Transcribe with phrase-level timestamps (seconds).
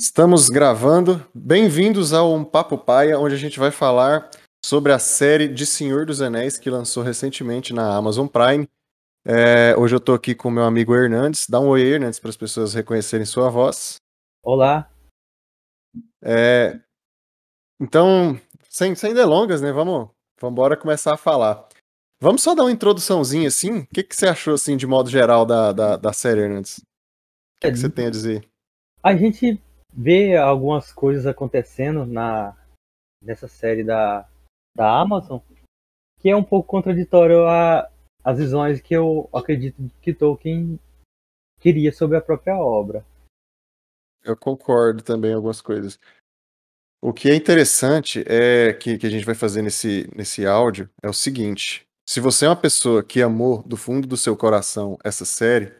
[0.00, 1.22] Estamos gravando.
[1.34, 4.30] Bem-vindos ao Um Papo Paia, onde a gente vai falar
[4.64, 8.66] sobre a série de Senhor dos Anéis que lançou recentemente na Amazon Prime.
[9.26, 11.46] É, hoje eu estou aqui com meu amigo Hernandes.
[11.46, 13.96] Dá um oi, Hernandes, para as pessoas reconhecerem sua voz.
[14.42, 14.90] Olá.
[16.24, 16.80] É,
[17.78, 18.40] então,
[18.70, 19.70] sem, sem delongas, né?
[19.70, 20.08] Vamos,
[20.40, 21.68] vamos embora começar a falar.
[22.18, 23.80] Vamos só dar uma introduçãozinha assim.
[23.80, 26.78] O que, que você achou assim de modo geral da, da, da série, Hernandes?
[26.78, 28.48] O que, que você tem a dizer?
[29.02, 29.62] A gente
[29.92, 32.56] vê algumas coisas acontecendo na
[33.22, 34.26] nessa série da,
[34.74, 35.40] da Amazon
[36.20, 37.90] que é um pouco contraditório a
[38.22, 40.78] as visões que eu acredito que Tolkien
[41.58, 43.04] queria sobre a própria obra.
[44.22, 45.98] Eu concordo também algumas coisas.
[47.02, 51.08] O que é interessante é que, que a gente vai fazer nesse, nesse áudio é
[51.08, 55.24] o seguinte: se você é uma pessoa que amou do fundo do seu coração essa
[55.24, 55.72] série,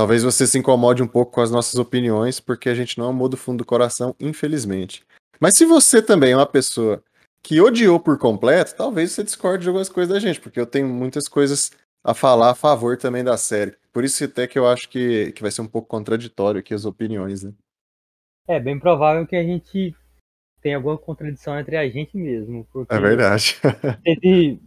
[0.00, 3.28] Talvez você se incomode um pouco com as nossas opiniões, porque a gente não amou
[3.28, 5.04] do fundo do coração, infelizmente.
[5.38, 7.04] Mas se você também é uma pessoa
[7.44, 10.88] que odiou por completo, talvez você discorde de algumas coisas da gente, porque eu tenho
[10.88, 13.76] muitas coisas a falar a favor também da série.
[13.92, 16.86] Por isso até que eu acho que, que vai ser um pouco contraditório aqui as
[16.86, 17.52] opiniões, né?
[18.48, 19.94] É bem provável que a gente
[20.62, 22.66] tenha alguma contradição entre a gente mesmo.
[22.88, 23.60] é verdade.
[24.02, 24.62] teve,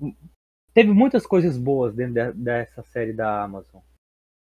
[0.75, 3.81] teve muitas coisas boas dentro de, dessa série da Amazon.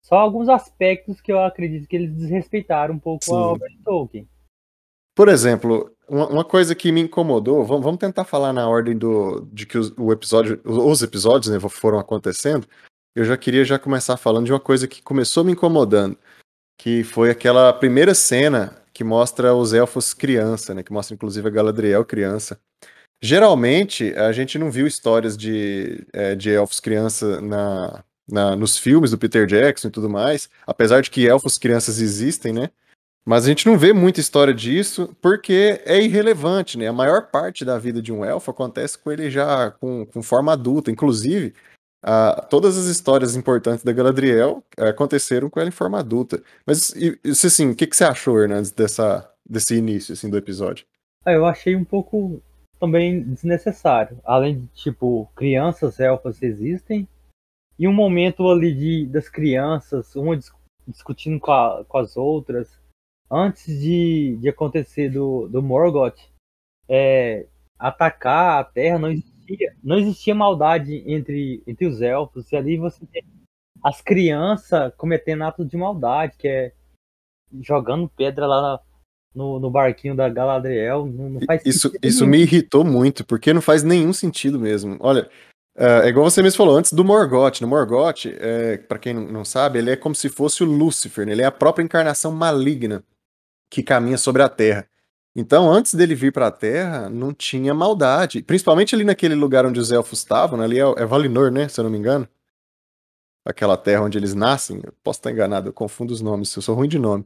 [0.07, 3.33] Só alguns aspectos que eu acredito que eles desrespeitaram um pouco Sim.
[3.33, 4.29] a obra de Tolkien.
[5.17, 9.77] Por exemplo, uma, coisa que me incomodou, vamos, tentar falar na ordem do, de que
[9.77, 12.69] os, o episódio, os episódios né, foram acontecendo.
[13.17, 16.17] Eu já queria já começar falando de uma coisa que começou me incomodando,
[16.79, 21.51] que foi aquela primeira cena que mostra os elfos criança, né, que mostra inclusive a
[21.51, 22.61] Galadriel criança.
[23.20, 29.11] Geralmente, a gente não viu histórias de, é, de elfos criança na, na, nos filmes
[29.11, 32.71] do Peter Jackson e tudo mais, apesar de que elfos crianças existem, né?
[33.29, 36.87] Mas a gente não vê muita história disso porque é irrelevante, né?
[36.87, 40.53] A maior parte da vida de um elfo acontece com ele já com, com forma
[40.53, 40.93] adulta.
[40.93, 41.53] Inclusive,
[42.05, 46.41] uh, todas as histórias importantes da Galadriel uh, aconteceram com ela em forma adulta.
[46.65, 50.86] Mas, e, assim, o que, que você achou, Hernandes, dessa, desse início assim, do episódio?
[51.25, 52.41] Ah, eu achei um pouco
[52.79, 54.20] também desnecessário.
[54.25, 57.09] Além de, tipo, crianças elfas existem,
[57.79, 60.39] e um momento ali de, das crianças, uma
[60.87, 62.81] discutindo com, a, com as outras,
[63.31, 66.19] antes de, de acontecer do, do Morgoth
[66.89, 67.47] é,
[67.79, 73.05] atacar a Terra, não existia, não existia maldade entre, entre os elfos, e ali você
[73.07, 73.25] tem
[73.83, 76.73] as crianças cometendo atos de maldade, que é
[77.61, 78.81] jogando pedra lá
[79.35, 83.61] no, no barquinho da Galadriel, não, não faz isso, Isso me irritou muito, porque não
[83.61, 84.97] faz nenhum sentido mesmo.
[84.98, 85.29] Olha,
[85.77, 87.61] é, é igual você mesmo falou antes do Morgoth.
[87.61, 91.33] No Morgoth, é, para quem não sabe, ele é como se fosse o Lúcifer, né?
[91.33, 93.05] ele é a própria encarnação maligna
[93.70, 94.89] que caminha sobre a Terra.
[95.35, 98.42] Então, antes dele vir para a Terra, não tinha maldade.
[98.42, 100.65] Principalmente ali naquele lugar onde os elfos estavam, né?
[100.65, 101.69] ali é, é Valinor, né?
[101.69, 102.27] Se eu não me engano.
[103.45, 104.81] Aquela terra onde eles nascem.
[104.83, 107.25] Eu posso estar enganado, eu confundo os nomes, eu sou ruim de nome.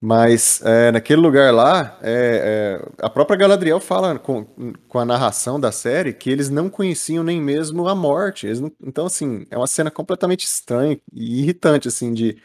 [0.00, 4.44] Mas é, naquele lugar lá, é, é, a própria Galadriel fala com,
[4.86, 8.46] com a narração da série que eles não conheciam nem mesmo a morte.
[8.60, 12.40] Não, então, assim, é uma cena completamente estranha e irritante, assim, de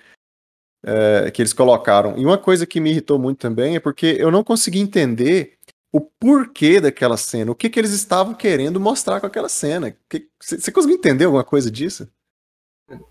[0.84, 2.18] é, que eles colocaram.
[2.18, 5.58] E uma coisa que me irritou muito também é porque eu não consegui entender
[5.92, 9.94] o porquê daquela cena, o que, que eles estavam querendo mostrar com aquela cena.
[10.42, 12.10] Você conseguiu entender alguma coisa disso?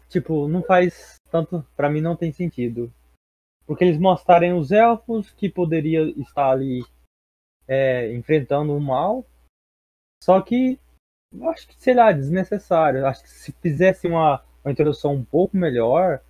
[0.09, 1.65] Tipo, não faz tanto.
[1.77, 2.91] para mim, não tem sentido
[3.71, 6.85] porque eles mostrarem os elfos que poderia estar ali
[7.69, 9.25] é, enfrentando o mal.
[10.21, 10.77] Só que
[11.43, 13.07] acho que, sei lá, desnecessário.
[13.07, 16.21] Acho que se fizesse uma, uma introdução um pouco melhor,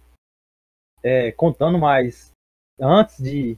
[1.02, 2.30] é, contando mais
[2.78, 3.56] antes de,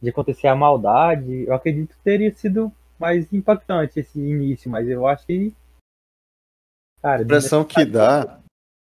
[0.00, 5.04] de acontecer a maldade, eu acredito que teria sido mais impactante esse início, mas eu
[5.04, 5.52] acho que.
[7.02, 8.40] Cara, a impressão que dá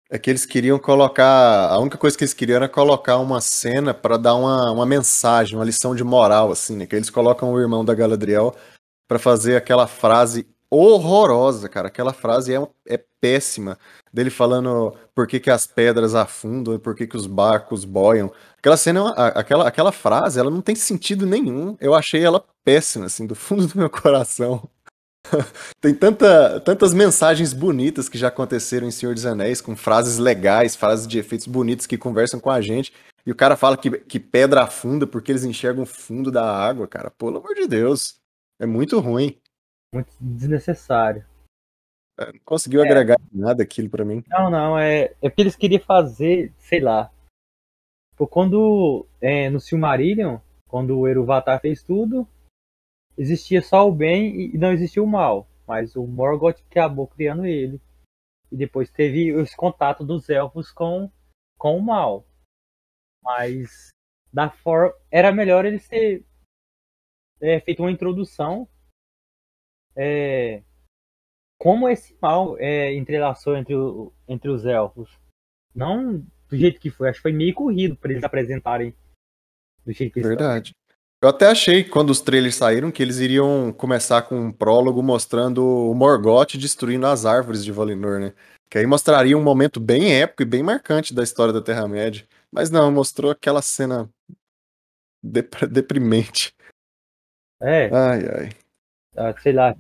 [0.10, 1.70] é que eles queriam colocar.
[1.70, 5.56] A única coisa que eles queriam era colocar uma cena para dar uma, uma mensagem,
[5.56, 6.86] uma lição de moral, assim, né?
[6.86, 8.56] Que eles colocam o irmão da Galadriel
[9.08, 11.88] para fazer aquela frase horrorosa, cara.
[11.88, 13.78] Aquela frase é, é péssima.
[14.14, 18.32] Dele falando por que, que as pedras afundam por que, que os barcos boiam.
[18.58, 21.76] Aquela cena, aquela, aquela frase, ela não tem sentido nenhum.
[21.80, 24.70] Eu achei ela péssima, assim, do fundo do meu coração.
[25.82, 30.76] Tem tanta, tantas mensagens bonitas que já aconteceram em Senhor dos Anéis, com frases legais,
[30.76, 32.94] frases de efeitos bonitos que conversam com a gente.
[33.26, 36.88] E o cara fala que, que pedra afunda porque eles enxergam o fundo da água,
[36.88, 37.12] cara.
[37.12, 38.18] Pelo amor de Deus.
[38.60, 39.38] É muito ruim.
[39.94, 41.26] Muito desnecessário.
[42.20, 42.86] É, não conseguiu é.
[42.86, 44.24] agregar nada aquilo para mim.
[44.30, 44.78] Não, não.
[44.78, 47.12] É, é porque eles queriam fazer, sei lá.
[48.30, 50.40] Quando é, no Silmarillion
[50.76, 52.28] quando o Eruvatar fez tudo,
[53.18, 55.48] existia só o bem e não existia o mal.
[55.68, 57.82] Mas o Morgoth acabou criando ele.
[58.52, 61.12] E depois teve esse contato dos elfos com,
[61.58, 62.26] com o mal.
[63.24, 63.90] Mas
[64.32, 64.94] da forma.
[65.10, 66.24] Era melhor ele ter
[67.42, 68.68] é, feito uma introdução.
[69.96, 70.62] É,
[71.58, 75.18] como esse mal é, entrelaçou entre, o, entre os elfos.
[75.74, 78.96] Não do jeito que foi, acho que foi meio corrido para eles apresentarem
[79.86, 80.74] do jeito que Verdade.
[81.22, 85.66] Eu até achei, quando os trailers saíram, que eles iriam começar com um prólogo mostrando
[85.66, 88.34] o Morgoth destruindo as árvores de Valinor, né?
[88.70, 92.28] Que aí mostraria um momento bem épico e bem marcante da história da Terra-média.
[92.52, 94.10] Mas não, mostrou aquela cena
[95.24, 96.54] dep deprimente.
[97.62, 97.90] É.
[97.94, 98.50] Ai, ai.
[99.16, 99.76] Ah, sei lá,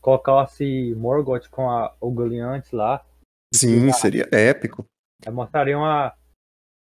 [0.00, 3.04] colocasse Morgoth com a Ugoliantes lá.
[3.52, 4.86] Sim, seria épico.
[5.30, 6.14] Mostraria uma,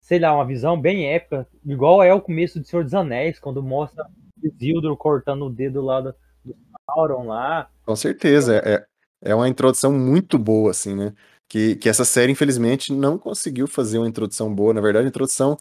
[0.10, 3.62] sei lá, uma visão bem épica, igual é o começo de Senhor dos Anéis, quando
[3.62, 4.04] mostra
[4.42, 7.70] Isildur cortando o dedo lá do, do Sauron lá.
[7.86, 8.84] Com certeza, é,
[9.22, 11.14] é uma introdução muito boa, assim, né?
[11.48, 14.74] Que, que essa série, infelizmente, não conseguiu fazer uma introdução boa.
[14.74, 15.56] Na verdade, introdução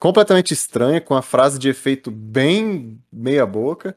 [0.00, 3.96] completamente estranha, com a frase de efeito bem meia-boca,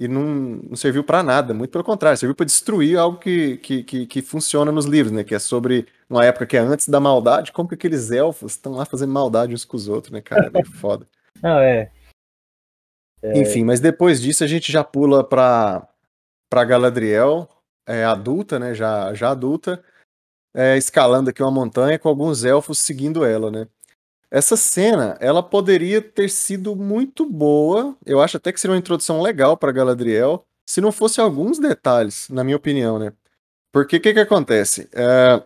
[0.00, 3.82] e não, não serviu para nada, muito pelo contrário, serviu para destruir algo que, que,
[3.82, 5.22] que, que, funciona nos livros, né?
[5.22, 8.72] Que é sobre uma época que é antes da maldade, como que aqueles elfos estão
[8.72, 10.46] lá fazendo maldade uns com os outros, né, cara?
[10.46, 11.06] É meio foda.
[11.42, 11.92] Não, é.
[13.22, 13.38] é.
[13.38, 15.86] Enfim, mas depois disso a gente já pula pra,
[16.48, 17.46] pra Galadriel,
[17.86, 18.74] é, adulta, né?
[18.74, 19.84] Já, já adulta,
[20.54, 23.68] é, escalando aqui uma montanha com alguns elfos seguindo ela, né?
[24.30, 27.96] Essa cena, ela poderia ter sido muito boa.
[28.06, 32.28] Eu acho até que seria uma introdução legal para Galadriel, se não fosse alguns detalhes,
[32.28, 33.12] na minha opinião, né?
[33.72, 34.88] Porque o que, que acontece?
[34.92, 35.42] É,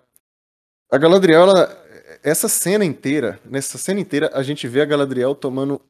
[0.90, 1.84] a Galadriel, ela,
[2.22, 5.80] essa cena inteira, nessa cena inteira, a gente vê a Galadriel tomando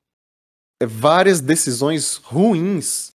[0.80, 3.12] é, várias decisões ruins,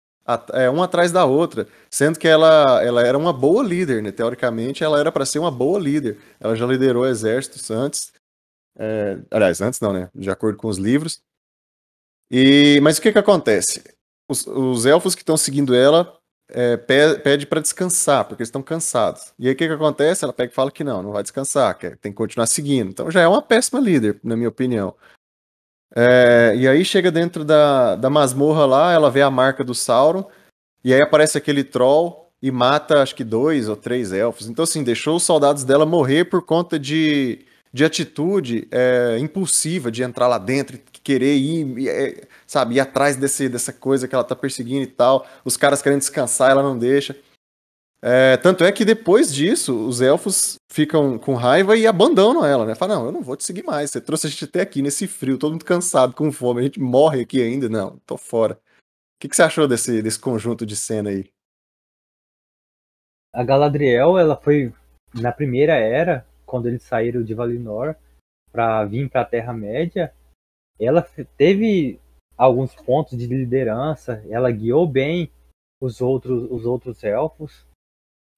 [0.54, 4.10] é, uma atrás da outra, sendo que ela, ela era uma boa líder, né?
[4.10, 6.18] Teoricamente, ela era para ser uma boa líder.
[6.40, 8.12] Ela já liderou exércitos antes.
[8.78, 10.10] É, aliás, antes não, né?
[10.14, 11.22] De acordo com os livros.
[12.30, 13.82] E, mas o que que acontece?
[14.28, 16.18] Os, os elfos que estão seguindo ela
[16.48, 19.32] é, pede para descansar, porque eles estão cansados.
[19.38, 20.24] E aí o que que acontece?
[20.24, 22.90] Ela pega e fala que não, não vai descansar, que tem que continuar seguindo.
[22.90, 24.94] Então já é uma péssima líder, na minha opinião.
[25.94, 30.28] É, e aí chega dentro da, da masmorra lá, ela vê a marca do Sauron,
[30.84, 34.48] e aí aparece aquele troll e mata acho que dois ou três elfos.
[34.48, 37.44] Então, assim, deixou os soldados dela morrer por conta de
[37.76, 43.16] de atitude é, impulsiva de entrar lá dentro e querer ir, é, sabe, ir atrás
[43.16, 45.26] desse, dessa coisa que ela tá perseguindo e tal.
[45.44, 47.14] Os caras querendo descansar, ela não deixa.
[48.00, 52.74] É, tanto é que depois disso, os elfos ficam com raiva e abandonam ela, né?
[52.74, 53.90] Fala, não, eu não vou te seguir mais.
[53.90, 56.80] Você trouxe a gente até aqui nesse frio, todo mundo cansado, com fome, a gente
[56.80, 57.68] morre aqui ainda.
[57.68, 58.54] Não, tô fora.
[58.54, 61.28] O que, que você achou desse, desse conjunto de cena aí?
[63.34, 64.72] A Galadriel, ela foi
[65.14, 67.94] na primeira era, quando eles saíram de Valinor
[68.50, 70.14] para vir para a Terra-média,
[70.80, 71.02] ela
[71.36, 72.00] teve
[72.36, 75.30] alguns pontos de liderança, ela guiou bem
[75.80, 77.66] os outros, os outros elfos.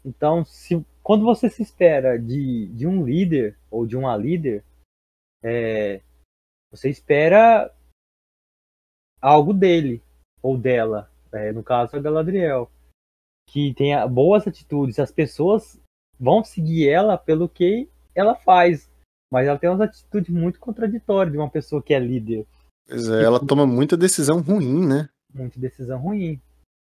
[0.05, 4.65] Então, se, quando você se espera de, de um líder ou de uma líder,
[5.43, 6.01] é,
[6.71, 7.73] você espera
[9.21, 10.03] algo dele
[10.43, 12.71] ou dela, é, no caso a Galadriel,
[13.49, 14.99] que tenha boas atitudes.
[14.99, 15.81] As pessoas
[16.19, 17.89] vão seguir ela pelo que
[18.19, 18.89] ela faz.
[19.31, 22.47] Mas ela tem umas atitudes muito contraditórias de uma pessoa que é líder.
[22.89, 25.09] Pois é, ela toma muita decisão ruim, né?
[25.33, 26.41] Muita decisão ruim.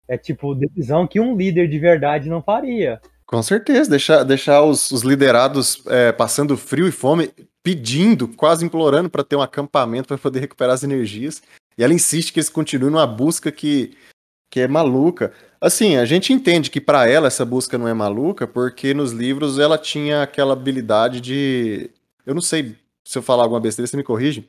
[0.08, 3.00] É tipo decisão que um líder de verdade não faria.
[3.26, 9.10] Com certeza, deixar, deixar os, os liderados é, passando frio e fome, pedindo, quase implorando
[9.10, 11.42] para ter um acampamento para poder recuperar as energias.
[11.76, 13.96] E ela insiste que eles continuem numa busca que,
[14.50, 15.32] que é maluca.
[15.60, 19.58] Assim, a gente entende que para ela essa busca não é maluca, porque nos livros
[19.58, 21.90] ela tinha aquela habilidade de.
[22.24, 24.48] Eu não sei se eu falar alguma besteira, você me corrige,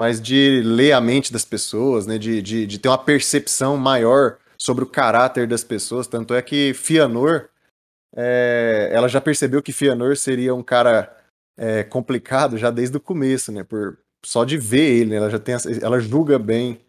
[0.00, 2.18] mas de ler a mente das pessoas, né?
[2.18, 6.06] De, de, de ter uma percepção maior sobre o caráter das pessoas.
[6.06, 7.48] Tanto é que Fianor,
[8.16, 11.14] é, ela já percebeu que Fianor seria um cara
[11.56, 13.64] é, complicado já desde o começo, né?
[13.64, 15.16] Por, só de ver ele, né?
[15.16, 16.80] ela já tem, ela julga bem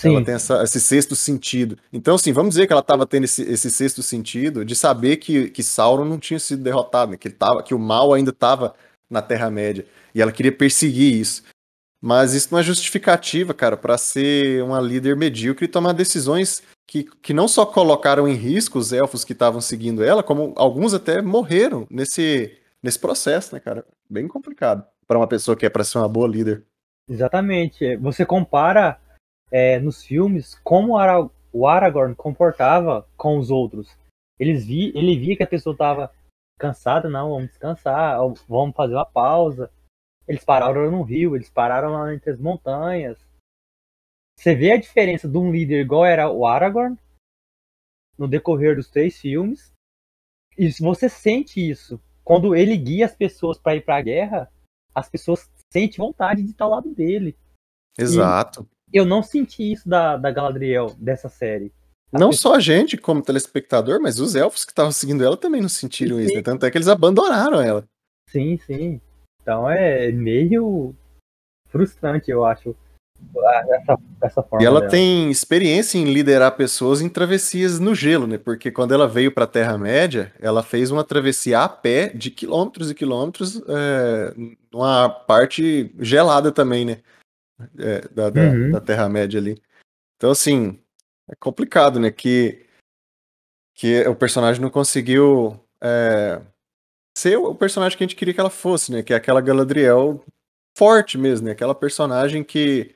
[0.00, 0.14] Sim.
[0.14, 1.76] Ela tem essa, esse sexto sentido.
[1.92, 5.50] Então, assim, vamos dizer que ela estava tendo esse, esse, sexto sentido de saber que,
[5.50, 7.16] que Sauron não tinha sido derrotado, né?
[7.16, 8.74] que, ele tava, que o mal ainda estava
[9.10, 9.84] na Terra-média.
[10.14, 11.42] E ela queria perseguir isso.
[12.00, 17.02] Mas isso não é justificativa, cara, para ser uma líder medíocre e tomar decisões que,
[17.20, 21.20] que não só colocaram em risco os elfos que estavam seguindo ela, como alguns até
[21.20, 23.84] morreram nesse, nesse processo, né, cara?
[24.08, 26.62] Bem complicado para uma pessoa que é para ser uma boa líder.
[27.08, 27.96] Exatamente.
[27.96, 29.00] Você compara
[29.50, 33.96] é, nos filmes como o, Ara o Aragorn comportava com os outros.
[34.38, 36.12] Eles vi, ele via que a pessoa estava
[36.58, 39.70] cansada, não, vamos descansar, vamos fazer uma pausa.
[40.26, 43.18] Eles pararam no rio, eles pararam lá entre as montanhas.
[44.38, 46.96] Você vê a diferença de um líder igual era o Aragorn
[48.16, 49.72] no decorrer dos três filmes.
[50.56, 52.00] E você sente isso.
[52.22, 54.52] Quando ele guia as pessoas para ir para a guerra,
[54.94, 57.36] as pessoas sentem vontade de estar ao lado dele.
[57.98, 58.68] Exato.
[58.92, 61.72] Eu não senti isso da, da Galadriel, dessa série.
[62.10, 65.68] Não só a gente, como telespectador, mas os elfos que estavam seguindo ela também não
[65.68, 66.24] sentiram sim.
[66.24, 66.34] isso.
[66.34, 66.42] Né?
[66.42, 67.84] Tanto é que eles abandonaram ela.
[68.30, 69.00] Sim, sim.
[69.42, 70.94] Então é meio
[71.68, 72.74] frustrante, eu acho,
[73.70, 74.62] essa, essa forma.
[74.62, 74.90] E ela dela.
[74.90, 78.38] tem experiência em liderar pessoas em travessias no gelo, né?
[78.38, 82.90] Porque quando ela veio para a Terra-média, ela fez uma travessia a pé de quilômetros
[82.90, 84.34] e quilômetros, é,
[84.72, 86.98] numa parte gelada também, né?
[87.78, 88.70] É, da, da, uhum.
[88.70, 89.60] da Terra-média ali.
[90.16, 90.78] Então, assim,
[91.28, 92.10] é complicado, né?
[92.10, 92.66] Que,
[93.74, 96.40] que o personagem não conseguiu é,
[97.16, 99.02] ser o personagem que a gente queria que ela fosse, né?
[99.02, 100.24] Que é aquela Galadriel
[100.76, 101.52] forte mesmo, né?
[101.52, 102.94] Aquela personagem que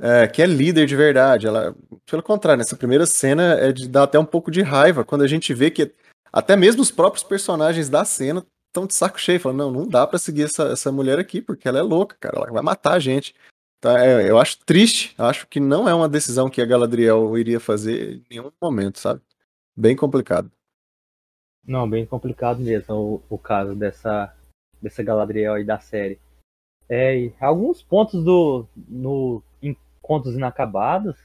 [0.00, 1.46] é, que é líder de verdade.
[1.46, 1.74] Ela,
[2.06, 5.26] pelo contrário, nessa primeira cena é de dar até um pouco de raiva quando a
[5.26, 5.92] gente vê que
[6.32, 10.06] até mesmo os próprios personagens da cena estão de saco cheio, falando, não, não dá
[10.06, 12.98] para seguir essa, essa mulher aqui, porque ela é louca, cara, ela vai matar a
[12.98, 13.34] gente.
[13.80, 17.60] Tá, é, eu acho triste, acho que não é uma decisão que a Galadriel iria
[17.60, 19.22] fazer em nenhum momento, sabe?
[19.76, 20.50] Bem complicado.
[21.64, 24.34] Não, bem complicado mesmo o, o caso dessa,
[24.82, 26.18] dessa Galadriel aí da série.
[26.88, 31.16] É, alguns pontos do no em Contos Inacabados,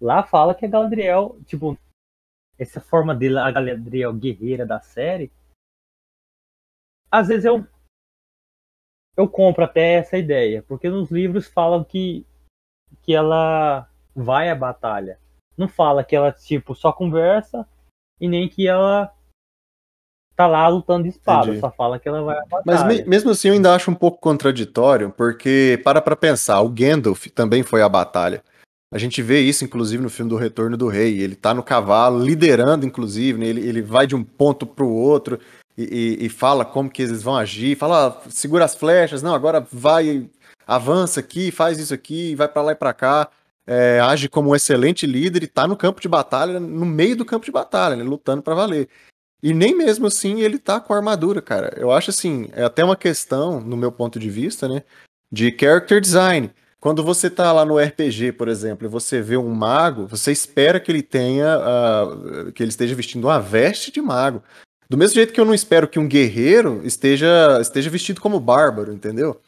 [0.00, 1.76] lá fala que a Galadriel, tipo,
[2.58, 5.30] essa forma dele, a Galadriel guerreira da série,
[7.10, 7.66] às vezes eu
[9.16, 12.26] eu compro até essa ideia, porque nos livros falam que,
[13.02, 15.18] que ela vai à batalha.
[15.56, 17.66] Não fala que ela, tipo, só conversa
[18.20, 19.12] e nem que ela
[20.36, 21.60] tá lá lutando de espada, Entendi.
[21.60, 22.62] só fala que ela vai à batalha.
[22.64, 26.70] Mas me, mesmo assim eu ainda acho um pouco contraditório, porque para pra pensar, o
[26.70, 28.42] Gandalf também foi à batalha.
[28.92, 31.20] A gente vê isso, inclusive, no filme do Retorno do Rei.
[31.20, 33.46] Ele tá no cavalo, liderando, inclusive, né?
[33.46, 35.38] ele, ele vai de um ponto pro outro
[35.90, 39.66] e, e, fala como que eles vão agir, fala, ah, segura as flechas, não, agora
[39.72, 40.28] vai,
[40.66, 43.28] avança aqui, faz isso aqui, vai para lá e para cá,
[43.66, 47.24] é, age como um excelente líder e tá no campo de batalha, no meio do
[47.24, 48.88] campo de batalha, né, lutando para valer.
[49.42, 51.72] E nem mesmo assim ele tá com armadura, cara.
[51.76, 54.82] Eu acho assim, é até uma questão, no meu ponto de vista, né,
[55.30, 56.50] de character design.
[56.80, 60.80] Quando você tá lá no RPG, por exemplo, e você vê um mago, você espera
[60.80, 64.42] que ele tenha, uh, que ele esteja vestindo uma veste de mago.
[64.90, 68.92] Do mesmo jeito que eu não espero que um guerreiro esteja, esteja vestido como bárbaro,
[68.92, 69.40] entendeu?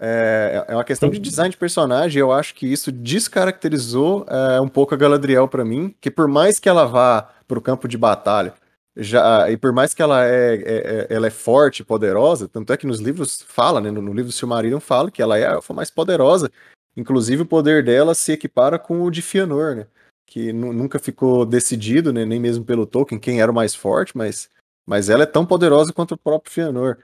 [0.00, 2.18] É, é uma questão de design de personagem.
[2.18, 6.58] Eu acho que isso descaracterizou é, um pouco a Galadriel para mim, que por mais
[6.58, 8.54] que ela vá para o campo de batalha,
[8.96, 12.76] já, e por mais que ela é, é, é, ela é forte, poderosa, tanto é
[12.78, 15.52] que nos livros fala, né, no, no livro do Silmarillion fala que ela é a
[15.52, 16.50] elfa mais poderosa.
[16.96, 19.86] Inclusive o poder dela se equipara com o de Fëanor, né?
[20.26, 24.48] Que nunca ficou decidido, né, nem mesmo pelo Tolkien, quem era o mais forte, mas
[24.88, 26.96] mas ela é tão poderosa quanto o próprio Fëanor.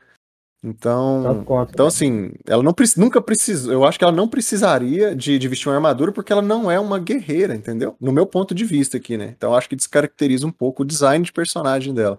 [0.65, 3.71] Então, então assim, ela não nunca precisou.
[3.71, 6.81] Eu acho que ela não precisaria de, de, vestir uma armadura porque ela não é
[6.81, 7.95] uma guerreira, entendeu?
[8.01, 9.35] No meu ponto de vista aqui, né?
[9.37, 12.19] Então acho que descaracteriza um pouco o design de personagem dela.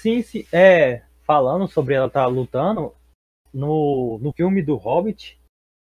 [0.00, 0.44] Sim, sim.
[0.52, 2.92] É, falando sobre ela estar tá lutando,
[3.54, 5.40] no, no filme do Hobbit,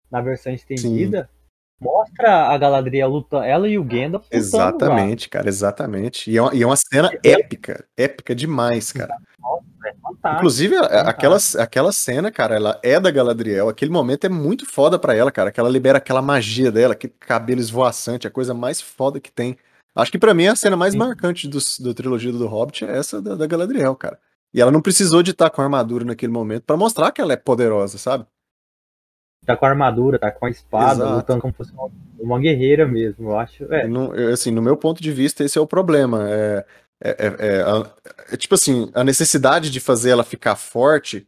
[0.09, 1.38] na versão estendida, sim
[1.79, 5.31] mostra a Galadriel lutando, ela e o Gandalf Exatamente, lá.
[5.31, 6.29] cara, exatamente.
[6.29, 9.15] E é, uma, e é uma cena é, épica, épica demais, cara.
[9.39, 14.29] Nossa, é Inclusive, é aquela, aquela cena, cara, ela é da Galadriel, aquele momento é
[14.29, 18.31] muito foda pra ela, cara, que ela libera aquela magia dela, aquele cabelo esvoaçante, a
[18.31, 19.57] coisa mais foda que tem.
[19.95, 20.99] Acho que para mim a cena mais Sim.
[20.99, 24.19] marcante do, da trilogia do Hobbit é essa da, da Galadriel, cara.
[24.53, 27.37] E ela não precisou de estar com armadura naquele momento para mostrar que ela é
[27.37, 28.25] poderosa, sabe?
[29.49, 31.15] Tá com a armadura, tá com a espada, Exato.
[31.15, 31.89] lutando como se fosse uma,
[32.19, 33.63] uma, guerreira mesmo, eu acho.
[33.73, 33.87] É.
[33.87, 36.29] No, assim, no meu ponto de vista, esse é o problema.
[36.29, 36.65] É,
[37.01, 41.27] é, é, é, é tipo assim, a necessidade de fazer ela ficar forte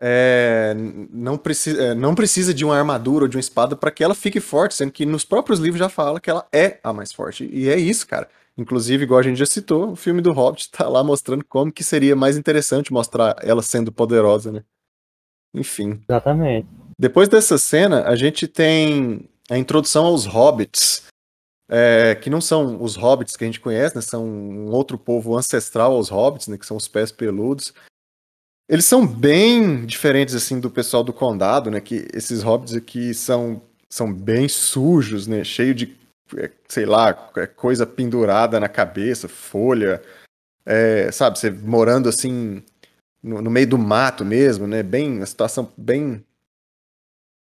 [0.00, 0.74] é,
[1.10, 4.14] não, precisa, é, não precisa de uma armadura ou de uma espada para que ela
[4.14, 7.48] fique forte, sendo que nos próprios livros já fala que ela é a mais forte.
[7.50, 8.28] E é isso, cara.
[8.56, 11.82] Inclusive, igual a gente já citou, o filme do Hobbit tá lá mostrando como que
[11.82, 14.62] seria mais interessante mostrar ela sendo poderosa, né?
[15.54, 16.00] Enfim.
[16.08, 16.68] Exatamente.
[16.98, 21.04] Depois dessa cena, a gente tem a introdução aos hobbits,
[21.68, 25.36] é, que não são os hobbits que a gente conhece, né, são um outro povo
[25.36, 27.72] ancestral aos hobbits, né, que são os pés peludos.
[28.68, 33.60] Eles são bem diferentes assim do pessoal do condado, né, que esses hobbits aqui são
[33.94, 35.44] são bem sujos, né?
[35.44, 35.96] Cheio de,
[36.36, 40.02] é, sei lá, é, coisa pendurada na cabeça, folha,
[40.66, 41.38] é, sabe?
[41.38, 42.60] Você morando assim
[43.22, 44.82] no, no, meio do mato mesmo, né?
[44.82, 46.24] Bem, uma situação bem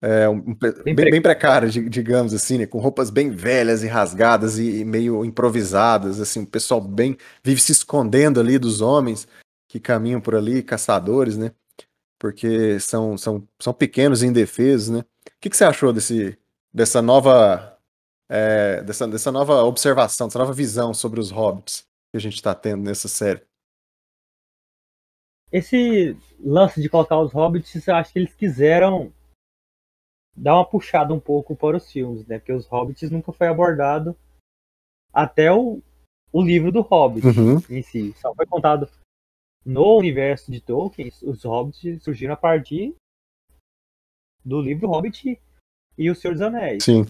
[0.00, 2.66] é, um, bem, bem, bem precária, digamos assim, né?
[2.66, 7.60] Com roupas bem velhas e rasgadas e, e meio improvisadas, assim, o pessoal bem vive
[7.60, 9.26] se escondendo ali dos homens
[9.68, 11.52] que caminham por ali, caçadores, né?
[12.18, 15.00] Porque são, são, são pequenos e indefesos, né?
[15.00, 16.38] O que, que você achou desse,
[16.72, 17.78] dessa nova
[18.28, 22.54] é, dessa, dessa nova observação, dessa nova visão sobre os hobbits que a gente está
[22.54, 23.42] tendo nessa série?
[25.50, 29.12] Esse lance de colocar os hobbits, eu acho que eles quiseram
[30.38, 32.38] dar uma puxada um pouco para os filmes, né?
[32.38, 34.16] Porque os hobbits nunca foi abordado
[35.12, 35.82] até o,
[36.32, 37.56] o livro do Hobbit uhum.
[37.68, 38.12] em si.
[38.18, 38.88] Só foi contado
[39.64, 42.94] no universo de Tolkien, os hobbits surgiram a partir
[44.44, 45.38] do livro Hobbit
[45.96, 46.84] e o Senhor dos Anéis.
[46.84, 47.04] Sim.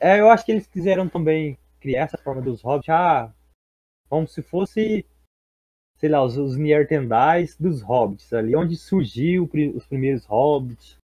[0.00, 3.32] É, eu acho que eles quiseram também criar essa forma dos hobbits, ah,
[4.08, 5.06] como se fosse,
[5.98, 10.96] sei lá, os, os Neandertais dos hobbits, ali onde surgiu os primeiros hobbits.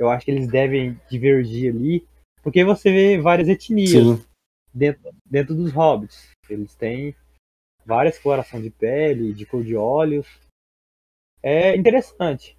[0.00, 2.08] Eu acho que eles devem divergir ali,
[2.42, 4.26] porque você vê várias etnias
[4.72, 6.30] dentro, dentro dos hobbits.
[6.48, 7.14] Eles têm
[7.84, 10.26] várias colorações de pele, de cor de olhos.
[11.42, 12.56] É interessante.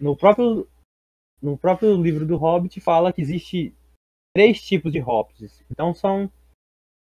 [0.00, 0.68] No próprio,
[1.40, 3.72] no próprio livro do Hobbit fala que existe
[4.34, 5.64] três tipos de hobbits.
[5.70, 6.28] Então são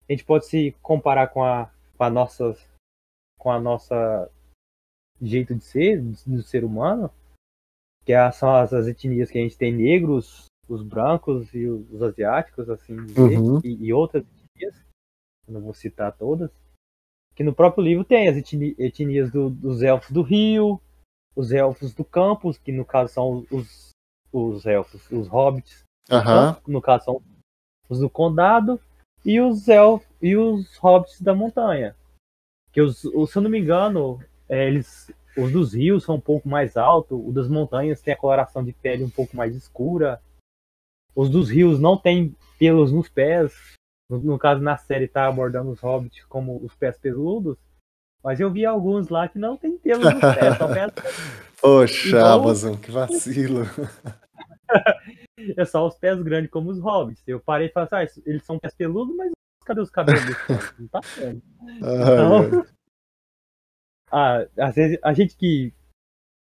[0.07, 2.55] a gente pode se comparar com a, com a nossa
[3.39, 4.31] com a nossa
[5.23, 7.11] jeito de ser do ser humano,
[8.05, 11.91] que é, são as, as, etnias que a gente tem negros, os brancos e os,
[11.91, 13.61] os asiáticos, assim uhum.
[13.65, 14.75] e, e outras etnias.
[15.49, 16.51] não vou citar todas
[17.35, 20.81] que no próprio livro tem as etnias do, dos elfos do rio,
[21.35, 23.91] os elfos do campus, que no caso são os,
[24.33, 26.57] os elfos, os hobbits, uhum.
[26.73, 27.23] no caso são
[27.89, 28.81] os do condado,
[29.25, 31.97] e os elfos e os hobbits da montanha.
[32.73, 36.21] Que os, os se eu não me engano, é, eles os dos rios são um
[36.21, 40.21] pouco mais altos, os das montanhas tem a coloração de pele um pouco mais escura.
[41.15, 43.53] Os dos rios não tem pelos nos pés,
[44.11, 47.57] no, no, caso, na série tá abordando os hobbits como os pés peludos,
[48.23, 50.93] mas eu vi alguns lá que não tem pelos nos pés, só pés
[51.61, 52.41] Poxa, Igual...
[52.41, 53.63] Amazon, que vacilo.
[55.57, 57.23] é só os pés grandes como os hobbits.
[57.27, 59.33] Eu parei e falei assim, ah, eles são pés peludos, mas
[59.65, 60.23] cadê os cabelos?
[60.79, 61.43] não tá vendo.
[61.77, 62.67] Então,
[64.15, 65.73] ah, às vezes a gente que,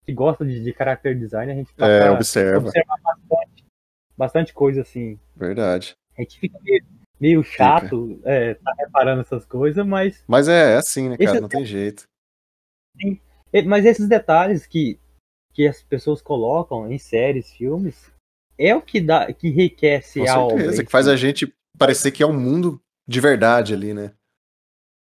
[0.05, 2.67] que gosta de, de character design, a gente é, observa.
[2.67, 3.65] observa bastante,
[4.17, 5.19] bastante coisa assim.
[5.35, 5.95] Verdade.
[6.17, 6.83] A gente fica meio
[7.19, 10.23] meio chato é, tá reparando essas coisas, mas.
[10.27, 11.41] Mas é, é assim, né, cara?
[11.41, 12.03] Não tem jeito.
[12.99, 13.19] Sim.
[13.65, 14.99] Mas esses detalhes que,
[15.53, 18.11] que as pessoas colocam em séries, filmes,
[18.57, 20.57] é o que dá, que enriquece Com a obra.
[20.57, 24.13] certeza, que faz a gente parecer que é um mundo de verdade ali, né?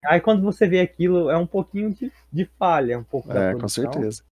[0.07, 3.67] Aí quando você vê aquilo, é um pouquinho de, de falha, um pouco É, com
[3.67, 4.23] certeza.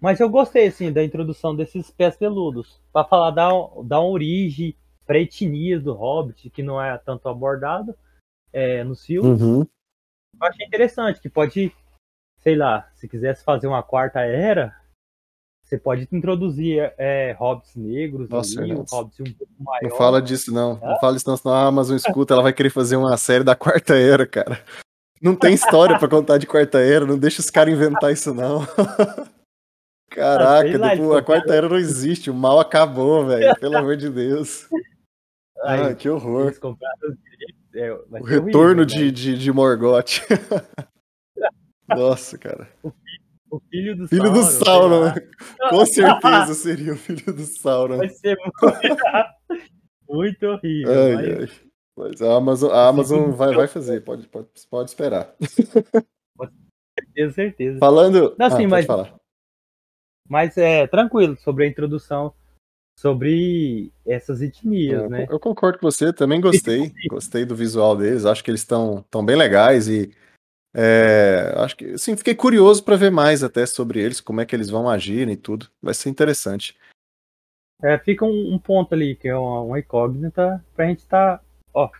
[0.00, 2.80] Mas eu gostei, assim, da introdução desses pés peludos.
[2.92, 3.48] para falar da,
[3.84, 7.96] da origem para etnias do Hobbit, que não é tanto abordado
[8.52, 9.40] é, nos filmes.
[9.40, 9.60] Uhum.
[9.60, 11.72] Eu achei interessante, que pode,
[12.40, 14.76] sei lá, se quisesse fazer uma quarta era,
[15.66, 19.82] você pode introduzir é, hobbits negros Nossa, ali, um hobbit um pouco maior.
[19.82, 20.78] Não fala disso, não.
[20.80, 23.56] Não fala isso, não, senão a Amazon escuta, ela vai querer fazer uma série da
[23.56, 24.62] quarta era, cara.
[25.20, 28.60] Não tem história para contar de quarta era, não deixa os caras inventar isso, não.
[30.08, 33.54] Caraca, lá, tipo, a quarta era não existe, o mal acabou, velho.
[33.56, 34.68] Pelo amor de Deus.
[35.62, 36.54] Ah, que horror.
[37.74, 39.10] É, o retorno horrível, de, né?
[39.10, 40.20] de, de Morgoth.
[41.88, 42.68] Nossa, cara.
[43.56, 44.34] O filho do filho Sauron.
[44.34, 45.14] Do Sauron né?
[45.70, 47.96] Com certeza seria o filho do Sauron.
[47.98, 49.66] Vai ser muito,
[50.08, 50.92] muito horrível.
[50.92, 51.40] Ai, mas...
[51.40, 51.48] Ai.
[51.96, 52.22] mas...
[52.22, 55.34] a Amazon, a Amazon vai, vai fazer, pode, pode, pode esperar.
[57.14, 57.78] Tenho certeza.
[57.78, 58.34] Falando.
[58.38, 59.14] Não, assim, ah, mas, falar.
[60.28, 62.32] mas é tranquilo sobre a introdução
[62.98, 65.26] sobre essas etnias, eu, né?
[65.28, 69.24] Eu concordo com você, também gostei, gostei do visual deles, acho que eles estão tão
[69.24, 70.10] bem legais e
[70.78, 74.54] é, acho que, assim, fiquei curioso para ver mais até sobre eles, como é que
[74.54, 76.76] eles vão agir e tudo, vai ser interessante.
[77.82, 81.44] É, fica um, um ponto ali que é uma, uma incógnita pra gente estar, tá,
[81.72, 81.90] ó,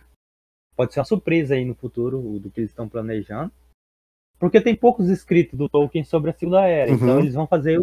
[0.75, 3.51] pode ser uma surpresa aí no futuro do que eles estão planejando,
[4.37, 7.13] porque tem poucos escritos do Tolkien sobre a Segunda Era, então uhum.
[7.13, 7.79] então eles vão fazer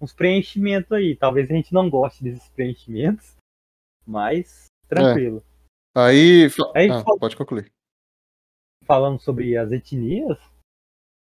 [0.00, 1.16] uns preenchimentos aí.
[1.16, 3.36] Talvez a gente não goste desses preenchimentos,
[4.06, 5.42] mas tranquilo.
[5.96, 6.00] É.
[6.00, 7.72] Aí, aí ah, pode concluir.
[8.86, 10.38] Falando sobre as etnias,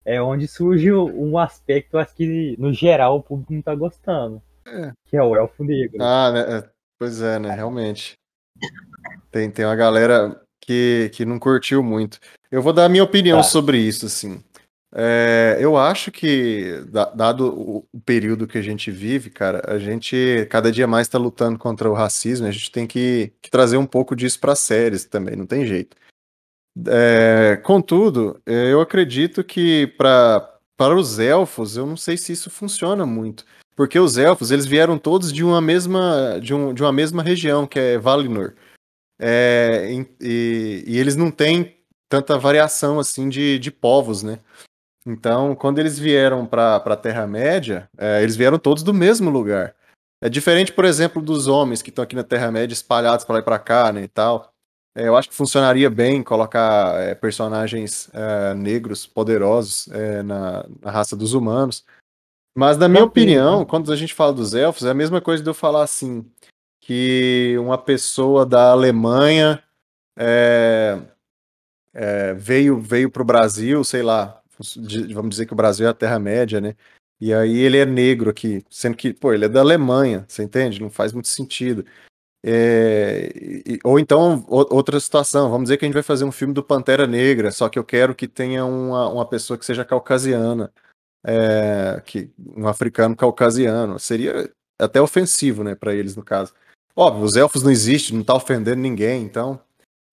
[0.04, 4.40] é onde surge um aspecto, acho que no geral o público não tá gostando.
[4.66, 4.92] É.
[5.06, 6.02] Que é o elfo negro.
[6.02, 6.58] Ah, né?
[6.58, 7.54] É, Pois é, né?
[7.54, 8.14] Realmente.
[9.30, 12.18] Tem, tem uma galera que, que não curtiu muito.
[12.50, 13.44] Eu vou dar a minha opinião Tá.
[13.44, 14.42] sobre isso, assim.
[14.94, 19.78] É, eu acho que, da- dado o, o período que a gente vive, cara, a
[19.78, 23.76] gente cada dia mais está lutando contra o racismo, a gente tem que, que trazer
[23.76, 25.96] um pouco disso para séries também, não tem jeito.
[26.86, 32.48] É, contudo, é, eu acredito que para para os elfos, eu não sei se isso
[32.48, 36.92] funciona muito, porque os elfos eles vieram todos de uma mesma de, um, de uma
[36.92, 38.54] mesma região, que é Valinor.
[39.20, 41.76] É, e, e eles não têm
[42.08, 44.38] tanta variação assim de, de povos, né?
[45.04, 49.74] Então, quando eles vieram para a Terra-média, é, eles vieram todos do mesmo lugar.
[50.20, 53.44] É diferente, por exemplo, dos homens que estão aqui na Terra-média espalhados para lá e
[53.44, 54.52] para cá, né, e tal.
[54.98, 60.90] É, eu acho que funcionaria bem colocar é, personagens é, negros poderosos é, na, na
[60.90, 61.84] raça dos humanos.
[62.52, 63.64] Mas, na minha opinião, né?
[63.64, 66.28] quando a gente fala dos elfos, é a mesma coisa de eu falar assim,
[66.80, 69.62] que uma pessoa da Alemanha
[70.18, 71.00] é,
[71.94, 74.42] é, veio veio para o Brasil, sei lá,
[75.14, 76.74] vamos dizer que o Brasil é a Terra-média, né?
[77.20, 80.80] E aí ele é negro aqui, sendo que, pô, ele é da Alemanha, você entende?
[80.80, 81.84] Não faz muito sentido.
[82.44, 83.32] É,
[83.66, 86.54] e- ou então, o- outra situação, vamos dizer que a gente vai fazer um filme
[86.54, 90.72] do Pantera Negra, só que eu quero que tenha uma, uma pessoa que seja caucasiana,
[91.26, 93.98] é, que, um africano caucasiano.
[93.98, 96.52] Seria até ofensivo, né, para eles, no caso.
[96.94, 99.60] Óbvio, os elfos não existem, não tá ofendendo ninguém, então,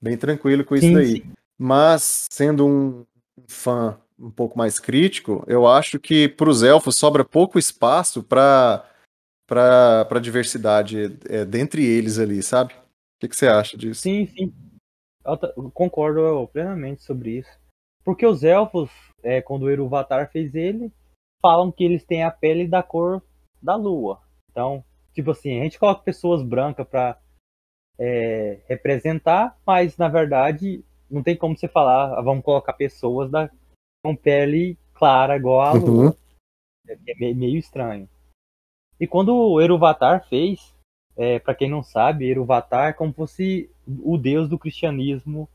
[0.01, 1.11] bem tranquilo com isso Sim, daí.
[1.11, 1.23] sim.
[1.57, 3.05] Mas, sendo um
[3.47, 8.85] fã um pouco mais crítico, eu acho que para os elfos sobra pouco espaço para
[9.47, 12.73] para diversidade é, dentre eles ali, sabe?
[12.73, 12.77] O
[13.21, 14.01] que, que você acha disso?
[14.01, 14.53] Sim, sim.
[15.25, 17.59] Eu concordo plenamente sobre isso.
[18.03, 18.91] Porque os elfos,
[19.23, 20.91] é, quando o Eruvatar fez ele,
[21.41, 23.21] falam que eles têm a pele da cor
[23.61, 24.21] da lua.
[24.51, 27.19] Então, tipo assim, a gente coloca pessoas brancas pra
[27.97, 33.49] é, representar, mas na verdade não tem como você falar, "Ah, vamos colocar pessoas da,
[34.03, 36.05] com pele clara igual a lua.
[36.09, 36.15] Uhum.
[36.87, 38.07] É me- meio estranho.
[38.99, 40.73] E quando o Eruvatar fez,
[41.17, 45.49] é, para quem não sabe, Eruvatar é como se fosse o deus do cristianismo,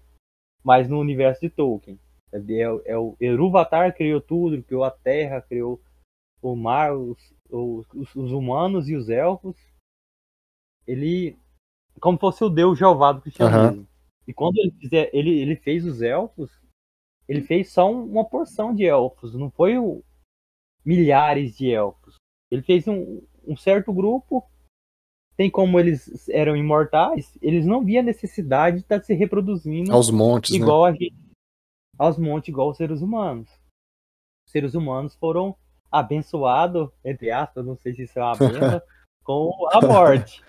[0.62, 1.98] mas no universo de Tolkien.
[2.32, 5.80] É, é- é o Eruvatar criou tudo, criou a terra, criou
[6.42, 7.18] o mar, os,
[7.50, 9.56] os, os humanos e os elfos.
[10.86, 11.36] Ele
[12.00, 13.86] como se fosse o deus Jeová do cristianismo.
[14.26, 16.50] E quando ele, fizer, ele, ele fez os elfos,
[17.28, 20.02] ele fez só um- uma porção de elfos, não foi o,
[20.84, 22.14] milhares de elfos.
[22.50, 24.48] Ele fez um, um certo grupo.
[25.36, 30.50] Tem como eles eram imortais, eles não viam necessidade de estar se reproduzindo Aos montes,
[30.50, 30.56] né?
[30.58, 31.14] igual a gente,
[31.98, 33.48] aos montes, igual os seres humanos.
[34.46, 35.56] Os seres humanos foram
[35.90, 38.82] abençoados, entre aspas, não sei se isso é uma benção,
[39.24, 40.44] com a morte.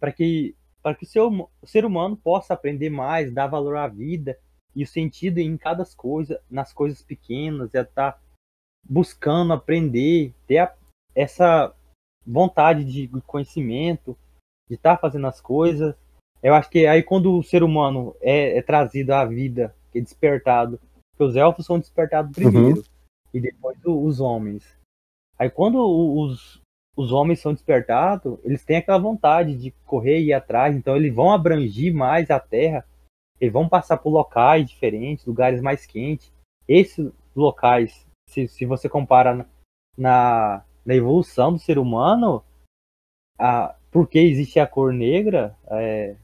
[0.00, 3.86] Para que, pra que o, seu, o ser humano possa aprender mais, dar valor à
[3.86, 4.38] vida
[4.74, 8.20] e o sentido em cada coisa, nas coisas pequenas, é estar
[8.82, 10.74] buscando aprender, ter a-
[11.14, 11.74] essa
[12.26, 14.16] vontade de conhecimento,
[14.68, 15.94] de estar fazendo as coisas.
[16.42, 20.78] Eu acho que aí quando o ser humano é, é trazido à vida, é despertado,
[21.10, 22.82] porque os elfos são despertados primeiro
[23.32, 24.64] e depois o- os homens.
[25.38, 26.60] Aí quando os,
[26.96, 31.14] os homens são despertados, eles têm aquela vontade de correr e ir atrás, então eles
[31.14, 32.84] vão abranger mais a terra,
[33.40, 36.32] eles vão passar por locais diferentes, lugares mais quentes.
[36.68, 39.46] Esses locais, se, se você compara na-
[39.96, 42.44] na, na evolução do ser humano,
[43.38, 46.16] a, porque existe a cor negra é,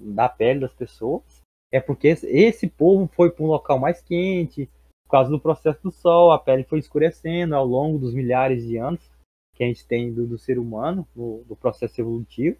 [0.00, 1.40] da pele das pessoas,
[1.72, 4.68] é porque esse, povo foi para um local mais quente,
[5.04, 8.76] por causa do processo do sol, a pele foi escurecendo ao longo dos milhares de
[8.76, 9.10] anos
[9.54, 12.58] que a gente tem do, do ser humano, no, do processo evolutivo.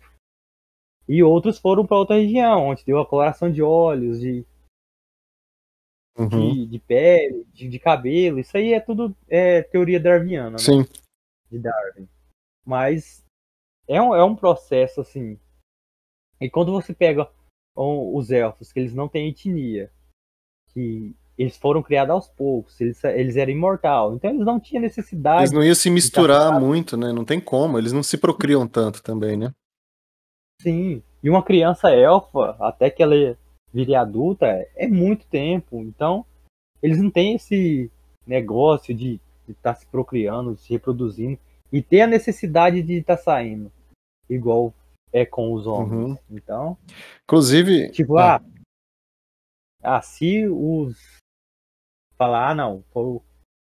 [1.09, 4.45] E outros foram para outra região, onde deu a coloração de olhos, de,
[6.19, 6.29] Uhum.
[6.29, 8.39] de, de pele, de, de cabelo.
[8.39, 10.59] Isso aí é tudo é, teoria darwiniana, né?
[10.59, 10.85] Sim.
[11.51, 12.09] De Darwin.
[12.65, 13.25] Mas
[13.89, 15.39] é um, é um processo assim.
[16.41, 17.29] E quando você pega
[17.77, 19.91] os elfos, que eles não têm etnia,
[20.73, 24.97] que eles foram criados aos poucos, eles, eles eram imortal, então eles não tinham Eles
[24.97, 25.53] necessidade.
[25.53, 27.13] não iam se misturar muito, né?
[27.13, 27.79] Não tem como.
[27.79, 29.53] Eles não se procriam tanto também, né?
[30.61, 31.03] Sim.
[31.23, 33.15] E uma criança elfa, até que ela
[33.73, 35.81] vire adulta, é muito tempo.
[35.81, 36.27] Então,
[36.83, 37.91] eles não têm esse
[38.27, 39.21] negócio de
[39.53, 41.39] estar se procriando, se reproduzindo
[41.73, 43.71] e ter a necessidade de estar saindo,
[44.29, 44.75] igual
[45.13, 46.11] é com os homens.
[46.11, 46.19] Uhum.
[46.31, 46.79] Então,
[47.25, 47.91] Inclusive.
[47.91, 48.37] tipo, ah,
[49.83, 51.19] ah, ah, se os
[52.17, 53.21] falar, ah, não, foi-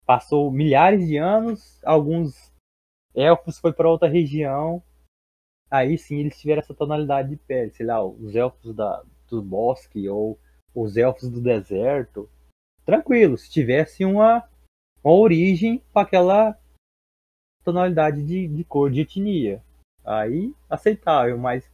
[0.05, 2.51] passou milhares de anos, alguns
[3.13, 4.81] elfos foi para outra região
[5.69, 10.07] aí sim eles tiveram essa tonalidade de pele, sei lá, os elfos da, do bosque
[10.09, 10.39] ou
[10.73, 12.29] os elfos do deserto.
[12.85, 14.47] Tranquilo, se tivesse uma,
[15.03, 16.57] uma origem para aquela
[17.63, 19.61] tonalidade de, de cor, de etnia.
[20.05, 21.69] Aí aceitável, mas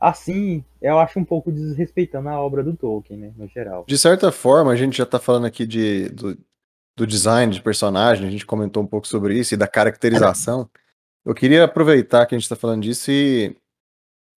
[0.00, 3.84] assim eu acho um pouco desrespeitando a obra do Tolkien, né, no geral.
[3.86, 6.38] De certa forma, a gente já tá falando aqui de, do,
[6.96, 10.68] do design de personagem, a gente comentou um pouco sobre isso e da caracterização.
[11.24, 13.54] Eu queria aproveitar que a gente está falando disso e,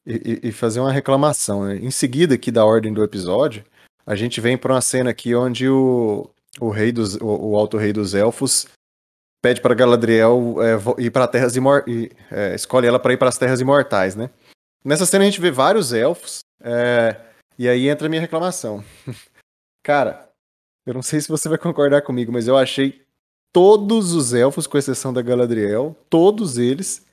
[0.06, 1.66] e, e, fazer uma reclamação.
[1.66, 1.76] Né?
[1.78, 3.64] Em seguida, aqui da ordem do episódio,
[4.06, 7.78] a gente vem para uma cena aqui onde o, o rei dos, o, o alto
[7.78, 8.68] rei dos elfos
[9.42, 13.38] pede para Galadriel é, ir para terras imortais, é, escolhe ela para ir para as
[13.38, 14.30] terras imortais, né?
[14.84, 17.16] Nessa cena a gente vê vários elfos é,
[17.58, 18.84] e aí entra a minha reclamação.
[19.84, 20.30] Cara,
[20.86, 23.02] eu não sei se você vai concordar comigo, mas eu achei
[23.52, 27.06] todos os elfos, com exceção da Galadriel, todos eles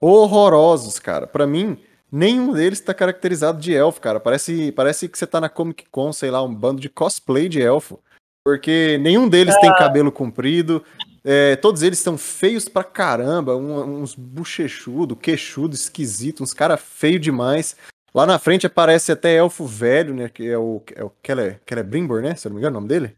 [0.00, 1.26] horrorosos, cara.
[1.26, 1.78] Para mim,
[2.10, 4.20] nenhum deles tá caracterizado de elfo, cara.
[4.20, 7.60] Parece, parece que você tá na Comic Con, sei lá, um bando de cosplay de
[7.60, 7.98] elfo.
[8.44, 9.74] Porque nenhum deles tem ah.
[9.74, 10.84] cabelo comprido,
[11.24, 17.18] é, todos eles estão feios pra caramba, um, uns bochechudo, queixudo, esquisito, uns cara feio
[17.18, 17.74] demais.
[18.14, 20.28] Lá na frente aparece até elfo velho, né?
[20.28, 22.34] Que é o, é o Keller, Celebrimbor, né?
[22.34, 23.14] Se eu não me engano o nome dele.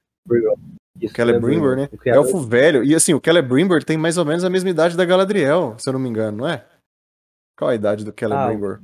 [1.01, 1.89] Isso, Celebrimbor, né?
[2.07, 2.85] Elfo velho.
[2.85, 5.93] E assim, o Celebrimbor tem mais ou menos a mesma idade da Galadriel, se eu
[5.93, 6.65] não me engano, não é?
[7.59, 8.81] Qual a idade do Celebrimbor?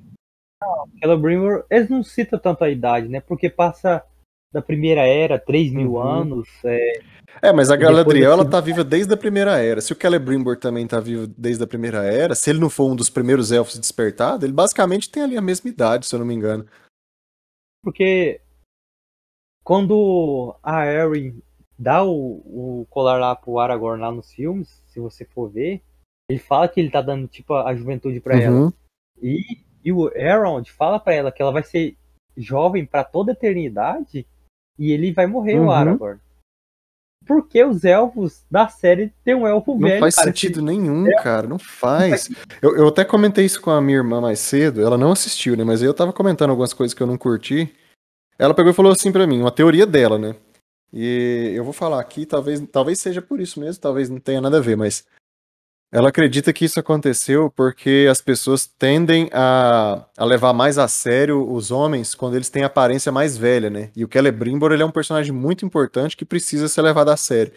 [0.61, 3.21] Ah, o Celebrimbor, eles não citam tanto a idade, né?
[3.21, 4.05] Porque passa
[4.53, 6.03] da primeira era, 3 mil uhum.
[6.03, 6.49] anos.
[6.65, 7.01] É...
[7.43, 9.81] é, mas a Galadriel ela tá viva desde a primeira era.
[9.81, 12.97] Se o Celebrimbor também tá vivo desde a primeira era, se ele não for um
[12.97, 16.35] dos primeiros elfos despertados, ele basicamente tem ali a mesma idade, se eu não me
[16.35, 16.67] engano.
[17.83, 18.41] Porque
[19.65, 21.41] quando a Arryn
[21.79, 25.83] dá o, o colar lá pro Aragorn lá nos filmes, se você for ver,
[26.29, 28.43] ele fala que ele tá dando tipo a juventude para uhum.
[28.43, 28.73] ela.
[29.21, 31.97] E, e o Elrond fala para ela que ela vai ser
[32.37, 34.27] jovem para toda a eternidade
[34.79, 35.67] e ele vai morrer, uhum.
[35.67, 36.21] o Aragorn.
[37.27, 39.95] Porque os elfos da série tem um elfo não velho.
[39.95, 40.65] Não faz cara, sentido que...
[40.65, 41.23] nenhum, é.
[41.23, 41.47] cara.
[41.47, 42.29] Não faz.
[42.61, 44.83] Eu, eu até comentei isso com a minha irmã mais cedo.
[44.83, 45.63] Ela não assistiu, né?
[45.63, 47.73] Mas eu tava comentando algumas coisas que eu não curti.
[48.39, 50.35] Ela pegou e falou assim para mim, uma teoria dela, né?
[50.93, 54.59] E eu vou falar aqui, talvez, talvez seja por isso mesmo, talvez não tenha nada
[54.59, 55.07] a ver, mas
[55.93, 61.47] ela acredita que isso aconteceu porque as pessoas tendem a, a levar mais a sério
[61.47, 63.91] os homens quando eles têm aparência mais velha, né?
[63.95, 67.53] E o Celebrimbor ele é um personagem muito importante que precisa ser levado a sério.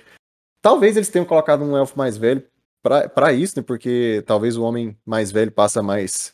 [0.61, 2.43] Talvez eles tenham colocado um elfo mais velho
[2.83, 3.63] para isso, né?
[3.65, 6.33] Porque talvez o homem mais velho passa mais,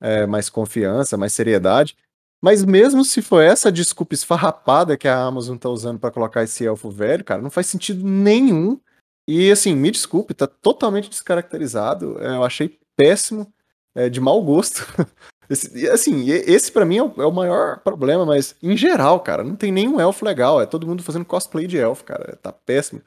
[0.00, 1.96] é, mais confiança, mais seriedade.
[2.42, 6.66] Mas mesmo se for essa desculpa esfarrapada que a Amazon tá usando para colocar esse
[6.66, 8.80] elfo velho, cara, não faz sentido nenhum
[9.28, 12.18] e assim, me desculpe, tá totalmente descaracterizado.
[12.18, 13.52] É, eu achei péssimo,
[13.94, 14.80] é, de mau gosto.
[15.50, 19.42] Esse, assim, esse para mim é o, é o, maior problema, mas em geral, cara,
[19.42, 20.60] não tem nenhum elfo legal.
[20.60, 22.36] É todo mundo fazendo cosplay de elfo, cara.
[22.36, 23.00] Tá péssimo.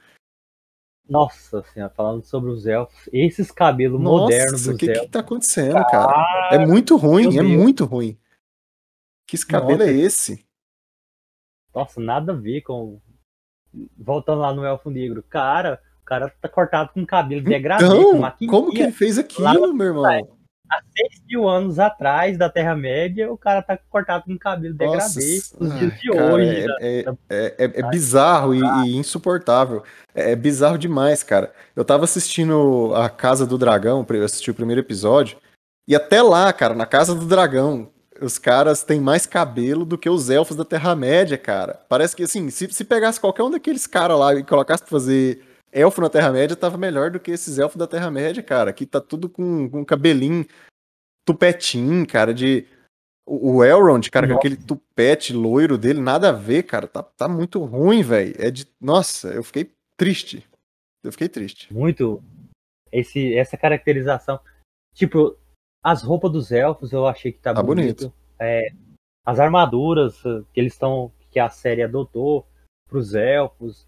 [1.08, 5.04] Nossa senhora, falando sobre os elfos, esses cabelos Nossa, modernos dos que elfos.
[5.04, 6.50] O que tá acontecendo, cara?
[6.52, 8.18] É muito ruim, é muito ruim.
[9.28, 9.92] Que esse cabelo Nossa.
[9.92, 10.44] é esse?
[11.76, 13.00] Nossa, nada a ver com.
[13.96, 15.22] Voltando lá no Elfo Negro.
[15.22, 19.88] Cara, cara tá cortado com cabelo degradê, então, com Como que ele fez aquilo, meu
[19.88, 20.06] irmão?
[20.72, 25.78] Há 6 mil anos atrás da Terra-média, o cara tá cortado com cabelo degradê nos
[25.78, 26.66] dias de cara, hoje.
[26.80, 29.84] É, é, é, é, é bizarro e, e, insuportável.
[30.16, 31.52] É, é, bizarro demais, cara.
[31.76, 35.38] Eu tava assistindo A Casa do Dragão, eu assisti o primeiro episódio,
[35.88, 37.90] e até lá, cara, na Casa do Dragão,
[38.22, 41.82] os caras têm mais cabelo do que os elfos da Terra-média, cara.
[41.90, 45.44] Parece que, assim, se, se pegasse qualquer um daqueles caras lá e colocasse pra fazer
[45.72, 48.74] elfo na Terra-média tava melhor do que esses elfos da Terra-média, cara.
[48.74, 50.46] Que tá tudo com, com cabelinho
[51.26, 52.68] tupetinho, cara, de.
[53.26, 54.34] O, Elrond, cara, Nossa.
[54.34, 56.88] com aquele tupete loiro dele, nada a ver, cara.
[56.88, 58.36] Tá, tá muito ruim, velho.
[58.38, 58.68] É de.
[58.80, 60.46] Nossa, eu fiquei triste.
[61.04, 61.74] Eu fiquei triste.
[61.74, 62.22] Muito.
[62.92, 64.40] Esse, essa caracterização.
[64.94, 65.38] Tipo,
[65.84, 68.10] as roupas dos elfos eu achei que tá, tá bonito.
[68.10, 68.14] bonito.
[68.40, 68.74] É,
[69.26, 70.22] as armaduras
[70.54, 71.12] que eles estão.
[71.30, 72.46] que a série adotou
[72.90, 73.88] pros elfos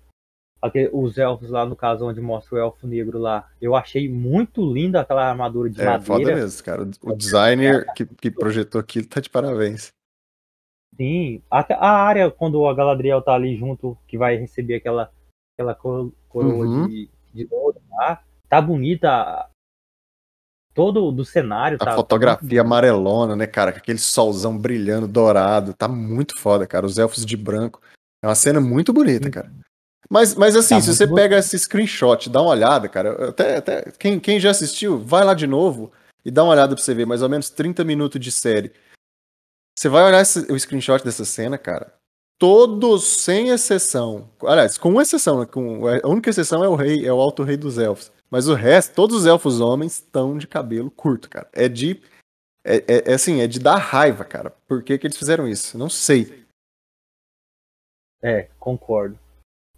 [0.92, 3.50] os elfos lá, no caso, onde mostra o elfo negro lá.
[3.62, 6.06] Eu achei muito linda aquela armadura de é, madeira.
[6.06, 6.90] Foda mesmo, cara.
[7.02, 9.92] O designer que, que projetou aquilo tá de parabéns.
[10.96, 11.42] Sim.
[11.50, 15.12] A, a, área, quando a Galadriel tá ali junto, que vai receber aquela,
[15.54, 16.88] aquela coroa uhum.
[16.88, 19.50] de, de ouro lá, tá bonita.
[20.74, 21.78] Todo do cenário.
[21.82, 23.72] A tá, fotografia tá amarelona, né, cara?
[23.72, 25.74] Com aquele solzão brilhando, dourado.
[25.74, 26.86] Tá muito foda, cara.
[26.86, 27.80] Os elfos de branco.
[28.24, 29.52] É uma cena muito bonita, cara.
[30.14, 31.16] Mas, mas assim, tá se você bom.
[31.16, 35.34] pega esse screenshot, dá uma olhada, cara, até, até quem, quem já assistiu, vai lá
[35.34, 35.92] de novo
[36.24, 38.72] e dá uma olhada pra você ver, mais ou menos 30 minutos de série.
[39.76, 41.92] Você vai olhar esse, o screenshot dessa cena, cara.
[42.38, 44.30] Todos, sem exceção.
[44.44, 45.48] Aliás, com uma exceção, né?
[45.48, 48.12] Com, a única exceção é o rei, é o alto rei dos elfos.
[48.30, 51.50] Mas o resto, todos os elfos homens estão de cabelo curto, cara.
[51.52, 52.00] É de.
[52.64, 54.52] É, é, é, assim, é de dar raiva, cara.
[54.68, 55.76] Por que, que eles fizeram isso?
[55.76, 56.46] Não sei.
[58.22, 59.23] É, concordo.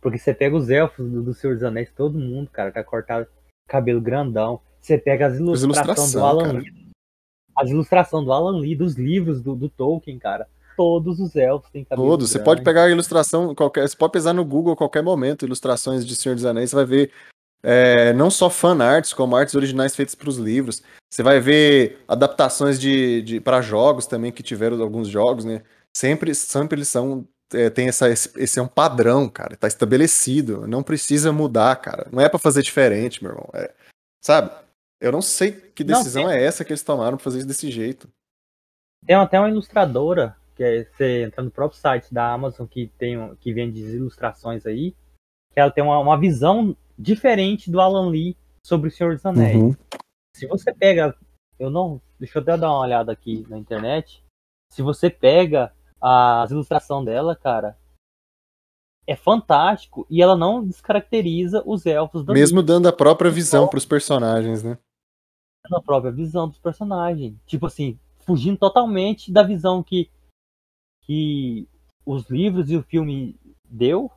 [0.06, 3.26] Porque você pega os elfos do, do Senhor dos Anéis, todo mundo, cara, tá cortado,
[3.68, 4.62] cabelo grandão.
[4.80, 6.60] Você pega as ilustrações do Alan cara.
[6.60, 6.91] Lee.
[7.58, 10.48] As ilustrações do Alan Lee, dos livros do, do Tolkien, cara.
[10.78, 12.08] Todos os elfos têm cabelo.
[12.08, 12.30] Todos.
[12.30, 16.06] Você pode pegar a ilustração, qualquer, você pode pesar no Google a qualquer momento, ilustrações
[16.06, 17.12] de Senhor dos Anéis, você vai ver
[17.63, 20.84] é, não só fan arts, como artes originais feitas para os livros.
[21.12, 25.63] Você vai ver adaptações de, de para jogos também, que tiveram alguns jogos, né?
[25.98, 30.67] Sempre, sempre eles são é, tem essa, esse, esse, é um padrão, cara, tá estabelecido,
[30.67, 33.73] não precisa mudar, cara, não é para fazer diferente, meu irmão, é,
[34.23, 34.51] sabe?
[34.99, 36.39] Eu não sei que decisão não, tem...
[36.39, 38.10] é essa que eles tomaram pra fazer isso desse jeito.
[39.05, 43.36] Tem até uma ilustradora, que é, você entra no próprio site da Amazon, que, tem,
[43.36, 44.95] que vende ilustrações aí,
[45.53, 49.55] que ela tem uma, uma visão diferente do Alan Lee sobre o Senhor dos Anéis.
[49.55, 49.75] Uhum.
[50.36, 51.15] Se você pega,
[51.60, 54.23] eu não, deixa eu até dar uma olhada aqui na internet,
[54.71, 57.77] se você pega as ilustrações dela, cara,
[59.08, 63.69] é fantástico e ela não descaracteriza os elfos do Mesmo dando a própria visão então,
[63.69, 64.77] para os personagens, né?
[65.63, 67.36] Dando a própria visão dos personagens.
[67.45, 70.10] Tipo assim, fugindo totalmente da visão que,
[71.03, 71.67] que
[72.05, 74.12] os livros e o filme deu,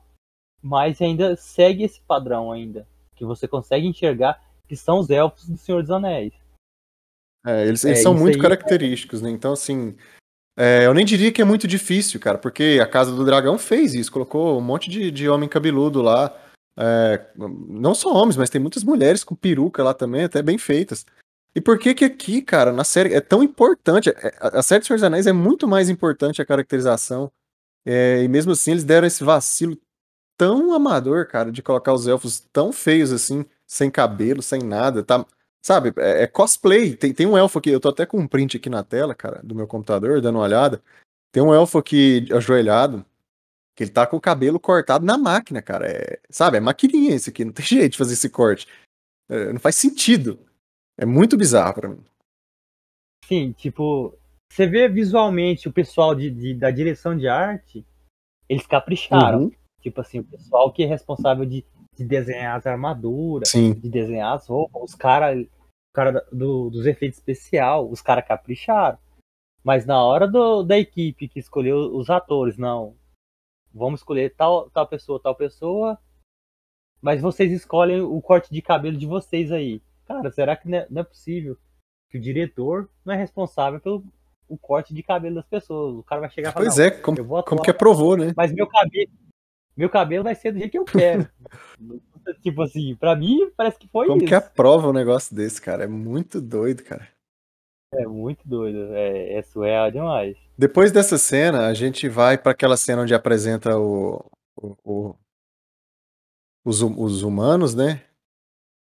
[0.61, 2.87] mas ainda segue esse padrão ainda.
[3.15, 6.33] Que você consegue enxergar que são os elfos do Senhor dos Anéis.
[7.45, 9.29] É, eles, eles é, são muito característicos, né?
[9.29, 9.95] Então, assim,
[10.57, 13.93] é, eu nem diria que é muito difícil, cara, porque a Casa do Dragão fez
[13.93, 16.35] isso, colocou um monte de, de homem cabeludo lá.
[16.77, 21.05] É, não só homens, mas tem muitas mulheres com peruca lá também, até bem feitas.
[21.55, 24.09] E por que que aqui, cara, na série é tão importante?
[24.09, 27.31] É, a série Senhor dos Anéis é muito mais importante a caracterização.
[27.85, 29.77] É, e mesmo assim eles deram esse vacilo
[30.37, 35.25] tão amador, cara, de colocar os elfos tão feios assim, sem cabelo, sem nada, tá?
[35.65, 36.95] Sabe, é, é, cosplay.
[36.95, 39.41] Tem, tem um elfo aqui, eu tô até com um print aqui na tela, cara,
[39.43, 40.81] do meu computador, dando uma olhada.
[41.31, 43.05] Tem um elfo aqui ajoelhado,
[43.75, 45.87] que ele tá com o cabelo cortado na máquina, cara.
[45.87, 48.67] É, sabe, é maquininha esse aqui, não tem jeito de fazer esse corte.
[49.29, 50.39] É, não faz sentido.
[50.97, 52.03] É muito bizarro pra mim.
[53.25, 54.17] Sim, tipo,
[54.51, 57.85] você vê visualmente o pessoal de, de da direção de arte,
[58.49, 59.43] eles capricharam.
[59.43, 59.51] Uhum.
[59.81, 61.65] Tipo assim, o pessoal que é responsável de
[61.99, 63.73] de desenhar as armaduras, Sim.
[63.73, 64.81] de desenhar as roupas.
[64.83, 65.45] Os caras
[65.93, 68.97] cara do, dos efeitos especiais, os caras capricharam.
[69.61, 72.95] Mas na hora do, da equipe que escolheu os atores, não.
[73.73, 75.99] Vamos escolher tal, tal pessoa, tal pessoa.
[77.01, 79.81] Mas vocês escolhem o corte de cabelo de vocês aí.
[80.05, 81.57] Cara, será que não é, não é possível
[82.09, 84.03] que o diretor não é responsável pelo
[84.47, 85.95] o corte de cabelo das pessoas?
[85.97, 86.65] O cara vai chegar e falar.
[86.65, 88.33] Pois é, como, como que aprovou, né?
[88.35, 89.11] Mas meu cabelo,
[89.75, 91.29] meu cabelo vai ser do jeito que eu quero.
[92.41, 94.27] tipo assim, pra mim parece que foi Como isso.
[94.27, 95.83] que aprova um negócio desse, cara?
[95.83, 97.07] É muito doido, cara.
[97.93, 100.37] É muito doido, é, é surreal demais.
[100.57, 104.23] Depois dessa cena, a gente vai para aquela cena onde apresenta o,
[104.55, 105.15] o, o
[106.63, 108.05] os, os, humanos, né?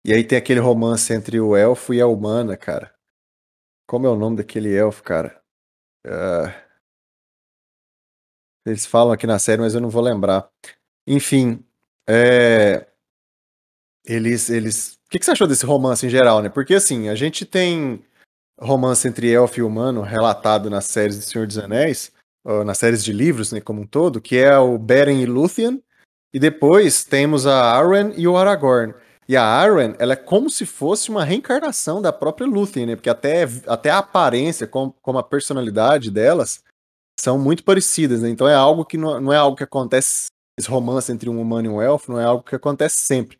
[0.06, 2.94] E aí tem aquele romance entre o elfo e a humana, cara.
[3.86, 5.38] Como é o nome daquele elfo, cara?
[6.06, 6.63] Uh...
[8.66, 10.48] Eles falam aqui na série, mas eu não vou lembrar.
[11.06, 11.62] Enfim,
[12.08, 12.86] é...
[14.04, 14.94] eles, eles.
[15.06, 16.48] O que, que você achou desse romance em geral, né?
[16.48, 18.04] Porque assim, a gente tem
[18.58, 22.12] romance entre elfo e humano relatado nas séries do Senhor dos Anéis,
[22.64, 25.82] nas séries de livros, né, como um todo, que é o Beren e Lúthien,
[26.32, 28.94] e depois temos a Arwen e o Aragorn.
[29.26, 32.96] E a Arwen, ela é como se fosse uma reencarnação da própria Lúthien, né?
[32.96, 36.62] Porque até, até a aparência, como, como a personalidade delas,
[37.24, 38.28] são muito parecidas, né?
[38.28, 40.26] Então é algo que não, não é algo que acontece
[40.58, 43.38] esse romance entre um humano e um elfo não é algo que acontece sempre.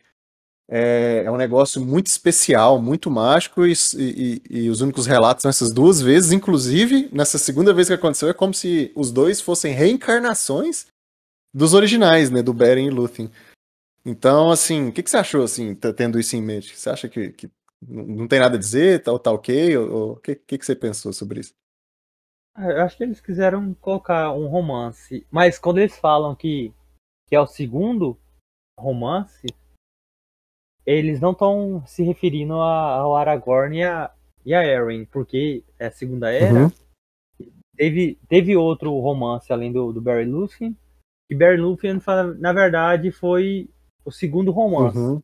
[0.69, 5.51] É, é um negócio muito especial, muito mágico, e, e, e, os únicos relatos são
[5.51, 6.33] essas duas vezes.
[6.33, 10.87] Inclusive, nessa segunda vez que aconteceu, é como se os dois fossem reencarnações
[11.53, 12.43] dos originais, né?
[12.43, 13.31] Do Beren e Lúthien.
[14.05, 16.77] Então, assim, o que, que, você achou, assim, tendo isso em mente?
[16.77, 17.51] Você acha que, que
[17.87, 19.77] não tem nada a dizer, tá, tá ok?
[19.77, 21.53] O que, que, que você pensou sobre isso?
[22.55, 26.73] Ah, eu acho que eles quiseram colocar um romance, mas quando eles falam que
[27.27, 28.19] que é o segundo
[28.79, 29.47] romance,
[30.87, 34.13] eles não estão se referindo a, ao Aragorn e a,
[34.45, 36.65] e a Erin, porque é a Segunda Era.
[36.65, 36.73] Uhum.
[37.77, 40.77] Teve, teve outro romance além do, do Barry Lúthien,
[41.29, 42.01] que Barry Lúthien,
[42.39, 43.69] na verdade, foi
[44.05, 45.23] o segundo romance uhum.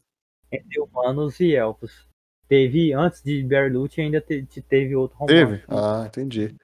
[0.50, 2.08] entre humanos e elfos.
[2.48, 5.34] teve, antes de Berlucci, ainda te, te teve outro romance.
[5.34, 5.64] Teve?
[5.68, 6.56] Ah, entendi.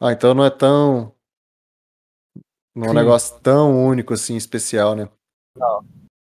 [0.00, 1.12] Ah, então não é tão.
[2.74, 2.98] Não é um Sim.
[2.98, 5.08] negócio tão único assim, especial, né?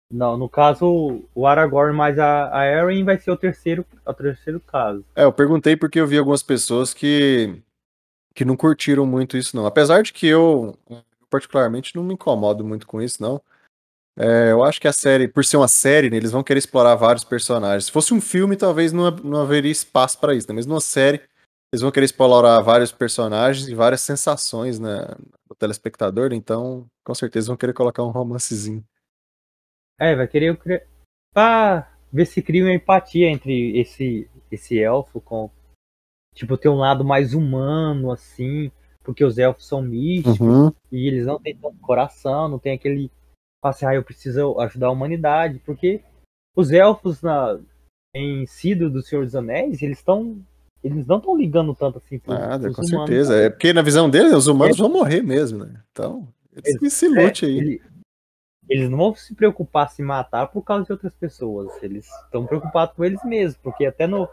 [0.09, 4.59] Não, no caso, o Aragorn mais a, a Arryn vai ser o terceiro, o terceiro
[4.61, 5.03] caso.
[5.15, 7.61] É, eu perguntei porque eu vi algumas pessoas que,
[8.33, 9.65] que não curtiram muito isso, não.
[9.65, 10.77] Apesar de que eu,
[11.29, 13.41] particularmente, não me incomodo muito com isso, não.
[14.17, 16.95] É, eu acho que a série, por ser uma série, né, eles vão querer explorar
[16.95, 17.85] vários personagens.
[17.85, 20.55] Se fosse um filme, talvez não, não haveria espaço para isso, né?
[20.55, 21.19] Mas numa série,
[21.71, 25.05] eles vão querer explorar vários personagens e várias sensações, né,
[25.47, 28.83] do telespectador, então com certeza vão querer colocar um romancezinho.
[29.99, 30.57] É, vai querer
[31.33, 35.49] pra ver se cria uma empatia entre esse esse elfo com
[36.33, 38.71] tipo ter um lado mais humano assim,
[39.03, 40.71] porque os elfos são místicos Uhum.
[40.91, 43.11] e eles não têm tanto coração, não tem aquele
[43.63, 46.03] assim, ah, eu preciso ajudar a humanidade, porque
[46.55, 47.59] os elfos na
[48.13, 50.41] em Cidro do Senhor dos Anéis, eles estão
[50.85, 53.35] eles não estão ligando tanto assim pros, Nada, pros com humanos, certeza.
[53.35, 55.81] É porque na visão deles, os humanos vão morrer mesmo, né?
[55.91, 57.57] Então, eles que se É, lute aí.
[57.57, 57.81] ele-
[58.69, 61.71] eles não vão se preocupar se matar por causa de outras pessoas.
[61.83, 64.27] Eles estão preocupados com eles mesmos, porque até no,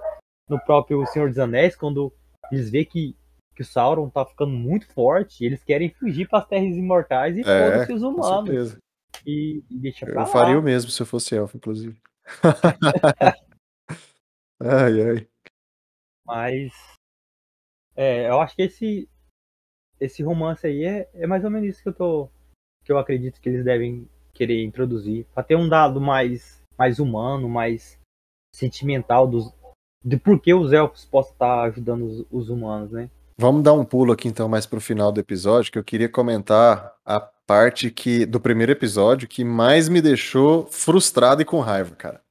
[0.49, 2.13] no próprio Senhor dos Anéis, quando
[2.51, 3.15] eles vê que,
[3.55, 7.41] que o Sauron tá ficando muito forte, eles querem fugir para as terras imortais e
[7.41, 8.77] É, foda-se os humanos.
[9.27, 10.27] E, e deixa pra Eu lá.
[10.27, 11.97] faria o mesmo se eu fosse elfo, inclusive.
[14.61, 15.29] ai, ai.
[16.33, 16.73] Mas
[17.95, 19.07] é, eu acho que esse
[20.01, 22.31] esse romance aí é, é mais ou menos isso que eu tô
[22.83, 27.51] que eu acredito que eles devem querer introduzir para ter um dado mais mais humano,
[27.51, 27.99] mais
[28.57, 29.53] sentimental dos
[30.03, 33.11] de por que os elfos possam estar ajudando os, os humanos, né?
[33.39, 36.97] Vamos dar um pulo aqui então mais pro final do episódio, que eu queria comentar
[37.05, 42.23] a parte que do primeiro episódio que mais me deixou frustrado e com raiva, cara.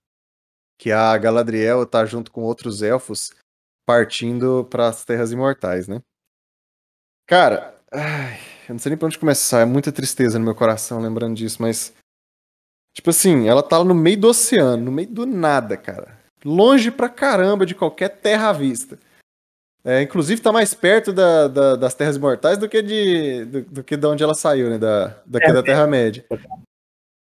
[0.80, 3.32] Que a Galadriel tá junto com outros elfos
[3.86, 6.02] partindo para as Terras Imortais, né?
[7.28, 11.00] Cara, ai, eu não sei nem pra onde começar, é muita tristeza no meu coração
[11.02, 11.94] lembrando disso, mas
[12.96, 16.20] tipo assim, ela tá no meio do oceano, no meio do nada, cara.
[16.44, 18.98] Longe pra caramba de qualquer terra à vista.
[19.84, 23.84] É, inclusive tá mais perto da- da- das Terras Imortais do que de do, do
[23.84, 24.78] que de onde ela saiu, né?
[24.78, 26.24] Da, daqui É, da Terra-média.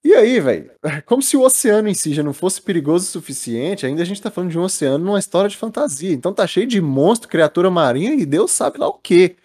[0.03, 0.71] E aí, velho?
[1.05, 4.21] Como se o oceano em si já não fosse perigoso o suficiente, ainda a gente
[4.21, 6.13] tá falando de um oceano numa história de fantasia.
[6.13, 9.35] Então tá cheio de monstro, criatura marinha e Deus sabe lá o quê.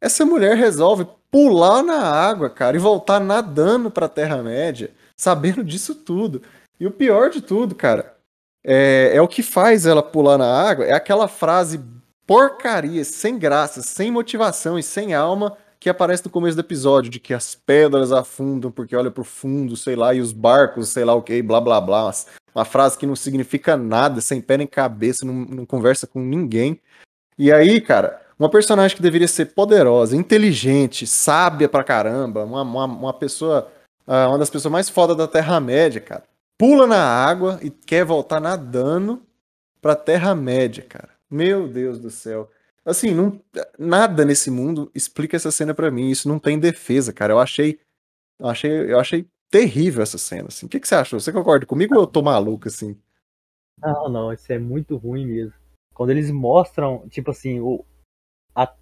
[0.00, 6.42] Essa mulher resolve pular na água, cara, e voltar nadando pra Terra-média, sabendo disso tudo.
[6.80, 8.16] E o pior de tudo, cara,
[8.64, 11.80] é, é o que faz ela pular na água, é aquela frase
[12.26, 17.20] porcaria, sem graça, sem motivação e sem alma que aparece no começo do episódio, de
[17.20, 21.14] que as pedras afundam porque olha pro fundo, sei lá, e os barcos, sei lá
[21.14, 22.12] o que, blá blá blá.
[22.54, 26.80] Uma frase que não significa nada, sem pé nem cabeça, não, não conversa com ninguém.
[27.38, 32.84] E aí, cara, uma personagem que deveria ser poderosa, inteligente, sábia pra caramba, uma, uma,
[32.84, 33.70] uma pessoa,
[34.06, 36.24] ah, uma das pessoas mais fodas da Terra-média, cara,
[36.56, 39.22] pula na água e quer voltar nadando
[39.80, 41.10] pra Terra-média, cara.
[41.30, 42.50] Meu Deus do céu.
[42.88, 43.40] Assim, não,
[43.78, 46.08] nada nesse mundo explica essa cena pra mim.
[46.10, 47.32] Isso não tem defesa, cara.
[47.34, 47.78] Eu achei,
[48.38, 50.48] eu achei, eu achei terrível essa cena.
[50.48, 50.66] Assim.
[50.66, 51.20] O que, que você achou?
[51.20, 52.98] Você concorda comigo ou eu tô maluco assim?
[53.80, 55.54] Não, não, isso é muito ruim mesmo.
[55.94, 57.84] Quando eles mostram, tipo assim, o,
[58.54, 58.74] a-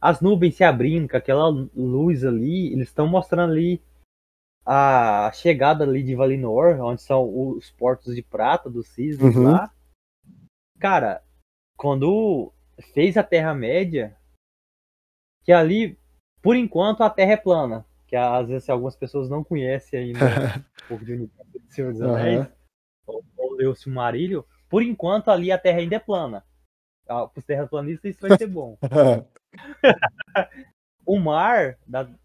[0.00, 3.82] as nuvens se abrindo com aquela luz ali, eles estão mostrando ali
[4.64, 7.24] a chegada ali de Valinor, onde são
[7.56, 9.44] os portos de prata dos cisnes Uhum.
[9.44, 9.72] lá.
[10.78, 11.22] Cara,
[11.76, 14.16] quando fez a Terra-média,
[15.42, 15.98] que ali,
[16.42, 17.86] por enquanto, a Terra é plana.
[18.06, 22.02] Que às vezes algumas pessoas não conhecem ainda um pouco de universo do Senhor dos
[22.02, 22.46] Anéis,
[23.06, 26.44] ou, ou leu o Silmarillion, por enquanto ali a Terra ainda é plana.
[27.08, 28.76] Ah, Para os terraplanistas isso vai ser bom.
[31.06, 31.76] O mar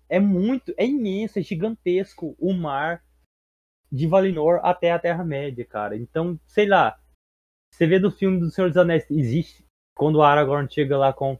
[0.07, 3.03] é muito, é imenso, é gigantesco o mar
[3.91, 5.97] de Valinor até a Terra-média, cara.
[5.97, 6.99] Então, sei lá,
[7.71, 9.64] você vê do filme do Senhor dos Anéis, existe,
[9.95, 11.37] quando o Aragorn chega lá com,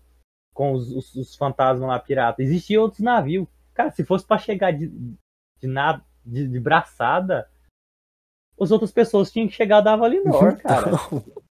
[0.53, 3.47] com os, os, os fantasmas lá, pirata, existiam outros navios.
[3.74, 7.49] Cara, se fosse pra chegar de, de, na, de, de braçada,
[8.60, 10.91] as outras pessoas tinham que chegar da Valinor, cara.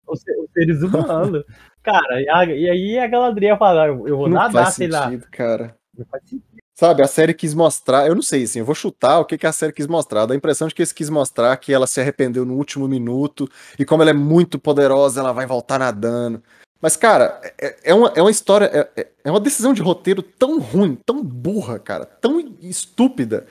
[0.06, 1.44] Os, os seres humanos.
[1.82, 4.88] Cara, e, a- e aí a Galadriel fala, eu, eu vou Não nadar, faz sei
[4.88, 5.04] lá.
[5.04, 5.76] sentido, cara.
[5.96, 6.42] Não faz sentido.
[6.76, 9.46] Sabe, a série quis mostrar, eu não sei, assim, eu vou chutar o que, que
[9.48, 10.26] a série quis mostrar.
[10.26, 13.48] Dá a impressão de que eles quis mostrar que ela se arrependeu no último minuto
[13.76, 16.40] e como ela é muito poderosa, ela vai voltar nadando.
[16.80, 20.22] Mas, cara, é, é uma, é uma história, é, é- é uma decisão de roteiro
[20.22, 23.46] tão ruim, tão burra, cara, tão estúpida,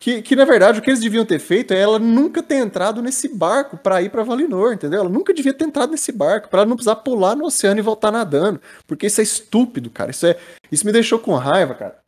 [0.00, 3.00] Que, que na verdade o que eles deviam ter feito é ela nunca ter entrado
[3.00, 5.00] nesse barco para ir para Valinor, entendeu?
[5.00, 8.10] Ela nunca devia ter entrado nesse barco para não precisar pular no oceano e voltar
[8.12, 10.10] nadando, porque isso é estúpido, cara.
[10.10, 10.36] Isso é,
[10.70, 11.98] isso me deixou com raiva, cara.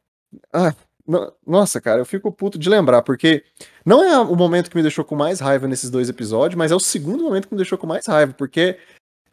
[0.52, 0.74] Ah,
[1.06, 3.44] no, nossa, cara, eu fico puto de lembrar, porque
[3.84, 6.74] não é o momento que me deixou com mais raiva nesses dois episódios, mas é
[6.74, 8.78] o segundo momento que me deixou com mais raiva, porque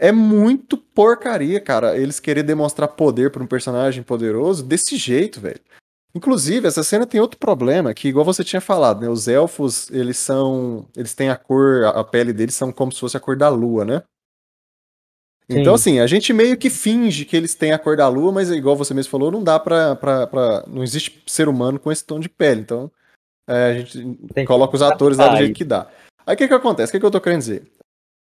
[0.03, 5.61] é muito porcaria, cara, eles querer demonstrar poder para um personagem poderoso desse jeito, velho.
[6.13, 9.07] Inclusive, essa cena tem outro problema, que igual você tinha falado, né?
[9.07, 10.85] Os elfos, eles são.
[10.93, 13.85] Eles têm a cor, a pele deles são como se fosse a cor da lua,
[13.85, 14.03] né?
[15.49, 15.61] Sim.
[15.61, 18.51] Então, assim, a gente meio que finge que eles têm a cor da lua, mas
[18.51, 19.95] igual você mesmo falou, não dá pra.
[19.95, 22.59] pra, pra não existe ser humano com esse tom de pele.
[22.59, 22.91] Então,
[23.47, 25.89] é, a gente Tem coloca os atores lá do jeito que dá.
[26.27, 26.89] Aí o que, que acontece?
[26.89, 27.71] O que, que eu tô querendo dizer?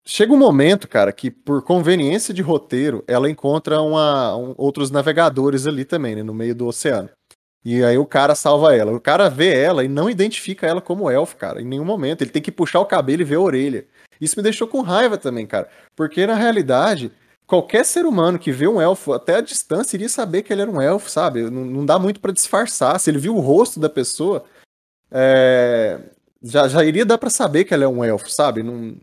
[0.06, 5.66] Chega um momento, cara, que por conveniência de roteiro, ela encontra uma, um, outros navegadores
[5.66, 7.08] ali também, né, no meio do oceano.
[7.64, 8.92] E aí o cara salva ela.
[8.92, 12.20] O cara vê ela e não identifica ela como elfo, cara, em nenhum momento.
[12.20, 13.86] Ele tem que puxar o cabelo e ver a orelha.
[14.20, 15.68] Isso me deixou com raiva também, cara.
[15.96, 17.10] Porque na realidade,
[17.46, 20.70] qualquer ser humano que vê um elfo até a distância iria saber que ele era
[20.70, 21.50] um elfo, sabe?
[21.50, 23.00] Não, não dá muito para disfarçar.
[23.00, 24.44] Se ele viu o rosto da pessoa,
[25.10, 25.98] é...
[26.42, 28.62] já, já iria dar para saber que ela é um elfo, sabe?
[28.62, 28.94] Não...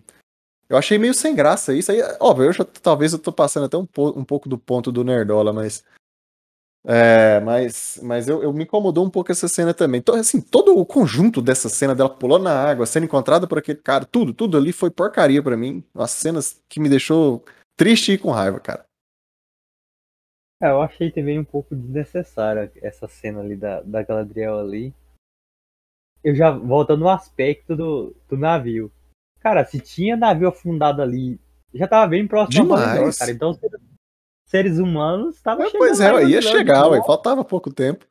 [0.72, 1.92] Eu achei meio sem graça isso.
[1.92, 5.04] Aí, óbvio, eu já, talvez eu tô passando até um, um pouco do ponto do
[5.04, 5.84] Nerdola, mas
[6.86, 10.00] é, mas, mas eu, eu, me incomodou um pouco essa cena também.
[10.00, 13.80] Então, assim, todo o conjunto dessa cena dela pulando na água, sendo encontrada por aquele
[13.80, 15.84] cara, tudo, tudo ali foi porcaria para mim.
[15.94, 17.44] As cenas que me deixou
[17.76, 18.86] triste e com raiva, cara.
[20.64, 24.94] É, eu achei também um pouco desnecessária essa cena ali da, da Galadriel ali.
[26.24, 28.90] Eu já voltando no aspecto do, do navio.
[29.42, 31.40] Cara, se tinha navio afundado ali,
[31.74, 33.18] já tava bem próximo Demais.
[33.18, 33.32] cara.
[33.32, 33.58] Então
[34.46, 35.80] seres humanos estavam chegando.
[35.80, 38.06] Pois é, ia chegar, ué, faltava pouco tempo.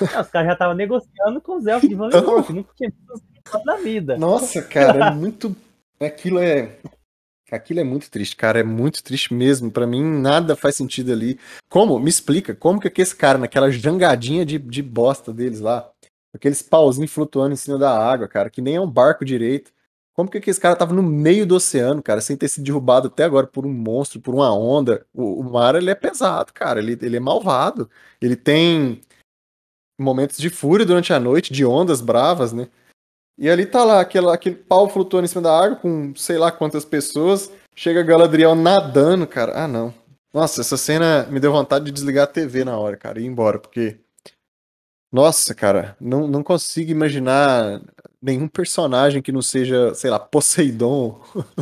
[0.00, 2.42] os caras já estavam negociando com os elfos de Valinor, então...
[2.42, 4.16] que nunca tinha visto na vida.
[4.16, 5.54] Nossa, cara, é muito.
[6.00, 6.78] Aquilo é.
[7.50, 8.60] Aquilo é muito triste, cara.
[8.60, 9.70] É muito triste mesmo.
[9.70, 11.38] Para mim, nada faz sentido ali.
[11.68, 11.98] Como?
[11.98, 12.54] Me explica.
[12.54, 15.90] Como que, que esse cara, naquela jangadinha de, de bosta deles lá,
[16.34, 19.70] aqueles pauzinhos flutuando em cima da água, cara, que nem é um barco direito.
[20.14, 23.24] Como que esse cara tava no meio do oceano, cara, sem ter sido derrubado até
[23.24, 25.06] agora por um monstro, por uma onda?
[25.12, 27.88] O, o mar, ele é pesado, cara, ele, ele é malvado.
[28.20, 29.00] Ele tem
[29.98, 32.68] momentos de fúria durante a noite, de ondas bravas, né?
[33.38, 36.52] E ali tá lá, aquele, aquele pau flutuando em cima da água com sei lá
[36.52, 37.50] quantas pessoas.
[37.74, 39.64] Chega Galadriel nadando, cara.
[39.64, 39.94] Ah, não.
[40.32, 43.26] Nossa, essa cena me deu vontade de desligar a TV na hora, cara, e ir
[43.26, 43.98] embora, porque.
[45.10, 47.82] Nossa, cara, não, não consigo imaginar
[48.22, 51.20] nenhum personagem que não seja, sei lá, Poseidon,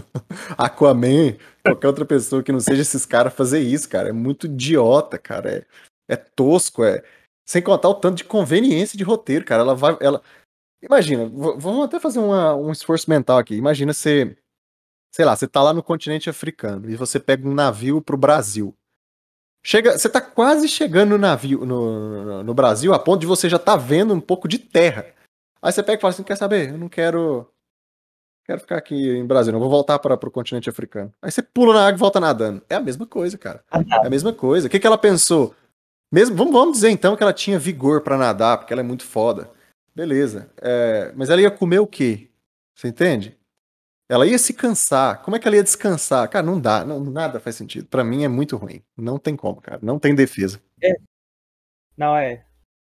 [0.58, 4.10] Aquaman, qualquer outra pessoa que não seja esses caras fazer isso, cara.
[4.10, 5.50] É muito idiota, cara.
[5.50, 7.02] É, é tosco, é.
[7.48, 9.62] Sem contar o tanto de conveniência de roteiro, cara.
[9.62, 9.96] Ela vai.
[10.00, 10.22] Ela...
[10.82, 13.54] Imagina, vamos até fazer uma, um esforço mental aqui.
[13.54, 14.36] Imagina você.
[15.12, 18.74] Sei lá, você tá lá no continente africano e você pega um navio pro Brasil.
[19.62, 23.48] Chega, você tá quase chegando no navio no, no, no Brasil a ponto de você
[23.48, 25.12] já tá vendo um pouco de terra.
[25.62, 26.70] Aí você pega e fala assim: quer saber?
[26.70, 27.50] Eu não quero.
[28.44, 31.12] Quero ficar aqui em Brasil, não vou voltar para o continente africano.
[31.22, 32.62] Aí você pula na água e volta nadando.
[32.68, 33.62] É a mesma coisa, cara.
[33.70, 34.66] É a mesma coisa.
[34.66, 35.54] O que, que ela pensou?
[36.12, 39.04] Mesmo, vamos, vamos dizer então que ela tinha vigor para nadar, porque ela é muito
[39.04, 39.48] foda.
[39.94, 40.50] Beleza.
[40.60, 42.28] É, mas ela ia comer o quê?
[42.74, 43.38] Você entende?
[44.08, 45.22] Ela ia se cansar.
[45.22, 46.28] Como é que ela ia descansar?
[46.28, 46.84] Cara, não dá.
[46.84, 47.86] Não, nada faz sentido.
[47.86, 48.82] Para mim é muito ruim.
[48.96, 49.78] Não tem como, cara.
[49.80, 50.60] Não tem defesa.
[50.82, 50.96] É.
[51.96, 52.44] Não, é.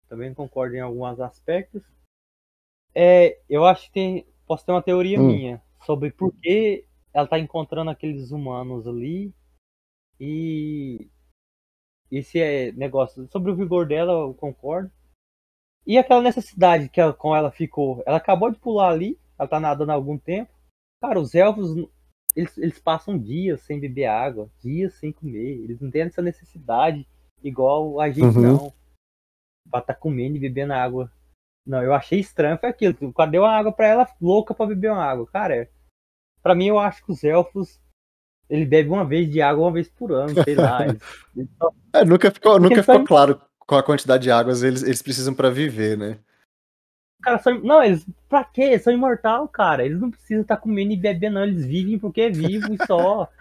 [0.09, 1.83] Também concordo em alguns aspectos.
[2.95, 5.27] É, eu acho que tem, posso ter uma teoria hum.
[5.27, 9.35] minha sobre por que ela tá encontrando aqueles humanos ali
[10.19, 11.09] e
[12.11, 14.91] esse é negócio sobre o vigor dela, eu concordo.
[15.87, 19.59] E aquela necessidade que ela, com ela ficou, ela acabou de pular ali, ela tá
[19.59, 20.53] nadando há algum tempo.
[21.01, 21.89] Cara, os elfos
[22.37, 25.63] eles, eles passam dias sem beber água, dias sem comer.
[25.63, 27.07] Eles não têm essa necessidade
[27.43, 28.43] igual a gente uhum.
[28.43, 28.73] não.
[29.71, 31.11] Pra estar tá comendo e bebendo água
[31.67, 32.95] não, eu achei estranho foi aquilo.
[33.31, 35.27] Deu uma água pra ela, louca pra beber uma água.
[35.27, 35.69] Cara, é,
[36.43, 37.81] pra mim eu acho que os elfos.
[38.49, 40.81] Ele bebe uma vez de água uma vez por ano, sei lá.
[41.57, 41.71] Só...
[41.93, 45.51] é, nunca ficou, nunca ficou claro qual a quantidade de águas eles, eles precisam para
[45.51, 46.19] viver, né?
[47.23, 48.05] Cara, são, não, eles.
[48.29, 48.63] Pra quê?
[48.63, 49.85] Eles são imortal, cara.
[49.85, 51.45] Eles não precisam estar tá comendo e bebendo, não.
[51.45, 53.29] Eles vivem porque é vivo e só.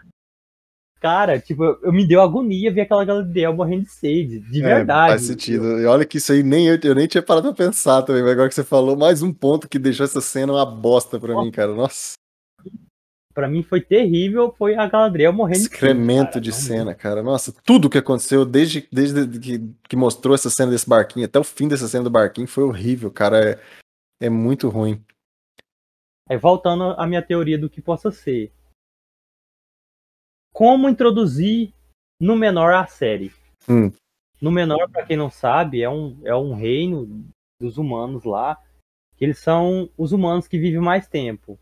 [1.00, 5.12] Cara, tipo, eu, me deu agonia ver aquela Galadriel morrendo de sede, de é, verdade.
[5.12, 5.80] Faz sentido.
[5.80, 8.34] E olha que isso aí nem eu, eu nem tinha parado pra pensar também, mas
[8.34, 11.46] agora que você falou, mais um ponto que deixou essa cena uma bosta pra Nossa.
[11.46, 11.74] mim, cara.
[11.74, 12.14] Nossa.
[13.34, 17.24] Pra mim foi terrível, foi a Galadriel morrendo Excremento de, cena, de cena, cara.
[17.24, 21.44] Nossa, tudo que aconteceu desde, desde que, que mostrou essa cena desse barquinho até o
[21.46, 23.52] fim dessa cena do barquinho foi horrível, cara.
[23.52, 23.60] É
[24.22, 25.02] É muito ruim.
[26.28, 28.52] Aí voltando à minha teoria do que possa ser.
[30.60, 31.74] Como introduzir
[32.20, 33.32] no menor a série?
[33.70, 33.94] Hum.
[34.42, 37.08] No menor, para quem não sabe, é um, é um reino
[37.62, 38.62] dos humanos lá,
[39.16, 41.58] que eles são os humanos que vivem mais tempo.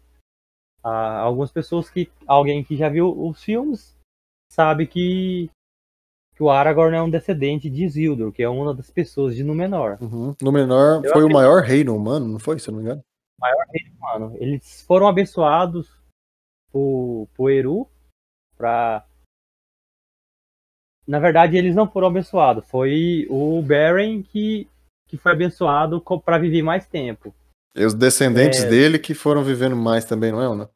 [0.83, 2.11] Ah, algumas pessoas que.
[2.25, 3.95] Alguém que já viu os filmes
[4.51, 5.47] sabe que,
[6.35, 9.99] que o Aragorn é um descendente de Isildur, que é uma das pessoas de Númenor.
[10.01, 10.35] Uhum.
[10.41, 13.03] Númenor foi o maior reino humano, não foi, se não me engano?
[13.39, 14.37] Maior reino humano.
[14.39, 15.87] Eles foram abençoados
[16.71, 17.87] por, por Eru
[18.57, 19.05] pra.
[21.07, 22.67] Na verdade, eles não foram abençoados.
[22.69, 24.67] Foi o Beren que,
[25.07, 27.33] que foi abençoado para viver mais tempo.
[27.75, 28.69] E os descendentes é...
[28.69, 30.69] dele que foram vivendo mais também, não é, Ana?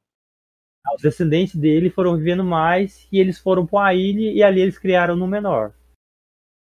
[0.96, 4.78] Os descendentes dele foram vivendo mais e eles foram para a ilha e ali eles
[4.78, 5.74] criaram no menor.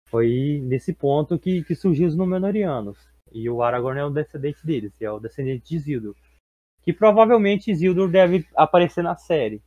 [0.10, 2.98] Foi nesse ponto que, que surgiu os Númenóreanos.
[3.32, 6.16] E o Aragorn é o descendente deles, é o descendente de Isildur.
[6.84, 9.62] Que provavelmente Isildur deve aparecer na série,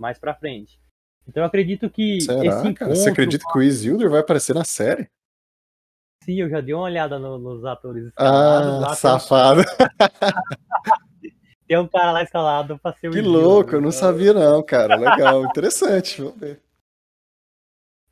[0.00, 0.80] mais pra frente.
[1.28, 2.96] Então eu acredito que Será, esse encontro...
[2.96, 5.08] Você acredita que o Isildur vai aparecer na série?
[6.24, 8.84] Sim, eu já dei uma olhada no, nos atores escalados.
[8.84, 9.62] Ah, safado.
[11.66, 14.96] Tem um cara lá escalado pra ser o Que louco, eu não sabia não, cara.
[14.96, 16.60] Legal, interessante, vamos ver.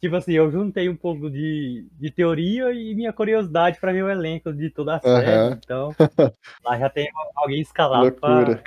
[0.01, 4.11] Tipo assim, eu juntei um pouco de, de teoria e minha curiosidade para ver o
[4.11, 5.31] elenco de toda a série.
[5.31, 5.61] Uhum.
[5.61, 5.97] Então,
[6.65, 8.63] lá já tem alguém escalado para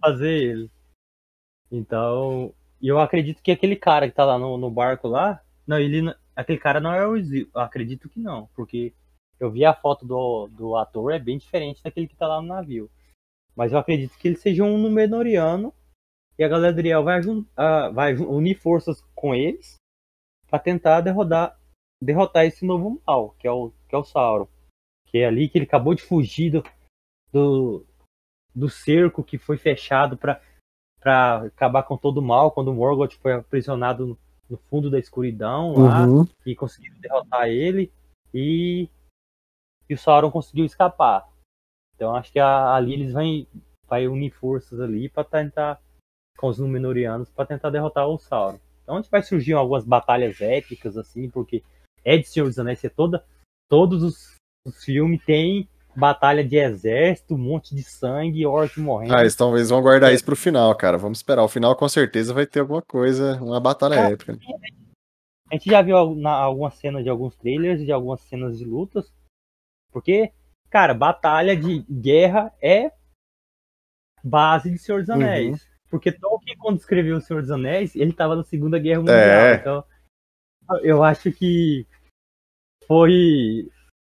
[0.00, 0.70] fazer ele.
[1.72, 6.14] Então, eu acredito que aquele cara que tá lá no, no barco lá, não, ele
[6.36, 8.92] aquele cara não é o Zil, acredito que não, porque
[9.40, 12.48] eu vi a foto do, do ator, é bem diferente daquele que tá lá no
[12.48, 12.90] navio.
[13.56, 15.74] Mas eu acredito que ele seja um Númenoriano
[16.38, 19.76] e a Galadriel vai, uh, vai unir forças com eles
[20.48, 21.58] para tentar derrotar,
[22.02, 24.48] derrotar esse novo mal, que é o, que é o Sauron.
[25.06, 26.64] Que é ali que ele acabou de fugir do,
[27.32, 27.86] do,
[28.54, 30.40] do cerco que foi fechado para
[31.10, 35.74] acabar com todo o mal quando o Morgoth foi aprisionado no, no fundo da escuridão
[35.76, 36.26] lá uhum.
[36.46, 37.90] e conseguiram derrotar ele
[38.32, 38.88] e,
[39.88, 41.28] e o Sauron conseguiu escapar.
[41.94, 43.46] Então acho que a, ali eles vão
[43.88, 45.80] vai unir forças ali para tentar
[46.38, 48.58] com os Númenóreanos para tentar derrotar o Sauron.
[48.82, 51.62] Então a gente vai surgir algumas batalhas épicas assim, porque
[52.04, 53.24] é de Senhor dos Anéis, é toda
[53.68, 54.36] todos os,
[54.66, 59.14] os filmes têm batalha de exército, um monte de sangue, orc morrendo.
[59.14, 60.14] Ah, eles talvez vão guardar é.
[60.14, 60.98] isso pro final, cara.
[60.98, 61.42] Vamos esperar.
[61.42, 64.38] O final com certeza vai ter alguma coisa, uma batalha é, épica.
[65.50, 69.12] A gente já viu na, algumas cenas de alguns trailers, de algumas cenas de lutas.
[69.92, 70.32] Porque
[70.72, 72.90] Cara, batalha de guerra é
[74.24, 75.16] base de Senhor dos uhum.
[75.16, 75.62] Anéis.
[75.62, 75.68] Uhum.
[75.90, 79.18] Porque Tolkien, quando escreveu O Senhor dos Anéis, ele estava na Segunda Guerra Mundial.
[79.18, 79.54] É.
[79.56, 79.84] Então,
[80.80, 81.86] eu acho que
[82.86, 83.70] foi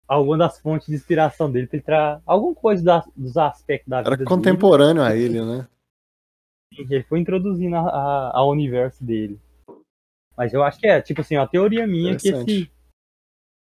[0.09, 4.15] alguma das fontes de inspiração dele para entrar alguma coisa da, dos aspectos da vida.
[4.15, 5.15] Era contemporâneo dele.
[5.15, 5.69] a ele, né?
[6.77, 9.39] Ele foi introduzindo ao universo dele.
[10.37, 12.71] Mas eu acho que é, tipo assim, a teoria minha que esse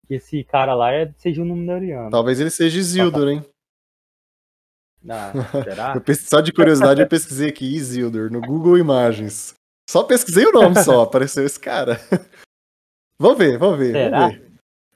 [0.07, 2.11] que esse cara lá é, seja um Númenóreano.
[2.11, 3.45] Talvez ele seja Isildur, hein?
[5.09, 5.32] Ah,
[5.62, 5.95] será?
[6.16, 9.55] só de curiosidade eu pesquisei aqui Isildur no Google Imagens.
[9.89, 12.01] Só pesquisei o nome só, apareceu esse cara.
[13.20, 14.20] vamos ver, vamos ver, será?
[14.20, 14.47] vamos ver.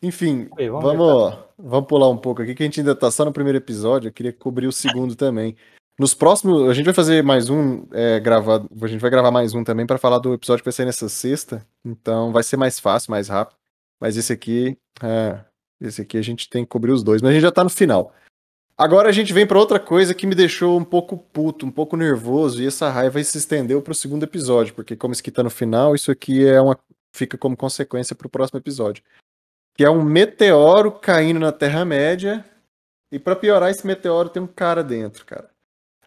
[0.03, 3.25] Enfim, ver, vamos, vamos, vamos pular um pouco aqui, que a gente ainda tá só
[3.25, 5.57] no primeiro episódio, eu queria cobrir o segundo também.
[5.99, 9.55] Nos próximos, a gente vai fazer mais um é, gravado, a gente vai gravar mais
[9.55, 12.81] um também para falar do episódio que vai sair nessa sexta, então vai ser mais
[12.81, 13.57] fácil, mais rápido.
[14.01, 15.39] Mas esse aqui, é,
[15.81, 17.23] esse aqui a gente tem que cobrir os dois.
[17.23, 18.13] Mas a gente já tá no final.
[18.77, 21.97] Agora a gente vem para outra coisa que me deixou um pouco puto, um pouco
[21.97, 25.43] nervoso, e essa raiva se estendeu para o segundo episódio, porque como isso aqui tá
[25.43, 26.77] no final, isso aqui é uma
[27.15, 29.05] fica como consequência para o próximo episódio.
[29.75, 32.45] Que é um meteoro caindo na Terra-média,
[33.11, 35.51] e para piorar, esse meteoro tem um cara dentro, cara.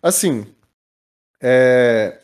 [0.01, 0.45] Assim,
[1.41, 2.19] é...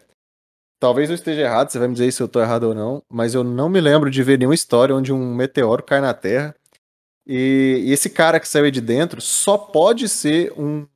[0.80, 3.36] Talvez eu esteja errado, você vai me dizer se eu estou errado ou não, mas
[3.36, 6.56] eu não me lembro de ver nenhuma história onde um meteoro cai na Terra
[7.26, 10.88] e, e esse cara que saiu de dentro só pode ser um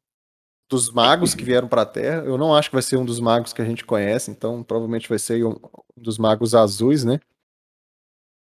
[0.68, 2.24] dos magos que vieram para a Terra.
[2.26, 5.08] Eu não acho que vai ser um dos magos que a gente conhece, então provavelmente
[5.08, 5.52] vai ser um,
[5.96, 7.20] um dos magos azuis, né?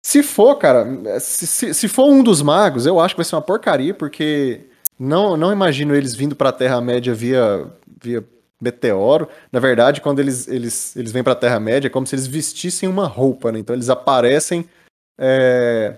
[0.05, 3.37] Se for, cara, se, se, se, for um dos magos, eu acho que vai ser
[3.37, 7.73] uma porcaria, porque não, não imagino eles vindo para a Terra-média via,
[8.03, 8.25] via
[8.61, 9.29] meteoro.
[9.51, 12.89] Na verdade, quando eles, eles, eles vêm para a Terra-média, é como se eles vestissem
[12.89, 13.61] uma roupa, né?
[13.61, 14.69] Então eles aparecem
[15.19, 15.97] é,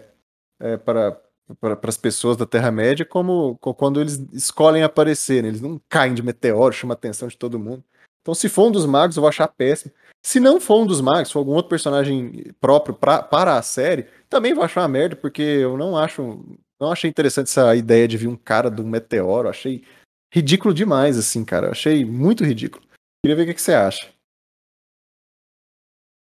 [0.60, 1.18] é, para,
[1.58, 5.48] para, as pessoas da Terra-média como, quando eles escolhem aparecer, né?
[5.48, 7.82] Eles não caem de meteoro, chama a atenção de todo mundo.
[8.22, 9.92] Então, se for um dos magos, eu vou achar péssimo.
[10.24, 14.04] Se não for um dos magos, for algum outro personagem próprio pra, para a série,
[14.30, 16.42] também vou achar uma merda, porque eu não acho.
[16.80, 19.50] Não achei interessante essa ideia de vir um cara um meteoro.
[19.50, 19.84] Achei
[20.32, 21.70] ridículo demais, assim, cara.
[21.70, 22.82] Achei muito ridículo.
[23.22, 24.10] Queria ver o que, que você acha.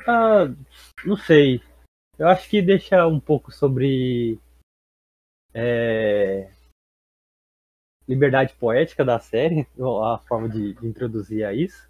[0.06, 0.46] Ah,
[1.04, 1.60] não sei.
[2.16, 4.38] Eu acho que deixa um pouco sobre
[5.52, 6.48] é,
[8.06, 9.66] liberdade poética da série,
[10.04, 11.88] a forma de, de introduzir a isso.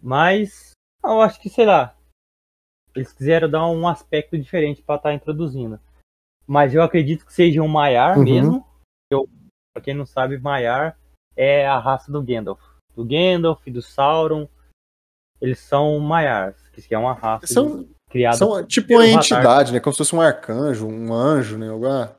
[0.00, 0.75] Mas
[1.12, 1.96] eu acho que, sei lá,
[2.94, 5.78] eles quiseram dar um aspecto diferente para estar tá introduzindo.
[6.46, 8.24] Mas eu acredito que seja um Maiar uhum.
[8.24, 8.66] mesmo.
[9.10, 9.28] Eu,
[9.74, 10.98] pra quem não sabe, Maiar
[11.36, 12.60] é a raça do Gandalf.
[12.94, 14.48] Do Gandalf, do Sauron.
[15.40, 18.38] Eles são Maiars, que é uma raça são, criada.
[18.38, 19.80] São tipo uma entidade, né?
[19.80, 21.66] Como se fosse um arcanjo, um anjo, né?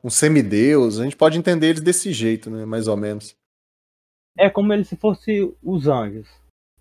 [0.04, 1.00] Um semideus.
[1.00, 2.64] A gente pode entender eles desse jeito, né?
[2.64, 3.34] Mais ou menos.
[4.36, 6.28] É como eles se fossem os anjos.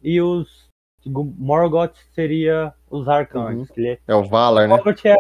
[0.04, 0.67] E os
[1.08, 3.70] Morgoth seria os arcanjos.
[3.72, 3.86] Uhum.
[3.86, 4.00] É...
[4.08, 4.16] é...
[4.16, 4.76] o Valar, né?
[4.76, 5.16] Morgoth é...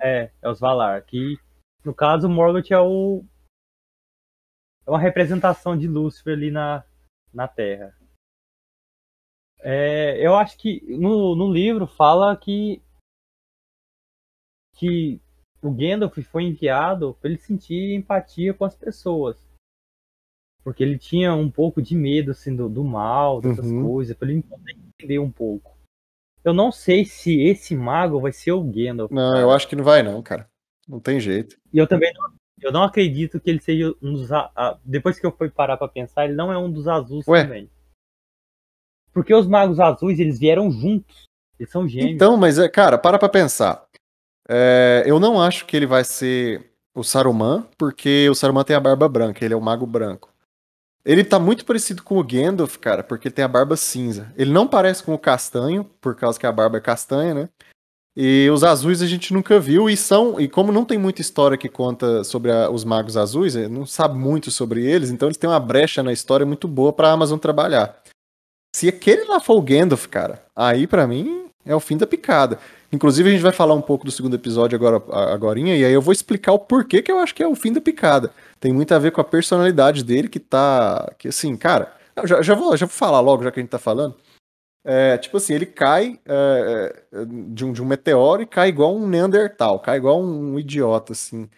[0.00, 1.02] é, é os Valar.
[1.02, 1.36] Que,
[1.84, 3.24] no caso, Morgoth é o...
[4.86, 6.84] É uma representação de Lúcifer ali na,
[7.32, 7.94] na Terra.
[9.60, 12.80] É, eu acho que no, no livro fala que
[14.76, 15.20] que
[15.60, 19.36] o Gandalf foi enviado para ele sentir empatia com as pessoas.
[20.62, 23.82] Porque ele tinha um pouco de medo assim, do, do mal, dessas uhum.
[23.84, 24.76] coisas, para ele entender
[25.20, 25.76] um pouco.
[26.44, 29.10] Eu não sei se esse mago vai ser o Gandalf.
[29.10, 30.48] Não, eu acho que não vai não, cara.
[30.88, 31.56] Não tem jeito.
[31.72, 34.32] E eu também não, eu não acredito que ele seja um dos.
[34.32, 37.42] A, depois que eu fui parar para pensar, ele não é um dos azuis Ué?
[37.42, 37.70] também.
[39.12, 41.24] Porque os magos azuis, eles vieram juntos.
[41.58, 42.14] Eles são gêmeos.
[42.14, 43.86] Então, mas, é, cara, para pra pensar.
[44.48, 48.80] É, eu não acho que ele vai ser o Saruman, porque o Saruman tem a
[48.80, 50.32] barba branca, ele é o mago branco.
[51.08, 54.30] Ele tá muito parecido com o Gandalf, cara, porque tem a barba cinza.
[54.36, 57.48] Ele não parece com o castanho, por causa que a barba é castanha, né?
[58.14, 60.38] E os azuis a gente nunca viu, e são.
[60.38, 64.18] E como não tem muita história que conta sobre a, os magos azuis, não sabe
[64.18, 68.02] muito sobre eles, então eles têm uma brecha na história muito boa pra Amazon trabalhar.
[68.76, 72.58] Se aquele lá for o Gandalf, cara, aí para mim é o fim da picada.
[72.90, 74.96] Inclusive, a gente vai falar um pouco do segundo episódio agora,
[75.32, 77.72] agorinha, e aí eu vou explicar o porquê que eu acho que é o fim
[77.72, 78.32] da picada.
[78.58, 81.12] Tem muito a ver com a personalidade dele, que tá.
[81.18, 81.92] Que assim, cara,
[82.24, 84.16] já, já, vou, já vou falar logo, já que a gente tá falando.
[84.84, 88.96] É, tipo assim, ele cai é, é, de, um, de um meteoro e cai igual
[88.96, 91.48] um Neandertal, cai igual um idiota, assim.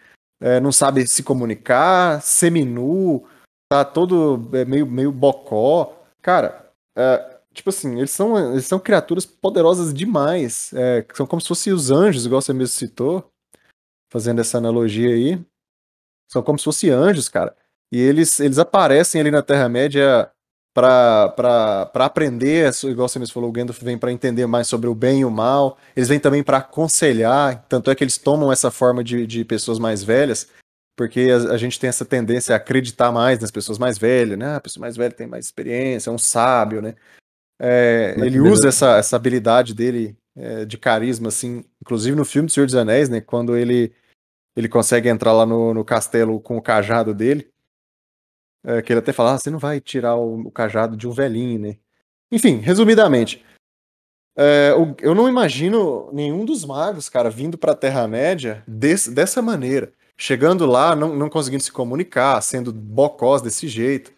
[0.41, 3.23] É, não sabe se comunicar, seminu,
[3.71, 5.97] tá todo é, meio, meio bocó.
[6.21, 10.71] Cara, é, tipo assim, eles são, eles são criaturas poderosas demais.
[10.73, 13.31] É, são como se fossem os anjos, igual você mesmo citou,
[14.11, 15.43] fazendo essa analogia aí.
[16.31, 17.55] São como se fossem anjos, cara.
[17.91, 20.31] E eles, eles aparecem ali na Terra-média
[20.73, 25.21] para aprender, igual você mesmo falou, o Gandalf vem para entender mais sobre o bem
[25.21, 25.77] e o mal.
[25.95, 29.77] Eles vêm também para aconselhar, tanto é que eles tomam essa forma de, de pessoas
[29.77, 30.47] mais velhas,
[30.97, 34.45] porque a, a, gente tem essa tendência a acreditar mais nas pessoas mais velhas, né?
[34.45, 36.95] Ah, a pessoa mais velha tem mais experiência, é um sábio, né?
[37.63, 42.51] É, ele usa essa, essa habilidade dele é, de carisma, assim, inclusive no filme do
[42.51, 43.21] Senhor dos Anéis, né?
[43.21, 43.93] Quando ele,
[44.55, 47.51] ele consegue entrar lá no, no castelo com o cajado dele.
[48.63, 51.11] É, que ele até fala, ah, você não vai tirar o, o, cajado de um
[51.11, 51.77] velhinho, né?
[52.31, 53.45] Enfim, resumidamente.
[54.35, 59.93] É, eu não imagino nenhum dos magos, cara, vindo pra Terra-média dessa maneira.
[60.17, 64.13] Chegando lá, não, não conseguindo se comunicar, sendo bocós desse jeito.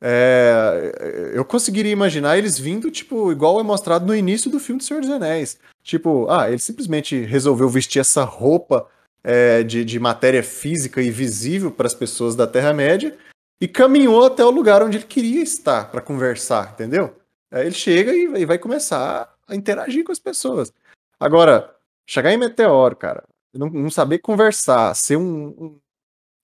[0.00, 4.84] É, eu conseguiria imaginar eles vindo, tipo, igual é mostrado no início do filme do
[4.84, 5.58] Senhor dos Anéis.
[5.82, 8.86] Tipo, ah, ele simplesmente resolveu vestir essa roupa
[9.24, 13.16] é, de, de matéria física e visível para as pessoas da Terra-média
[13.60, 17.16] e caminhou até o lugar onde ele queria estar para conversar, entendeu?
[17.50, 20.72] Aí ele chega e, e, vai começar a interagir com as pessoas.
[21.18, 21.74] Agora,
[22.06, 25.80] chegar em Meteoro, cara, não, não saber conversar, ser um, um,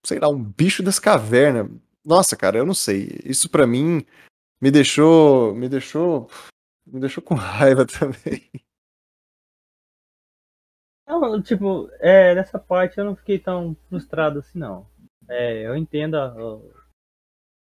[0.05, 1.69] sei lá, um bicho das cavernas,
[2.05, 3.09] nossa, cara, eu não sei.
[3.25, 4.05] Isso para mim
[4.61, 5.55] me deixou.
[5.55, 6.29] Me deixou.
[6.87, 8.51] Me deixou com raiva também.
[11.07, 14.89] Não, tipo, é, nessa parte eu não fiquei tão frustrado assim, não.
[15.29, 16.73] É, eu entendo o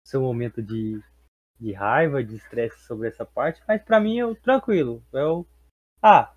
[0.07, 1.03] seu momento de,
[1.59, 5.05] de raiva, de estresse sobre essa parte, mas para mim eu tranquilo.
[5.13, 5.47] Eu.
[6.03, 6.35] Ah,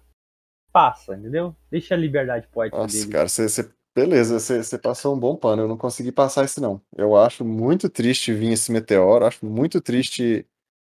[0.72, 1.56] passa, entendeu?
[1.70, 3.12] Deixa a liberdade poética Nossa, dele.
[3.12, 5.64] cara, você Beleza, você passou um bom pano.
[5.64, 6.82] Eu não consegui passar esse, não.
[6.98, 10.46] Eu acho muito triste vir esse meteoro, acho muito triste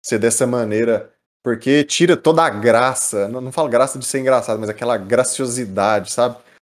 [0.04, 1.10] ser dessa maneira,
[1.42, 3.26] porque tira toda a graça.
[3.28, 6.36] Não, não falo graça de ser engraçado, mas aquela graciosidade, sabe?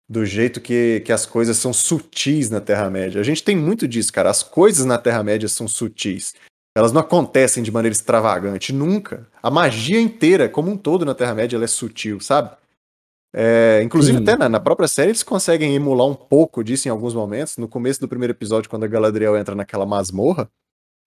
[0.09, 3.21] Do jeito que, que as coisas são sutis na Terra-média.
[3.21, 4.29] A gente tem muito disso, cara.
[4.29, 6.35] As coisas na Terra-média são sutis.
[6.77, 9.27] Elas não acontecem de maneira extravagante, nunca.
[9.43, 12.51] A magia inteira, como um todo na Terra-média, ela é sutil, sabe?
[13.33, 14.25] É, inclusive, Sim.
[14.25, 17.57] até na, na, própria série, eles conseguem emular um pouco disso em alguns momentos.
[17.57, 20.51] No começo do primeiro episódio, quando a Galadriel entra naquela masmorra,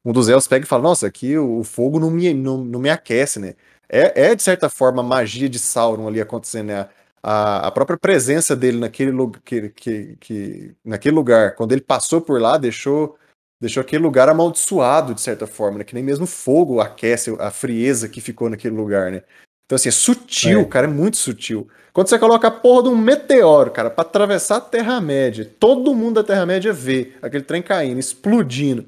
[0.06, 2.90] um dos elfos pega e fala: Nossa, aqui o fogo não me, não, não me
[2.90, 3.56] aquece, né?
[3.90, 6.90] É, é, de certa forma, a magia de Sauron ali acontecendo, né?
[7.22, 9.12] A, a própria presença dele naquele,
[9.46, 13.18] que, que, que, naquele lugar, quando ele passou por lá, deixou,
[13.62, 15.84] deixou aquele lugar amaldiçoado, de certa forma, né?
[15.84, 19.24] Que nem mesmo fogo aquece a frieza que ficou naquele lugar, né?
[19.66, 20.66] Então, assim, é sutil, é.
[20.66, 21.68] cara, é muito sutil.
[21.94, 26.16] Quando você coloca a porra de um meteoro, cara, para atravessar a Terra-média, todo mundo
[26.16, 28.88] da Terra-média vê aquele trem caindo, explodindo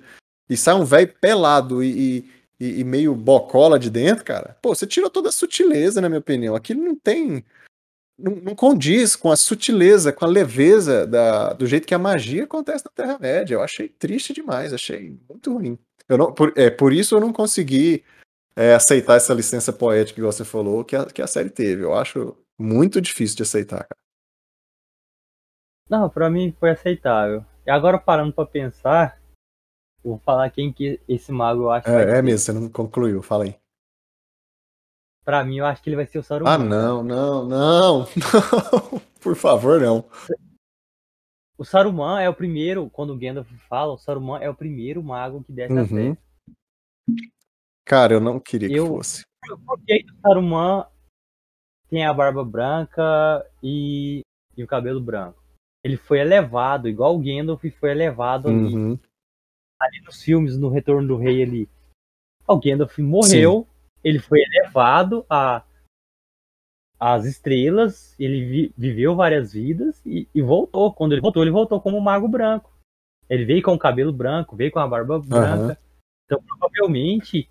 [0.50, 2.26] e sai um velho pelado e,
[2.60, 6.20] e, e, meio bocola de dentro, cara, pô, você tira toda a sutileza, na minha
[6.20, 6.56] opinião.
[6.56, 7.44] Aquilo não tem.
[8.18, 12.46] Não, não condiz com a sutileza, com a leveza da, do jeito que a magia
[12.46, 13.54] acontece na Terra-média.
[13.54, 15.78] Eu achei triste demais, achei muito ruim.
[16.08, 18.04] Eu não, por, é, por isso eu não consegui
[18.58, 21.84] é, aceitar essa licença poética que você falou que a, que a série teve.
[21.84, 23.99] Eu acho muito difícil de aceitar, cara.
[25.89, 27.45] Não, pra mim foi aceitável.
[27.66, 29.20] E agora parando pra pensar,
[30.06, 31.89] Vou falar quem que esse mago eu acho.
[31.89, 33.56] É, é mesmo, você não concluiu, fala aí.
[35.24, 36.51] Pra mim, eu acho que ele vai ser o Saruman.
[36.51, 39.01] Ah, não, não, não, não.
[39.20, 40.06] Por favor, não.
[41.58, 45.43] O Saruman é o primeiro, quando o Gandalf fala, o Saruman é o primeiro mago
[45.43, 46.12] que desce uhum.
[46.12, 46.16] a
[47.86, 49.24] Cara, eu não queria eu, que fosse.
[49.66, 50.88] Porque o Saruman
[51.90, 54.22] tem a barba branca e,
[54.58, 55.44] e o cabelo branco.
[55.84, 58.66] Ele foi elevado, igual o Gandalf foi elevado uhum.
[58.66, 59.00] ali
[59.80, 61.70] ali nos filmes, no Retorno do Rei, ele.
[62.48, 64.00] O Gandalf morreu, Sim.
[64.04, 65.64] ele foi elevado a
[66.98, 70.94] as estrelas, ele vi, viveu várias vidas e, e, voltou.
[70.94, 72.72] Quando ele voltou, ele voltou como mago branco.
[73.30, 75.74] Ele veio com o cabelo branco, veio com a barba branca.
[75.74, 75.86] Uhum.
[76.26, 77.50] Então, provavelmente,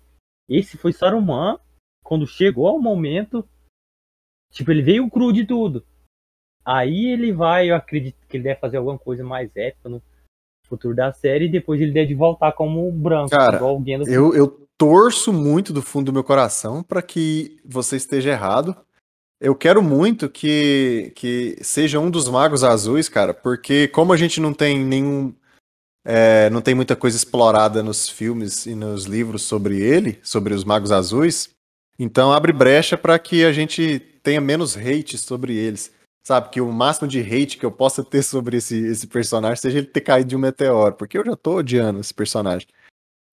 [0.49, 1.59] esse foi Saruman
[2.03, 3.47] quando chegou ao momento.
[4.51, 5.85] Tipo, ele veio cru de tudo.
[6.63, 9.89] Aí ele vai, eu acredito que ele deve fazer alguma coisa mais épica.
[9.89, 10.01] Não,
[10.67, 14.09] futuro da série e depois ele deve voltar como branco, Cara, igual o Gandalf.
[14.09, 18.75] Eu, eu torço muito do fundo do meu coração para que você esteja errado.
[19.39, 24.39] Eu quero muito que, que seja um dos magos azuis, cara, porque como a gente
[24.39, 25.33] não tem nenhum.
[26.05, 30.63] É, não tem muita coisa explorada nos filmes e nos livros sobre ele, sobre os
[30.63, 31.49] magos azuis,
[31.97, 35.91] então abre brecha para que a gente tenha menos hate sobre eles
[36.25, 39.77] sabe, que o máximo de hate que eu possa ter sobre esse, esse personagem seja
[39.77, 42.67] ele ter caído de um meteoro, porque eu já tô odiando esse personagem.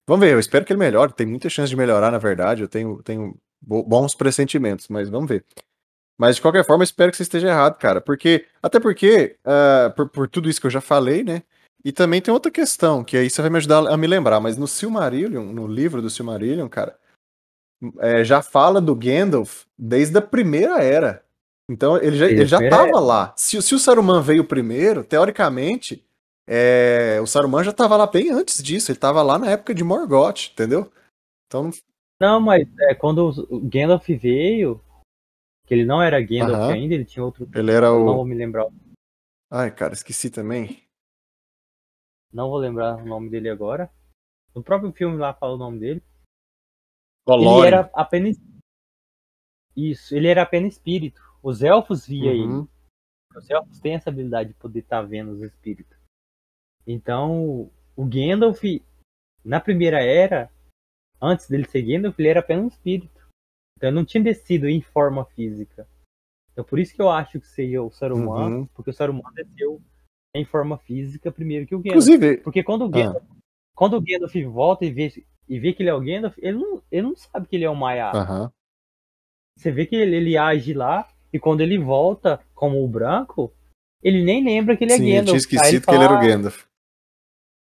[0.07, 2.67] Vamos ver, eu espero que ele melhore, tem muita chance de melhorar, na verdade, eu
[2.67, 5.43] tenho, tenho bons pressentimentos, mas vamos ver.
[6.19, 9.91] Mas de qualquer forma, eu espero que você esteja errado, cara, porque, até porque, uh,
[9.95, 11.41] por, por tudo isso que eu já falei, né,
[11.83, 14.57] e também tem outra questão, que aí você vai me ajudar a me lembrar, mas
[14.57, 16.97] no Silmarillion, no livro do Silmarillion, cara,
[17.99, 21.23] é, já fala do Gandalf desde a primeira era.
[21.69, 23.33] Então ele já, ele já tava lá.
[23.37, 26.05] Se, se o Saruman veio primeiro, teoricamente,
[26.47, 28.91] é, o Saruman já tava lá bem antes disso.
[28.91, 30.91] Ele tava lá na época de Morgoth, entendeu?
[31.47, 31.71] Então.
[32.19, 34.81] Não, mas é, quando o Gandalf veio,
[35.65, 37.49] que ele não era Gandalf ainda, ele tinha outro.
[37.53, 38.05] Ele era o.
[38.05, 38.67] Não vou me lembrar.
[39.51, 40.82] Ai, cara, esqueci também.
[42.33, 43.91] Não vou lembrar o nome dele agora.
[44.55, 46.03] No próprio filme lá fala o nome dele.
[47.25, 47.59] Olório.
[47.59, 48.37] Ele era apenas.
[49.75, 51.21] Isso, ele era apenas espírito.
[51.41, 52.61] Os elfos via uhum.
[52.61, 52.69] ele.
[53.35, 55.97] Os elfos têm essa habilidade de poder estar tá vendo os espíritos.
[56.85, 58.61] Então, o Gandalf,
[59.43, 60.51] na primeira era,
[61.21, 63.27] antes dele ser Gandalf, ele era apenas um espírito.
[63.77, 65.87] Então, ele não tinha descido em forma física.
[66.51, 68.65] Então, por isso que eu acho que seja o Saruman, uhum.
[68.67, 69.81] porque o Saruman desceu
[70.35, 72.07] em forma física primeiro que o Gandalf.
[72.07, 72.89] Inclusive, porque quando o ah.
[72.89, 73.35] Gandalf, ah.
[73.75, 76.81] quando o Gandalf volta e vê, e vê que ele é o Gandalf, ele não,
[76.91, 78.15] ele não sabe que ele é o Maiar.
[78.15, 78.49] Uhum.
[79.57, 83.53] Você vê que ele, ele age lá e quando ele volta como o branco,
[84.01, 85.19] ele nem lembra que ele é Sim, Gandalf.
[85.19, 86.65] Eu tinha esquecido ele que ele era o Gandalf.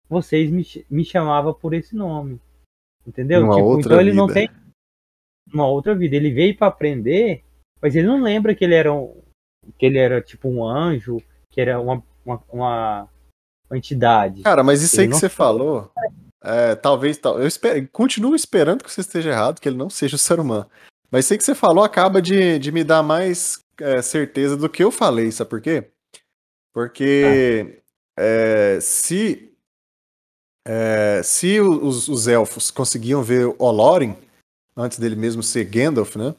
[0.09, 2.41] Vocês me, me chamavam por esse nome.
[3.05, 3.41] Entendeu?
[3.43, 4.21] Uma tipo, outra então ele vida.
[4.21, 4.49] não tem
[5.53, 6.15] uma outra vida.
[6.15, 7.43] Ele veio para aprender,
[7.81, 9.21] mas ele não lembra que ele era um,
[9.77, 11.17] que ele era tipo um anjo,
[11.49, 13.09] que era uma, uma, uma
[13.73, 14.41] entidade.
[14.41, 15.91] Cara, mas isso ele aí que você falou,
[16.43, 20.15] é, talvez, tal, eu espero, continuo esperando que você esteja errado, que ele não seja
[20.15, 20.69] o ser humano.
[21.11, 24.83] Mas sei que você falou acaba de, de me dar mais é, certeza do que
[24.83, 25.91] eu falei, sabe por quê?
[26.73, 27.81] Porque
[28.17, 28.21] ah.
[28.21, 29.51] é, se,
[30.65, 34.15] é, se os, os, elfos conseguiam ver Olorin,
[34.77, 36.35] antes dele mesmo ser Gandalf, né?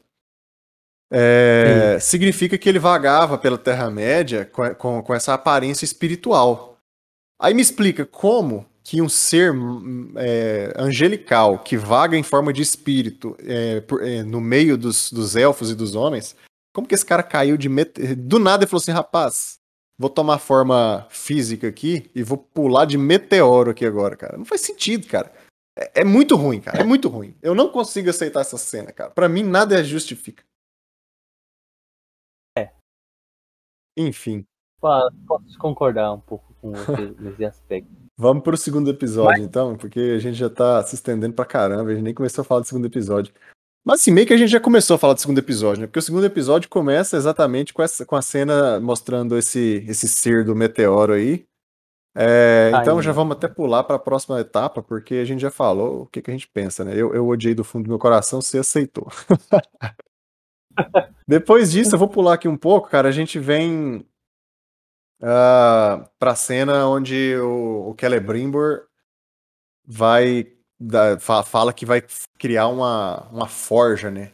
[1.11, 6.77] É, significa que ele vagava pela Terra-média com, com, com essa aparência espiritual.
[7.39, 9.53] Aí me explica como que um ser
[10.15, 15.35] é, angelical que vaga em forma de espírito é, por, é, no meio dos, dos,
[15.35, 16.35] elfos e dos homens,
[16.73, 18.15] como que esse cara caiu de met...
[18.15, 19.59] do nada e falou assim, rapaz,
[19.99, 24.37] vou tomar forma física aqui e vou pular de meteoro aqui agora, cara.
[24.37, 25.31] Não faz sentido, cara.
[25.77, 26.79] É, é muito ruim, cara.
[26.79, 27.35] É muito ruim.
[27.41, 29.11] Eu não consigo aceitar essa cena, cara.
[29.11, 30.43] Pra mim, nada justifica.
[33.97, 34.45] Enfim.
[34.79, 37.91] Posso concordar um pouco com você nesse aspecto.
[38.17, 39.41] Vamos pro segundo episódio, Mas...
[39.41, 42.45] então, porque a gente já tá se estendendo pra caramba, a gente nem começou a
[42.45, 43.33] falar do segundo episódio.
[43.83, 45.87] Mas assim, meio que a gente já começou a falar do segundo episódio, né?
[45.87, 50.45] Porque o segundo episódio começa exatamente com, essa, com a cena mostrando esse, esse ser
[50.45, 51.45] do meteoro aí.
[52.13, 56.01] É, então já vamos até pular para a próxima etapa, porque a gente já falou
[56.01, 56.91] o que, que a gente pensa, né?
[56.93, 59.07] Eu, eu odiei do fundo do meu coração, você aceitou.
[61.27, 63.09] Depois disso, eu vou pular aqui um pouco, cara.
[63.09, 63.97] A gente vem
[65.21, 68.87] uh, ah, para a cena onde o, o Celebrimbor
[69.85, 72.03] vai da, fala que vai
[72.37, 74.31] criar uma, uma forja, né?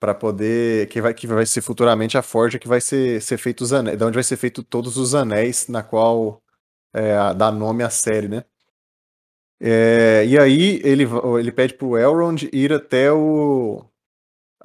[0.00, 0.88] Para poder.
[0.88, 3.98] Que vai, que vai ser futuramente a forja que vai ser, ser feito os anéis.
[3.98, 6.42] Da onde vai ser feito todos os anéis, na qual
[6.94, 8.44] é, dá nome à série, né?
[9.60, 11.04] É, e aí ele,
[11.38, 13.82] ele pede pro Elrond ir até o,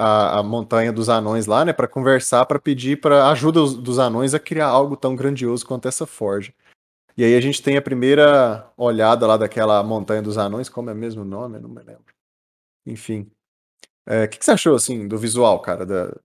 [0.01, 4.33] a, a montanha dos anões lá, né, para conversar, para pedir para ajuda dos anões
[4.33, 6.51] a criar algo tão grandioso quanto essa forja.
[7.15, 10.93] E aí a gente tem a primeira olhada lá daquela montanha dos anões, como é
[10.93, 11.57] mesmo o nome?
[11.57, 12.05] Eu não me lembro.
[12.83, 13.29] Enfim.
[14.07, 16.17] O é, que, que, você achou, assim, do visual, cara, da,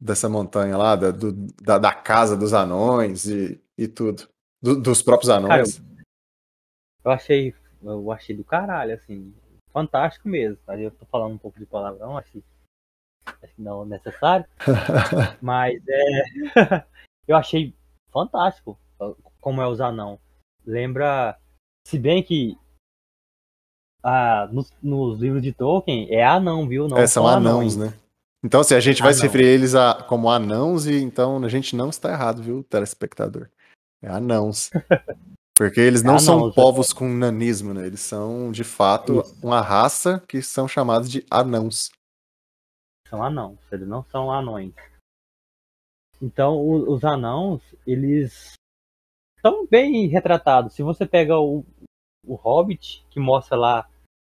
[0.00, 1.32] dessa montanha lá, da, do,
[1.62, 4.28] da, da, casa dos anões e, e tudo?
[4.60, 5.78] Do, dos próprios anões?
[5.78, 6.04] Cara,
[7.04, 9.32] eu achei, eu achei do caralho, assim,
[9.72, 10.58] fantástico mesmo.
[10.66, 10.76] Tá?
[10.76, 12.44] Eu tô falando um pouco de palavrão, acho que
[13.58, 14.46] não necessário.
[15.40, 16.24] mas é,
[17.26, 17.74] eu achei
[18.10, 18.78] fantástico
[19.40, 20.18] como é os anão.
[20.64, 21.38] Lembra,
[21.86, 22.56] se bem que
[24.02, 26.88] ah, nos, nos, livros de Tolkien é anão, viu?
[26.88, 27.92] Não é, são, anãos, né?
[28.44, 29.20] Então, se assim, a gente vai Anão.
[29.20, 32.62] se referir a eles a, como anãos, e então a gente não está errado, viu,
[32.62, 33.48] telespectador?
[34.02, 34.70] É anãos.
[35.56, 36.94] Porque eles não é são anãos, povos é.
[36.94, 37.84] com nanismo, né?
[37.84, 39.36] Eles são, de fato, Isso.
[39.42, 41.90] uma raça que são chamados de anãos.
[43.08, 44.74] São anãos, eles não são anões.
[46.20, 48.52] Então, o, os anãos, eles
[49.42, 50.70] tão bem retratado.
[50.70, 51.64] Se você pega o,
[52.26, 53.88] o Hobbit, que mostra lá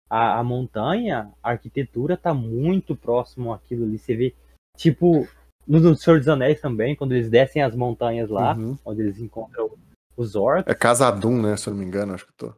[0.09, 3.97] a, a, montanha, a arquitetura tá muito próximo àquilo ali.
[3.97, 4.35] Você vê,
[4.77, 5.27] tipo,
[5.67, 8.77] no Senhor dos Anéis também, quando eles descem as montanhas lá, uhum.
[8.83, 9.71] onde eles encontram
[10.17, 10.69] os orcs.
[10.69, 11.55] É Casadum, né?
[11.55, 12.53] Se eu não me engano, acho que tô.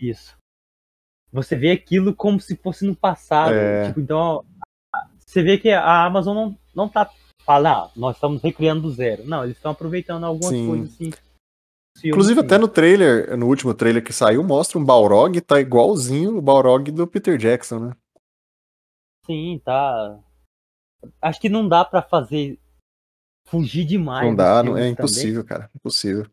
[0.00, 0.36] Isso.
[1.32, 3.54] Você vê aquilo como se fosse no passado.
[3.54, 3.88] É...
[3.88, 4.44] Tipo, então,
[5.32, 7.10] você vê que a Amazon não, não tá
[7.44, 9.24] falando, ah, nós estamos recriando do zero.
[9.24, 10.66] Não, eles estão aproveitando algumas Sim.
[10.66, 11.10] coisas assim
[12.04, 16.42] Inclusive, até no trailer, no último trailer que saiu, mostra um Balrog, tá igualzinho o
[16.42, 17.96] Balrog do Peter Jackson, né?
[19.26, 20.18] Sim, tá.
[21.20, 22.58] Acho que não dá para fazer
[23.46, 24.26] fugir demais.
[24.26, 25.60] Não dá, não, é impossível, também.
[25.60, 25.70] cara.
[25.76, 26.26] Impossível.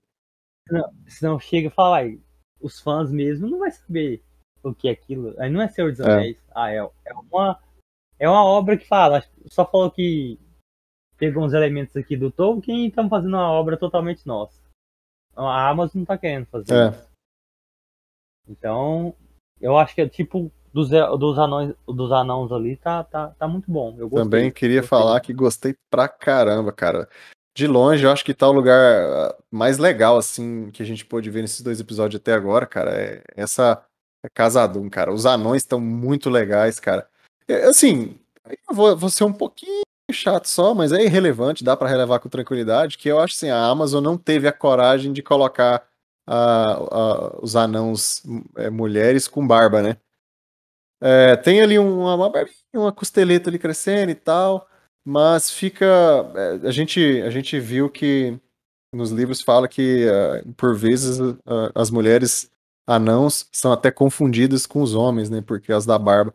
[0.68, 2.20] Senão, senão chega e fala, ai,
[2.60, 4.24] os fãs mesmo não vai saber
[4.64, 5.36] o que é aquilo.
[5.39, 6.04] Aí não é Senhor dos é.
[6.04, 6.38] Anéis.
[6.38, 6.52] É.
[6.56, 7.60] Ah, é, é uma.
[8.20, 10.38] É uma obra que fala, só falou que
[11.17, 14.61] pegou uns elementos aqui do Tolkien e estamos fazendo uma obra totalmente nossa.
[15.36, 16.89] A Amazon não tá querendo fazer é.
[16.89, 17.09] isso.
[18.49, 19.15] Então,
[19.61, 23.72] eu acho que é tipo dos, dos, anões, dos anãos ali tá, tá, tá muito
[23.72, 23.95] bom.
[23.97, 24.97] Eu gostei, Também queria gostei.
[24.97, 27.07] falar que gostei pra caramba, cara.
[27.55, 31.05] De longe, eu acho que tá o lugar ah, mais legal, assim, que a gente
[31.05, 32.91] pôde ver nesses dois episódios até agora, cara.
[32.91, 33.84] É essa
[34.24, 35.13] é Casadum, cara.
[35.13, 37.07] Os anões estão muito legais, cara.
[37.50, 38.16] É, assim,
[38.70, 39.82] eu vou, vou ser um pouquinho
[40.12, 43.66] chato só, mas é irrelevante, dá para relevar com tranquilidade, que eu acho assim, a
[43.66, 45.88] Amazon não teve a coragem de colocar
[46.28, 48.24] uh, uh, os anãos
[48.56, 49.97] é, mulheres com barba, né?
[51.02, 52.32] É, tem ali uma, uma,
[52.74, 54.68] uma costeleta ali crescendo e tal,
[55.06, 55.86] mas fica.
[56.36, 58.38] É, a, gente, a gente viu que
[58.93, 61.20] nos livros fala que uh, por vezes
[61.74, 62.52] as mulheres
[62.88, 65.41] anãos são até confundidas com os homens, né?
[65.41, 66.34] Por causa da barba.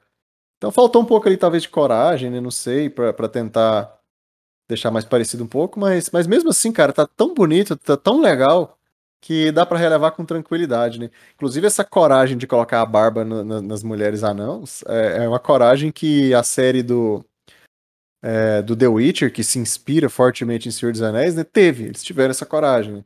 [0.64, 2.40] Então faltou um pouco ali, talvez, de coragem, né?
[2.40, 4.00] Não sei, para tentar
[4.66, 8.18] deixar mais parecido um pouco, mas, mas mesmo assim, cara, tá tão bonito, tá tão
[8.18, 8.78] legal
[9.20, 11.10] que dá para relevar com tranquilidade, né?
[11.34, 15.38] Inclusive essa coragem de colocar a barba no, no, nas mulheres anãos é, é, uma
[15.38, 17.22] coragem que a série do
[18.22, 22.02] é, do The Witcher, que se inspira fortemente em Senhor dos Anéis, né, teve, eles
[22.02, 22.94] tiveram essa coragem.
[22.94, 23.04] Né?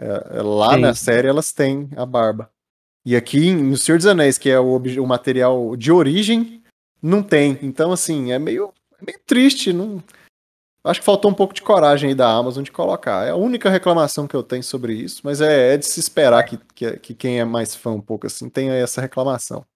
[0.00, 0.80] É, é lá Sim.
[0.80, 2.50] na série elas têm a barba.
[3.04, 6.62] E aqui no Senhor dos Anéis, que é o, o material de origem
[7.02, 7.58] não tem.
[7.62, 9.72] Então, assim, é meio, é meio triste.
[9.72, 10.02] Não...
[10.84, 13.26] Acho que faltou um pouco de coragem aí da Amazon de colocar.
[13.26, 16.44] É a única reclamação que eu tenho sobre isso, mas é, é de se esperar
[16.44, 19.66] que, que, que, quem é mais fã um pouco assim tenha essa reclamação.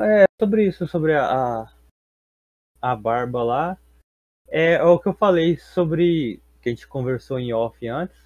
[0.00, 1.70] É, sobre isso, sobre a,
[2.80, 3.78] a barba lá,
[4.48, 8.16] é o que eu falei sobre, que a gente conversou em off antes,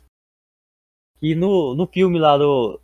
[1.18, 2.80] que no, no filme lá do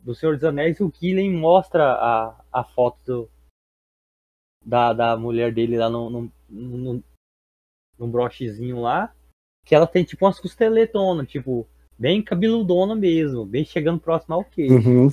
[0.00, 3.30] do Senhor dos Anéis, o Killen mostra a, a foto do,
[4.64, 7.04] da, da mulher dele lá no, no, no,
[7.98, 9.14] no brochezinho lá,
[9.64, 11.66] que ela tem tipo umas costeletonas, tipo,
[11.98, 14.74] bem cabeludona mesmo, bem chegando próximo ao queijo.
[14.74, 15.08] Uhum.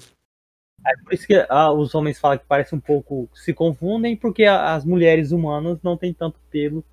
[0.86, 3.28] É por isso que ah, os homens falam que parece um pouco.
[3.34, 6.84] se confundem, porque a, as mulheres humanas não têm tanto pelo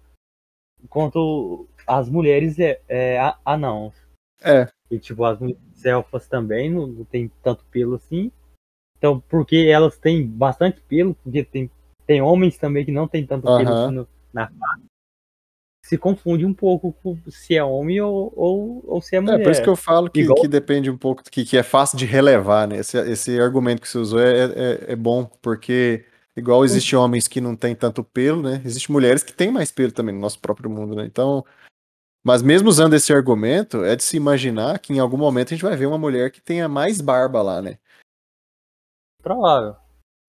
[0.89, 3.95] quanto as mulheres é, é, anãos.
[4.43, 4.67] É.
[4.91, 8.33] E tipo, as mulheres elfas também não, não tem tanto pelo assim.
[8.97, 11.71] Então, porque elas têm bastante pelo, porque tem,
[12.07, 13.85] tem homens também que não tem tanto pelo Aham.
[13.85, 14.83] assim no- na face.
[15.85, 19.43] Se confunde um pouco com se é homem ou, ou, ou se é É, mulher.
[19.43, 21.99] por isso que eu falo que, Igual- que depende um pouco, que, que é fácil
[21.99, 22.79] de relevar, né?
[22.79, 26.05] Esse, esse argumento que você usou é, é, é bom, porque
[26.37, 28.63] igual existe homens que não têm tanto pelo, né?
[28.65, 31.05] Existem mulheres que têm mais pelo também no nosso próprio mundo, né?
[31.05, 31.45] Então,
[32.25, 35.65] mas mesmo usando esse argumento, é de se imaginar que em algum momento a gente
[35.65, 37.79] vai ver uma mulher que tenha mais barba lá, né?
[39.21, 39.77] Provável.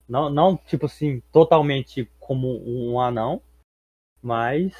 [0.08, 3.42] Não, não, tipo assim, totalmente como um anão,
[4.22, 4.74] mas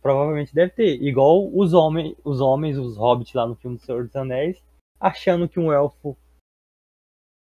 [0.00, 1.02] provavelmente deve ter.
[1.02, 4.62] Igual os homens, os homens, os hobbits lá no filme do Senhor dos Anéis,
[5.00, 6.16] achando que um elfo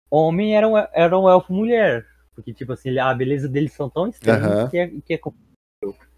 [0.09, 2.07] homem era um, era um elfo mulher.
[2.34, 4.70] Porque, tipo assim, a beleza deles são tão extremas Aham.
[4.70, 6.09] que é, que é comparável.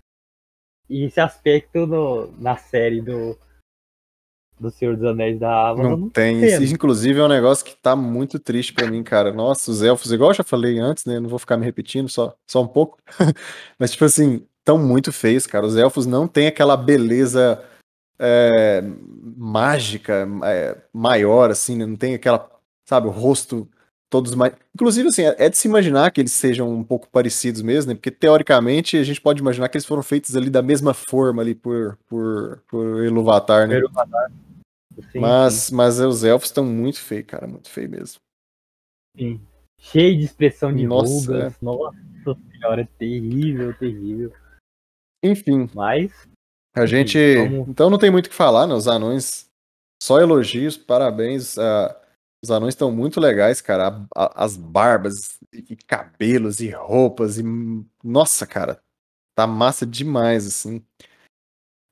[0.88, 3.38] E esse aspecto no, na série do,
[4.62, 6.44] do Senhor dos Anéis da Amazon Não tem.
[6.44, 9.34] Isso, inclusive, é um negócio que tá muito triste pra mim, cara.
[9.34, 11.20] Nossa, os elfos, igual eu já falei antes, né?
[11.20, 12.98] Não vou ficar me repetindo, só, só um pouco.
[13.80, 15.66] Mas, tipo assim, tão muito feios, cara.
[15.66, 17.62] Os elfos não têm aquela beleza
[18.20, 18.84] é,
[19.36, 21.86] mágica, é, maior, assim, né?
[21.86, 22.50] Não tem aquela,
[22.86, 23.68] sabe, o rosto
[24.12, 24.54] todos mais.
[24.76, 27.96] Inclusive, assim, é é de se imaginar que eles sejam um pouco parecidos mesmo, né?
[27.96, 31.56] Porque, teoricamente, a gente pode imaginar que eles foram feitos ali da mesma forma ali
[31.56, 33.82] por, por, por Iluvatar, né?
[35.12, 38.20] Sim, Mas, mas os elfos estão muito feios, cara, muito feio mesmo.
[39.18, 39.42] Sim.
[39.78, 41.62] Cheio de expressão de Nossa, rugas.
[41.62, 41.98] Nossa
[42.52, 44.34] senhora, é terrível, terrível.
[45.24, 46.12] Enfim, Mas,
[46.76, 47.18] a gente.
[47.36, 48.74] vamos- Então não tem muito o que falar, né?
[48.74, 49.50] Os anões,
[50.02, 51.58] só elogios, parabéns.
[51.58, 51.98] ah,
[52.44, 53.88] os anões estão muito legais, cara.
[54.16, 57.44] A- a- as barbas, e cabelos, e roupas, e.
[58.04, 58.82] Nossa, cara,
[59.36, 60.84] tá massa demais, assim.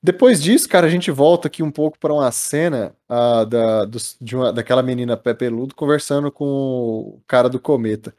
[0.02, 4.16] Depois disso, cara, a gente volta aqui um pouco para uma cena ah, da, dos-
[4.22, 8.16] de uma- daquela menina pé peludo conversando com o cara do cometa.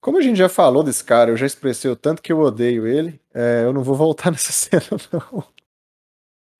[0.00, 2.86] Como a gente já falou desse cara, eu já expressei o tanto que eu odeio
[2.86, 5.44] ele, é, eu não vou voltar nessa cena, não.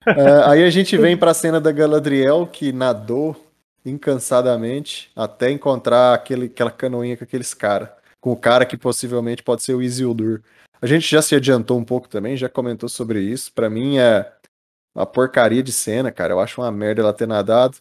[0.09, 3.37] É, aí a gente vem pra cena da Galadriel, que nadou
[3.85, 7.89] incansadamente até encontrar aquele, aquela canoinha com aqueles caras.
[8.21, 10.43] Com o cara que possivelmente pode ser o Isildur.
[10.81, 13.53] A gente já se adiantou um pouco também, já comentou sobre isso.
[13.53, 14.33] Pra mim é
[14.97, 16.33] uma porcaria de cena, cara.
[16.33, 17.77] Eu acho uma merda ela ter nadado.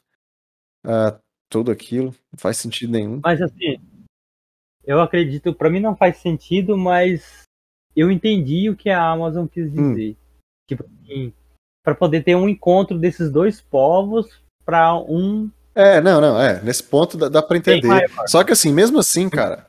[0.86, 1.18] ah,
[1.49, 2.07] tudo aquilo.
[2.32, 3.20] Não faz sentido nenhum.
[3.24, 3.78] mas assim,
[4.84, 7.43] eu acredito, pra mim não faz sentido, mas
[7.95, 9.93] eu entendi o que a Amazon quis Hum.
[9.93, 10.18] dizer.
[10.68, 11.34] Tipo assim,
[11.84, 16.61] pra poder ter um encontro desses dois povos pra um É, não, não, é.
[16.61, 18.09] Nesse ponto dá, dá pra entender.
[18.28, 19.68] Só que assim, mesmo assim, cara.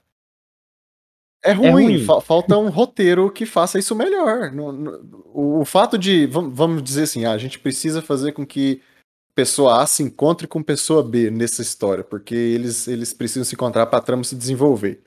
[1.50, 2.04] É ruim, ruim.
[2.04, 4.50] fa- falta um roteiro que faça isso melhor.
[4.52, 8.32] No- no- o, o fato de, vam- vamos dizer assim, ah, a gente precisa fazer
[8.32, 8.80] com que
[9.34, 13.86] pessoa A se encontre com pessoa B nessa história, porque eles, eles precisam se encontrar
[13.86, 15.02] pra trama se desenvolver.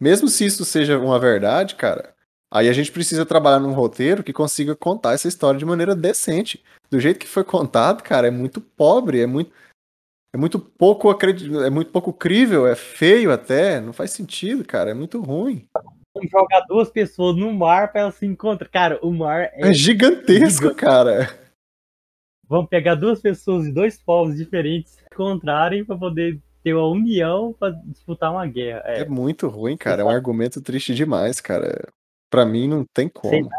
[0.00, 2.14] Mesmo se isso seja uma verdade, cara,
[2.50, 6.62] aí a gente precisa trabalhar num roteiro que consiga contar essa história de maneira decente.
[6.90, 9.50] Do jeito que foi contado, cara, é muito pobre, é muito
[10.34, 14.90] é muito pouco acredi- é muito pouco crível, é feio até, não faz sentido, cara,
[14.90, 15.66] é muito ruim.
[16.14, 18.68] Vamos jogar duas pessoas no mar pra elas se encontrar.
[18.68, 19.70] Cara, o mar é.
[19.70, 20.74] É gigantesco, gigante.
[20.76, 21.28] cara.
[22.48, 27.52] Vamos pegar duas pessoas de dois povos diferentes se encontrarem pra poder ter uma união
[27.52, 28.82] pra disputar uma guerra.
[28.86, 31.86] É É, muito ruim, cara, é um argumento triste demais, cara.
[32.30, 33.50] Pra mim não tem Sei como.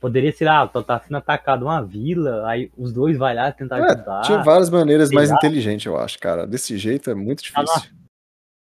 [0.00, 3.92] Poderia ser, ah, tá sendo atacado uma vila, aí os dois vai lá tentar É,
[3.92, 4.22] ajudar.
[4.22, 6.46] tinha várias maneiras mais inteligentes, eu acho, cara.
[6.46, 7.96] Desse jeito é muito Tá numa- difícil.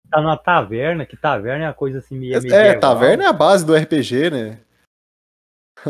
[0.09, 2.79] Tá numa taverna, que taverna é uma coisa assim meio É, medieval.
[2.79, 4.59] taverna é a base do RPG, né?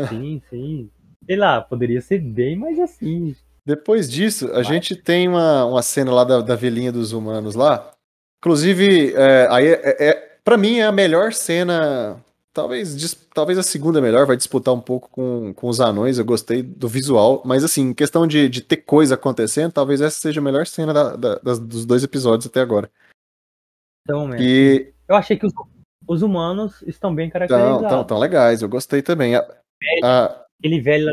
[0.08, 0.90] Sim, sim.
[1.26, 3.36] Sei lá, poderia ser bem mais assim.
[3.66, 7.90] Depois disso, a gente tem uma, uma cena lá da, da velhinha dos humanos lá.
[8.38, 12.22] Inclusive, é, aí é, é, é- pra mim é a melhor cena.
[12.54, 16.18] Talvez, talvez a segunda melhor, vai disputar um pouco com, com os anões.
[16.18, 20.20] Eu gostei do visual, mas assim, em questão de, de ter coisa acontecendo, talvez essa
[20.20, 22.88] seja a melhor cena da- da- das- dos dois episódios até agora.
[24.02, 24.40] Então, mesmo.
[24.46, 25.52] E Eu achei que os,
[26.06, 27.88] os humanos estão bem caracterizados.
[27.88, 29.34] tão, tão legais, eu gostei também.
[29.34, 29.46] A-
[30.04, 31.12] a- Aquele velho da,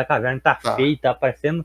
[0.00, 0.74] da caverna tá, Tá.
[0.74, 1.64] feio, tá parecendo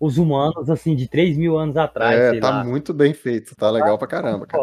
[0.00, 2.16] os humanos, assim, de 3 mil anos atrás.
[2.18, 2.64] É, tá lá.
[2.64, 4.62] muito bem feito, tá legal pra caramba, cara.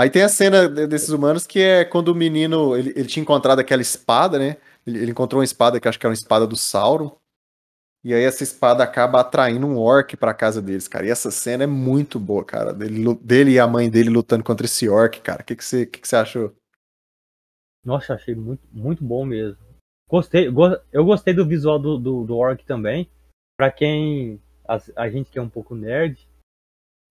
[0.00, 3.22] Aí tem a cena de- desses humanos que é quando o menino, ele, ele tinha
[3.22, 4.56] encontrado aquela espada, né?
[4.86, 7.14] Ele, ele encontrou uma espada que acho que era uma espada do Sauron.
[8.02, 11.04] E aí essa espada acaba atraindo um orc pra casa deles, cara.
[11.06, 12.72] E essa cena é muito boa, cara.
[12.72, 15.42] Dele, dele e a mãe dele lutando contra esse orc, cara.
[15.42, 16.54] O que, que, você, que, que você achou?
[17.84, 19.58] Nossa, achei muito, muito bom mesmo.
[20.08, 23.06] Gostei, go- eu gostei do visual do, do, do Orc também.
[23.54, 24.40] Pra quem.
[24.66, 26.26] A, a gente que é um pouco nerd,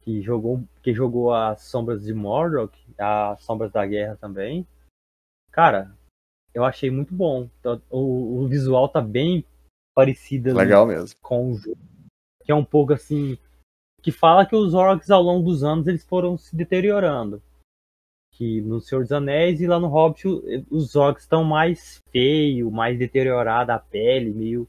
[0.09, 4.65] que jogou, que jogou as Sombras de Mordor, as Sombras da Guerra também.
[5.51, 5.95] Cara,
[6.51, 7.47] eu achei muito bom.
[7.61, 9.45] Tá- O, o visual tá bem
[9.95, 11.15] parecido ali Legal mesmo.
[11.21, 11.77] com o jogo.
[12.43, 13.37] Que é um pouco assim.
[14.01, 17.39] Que fala que os orcs ao longo dos anos eles foram se deteriorando.
[18.33, 20.25] Que no Senhor dos Anéis e lá no Hobbit
[20.71, 24.67] os orcs estão mais feio, mais deteriorada a pele, meio,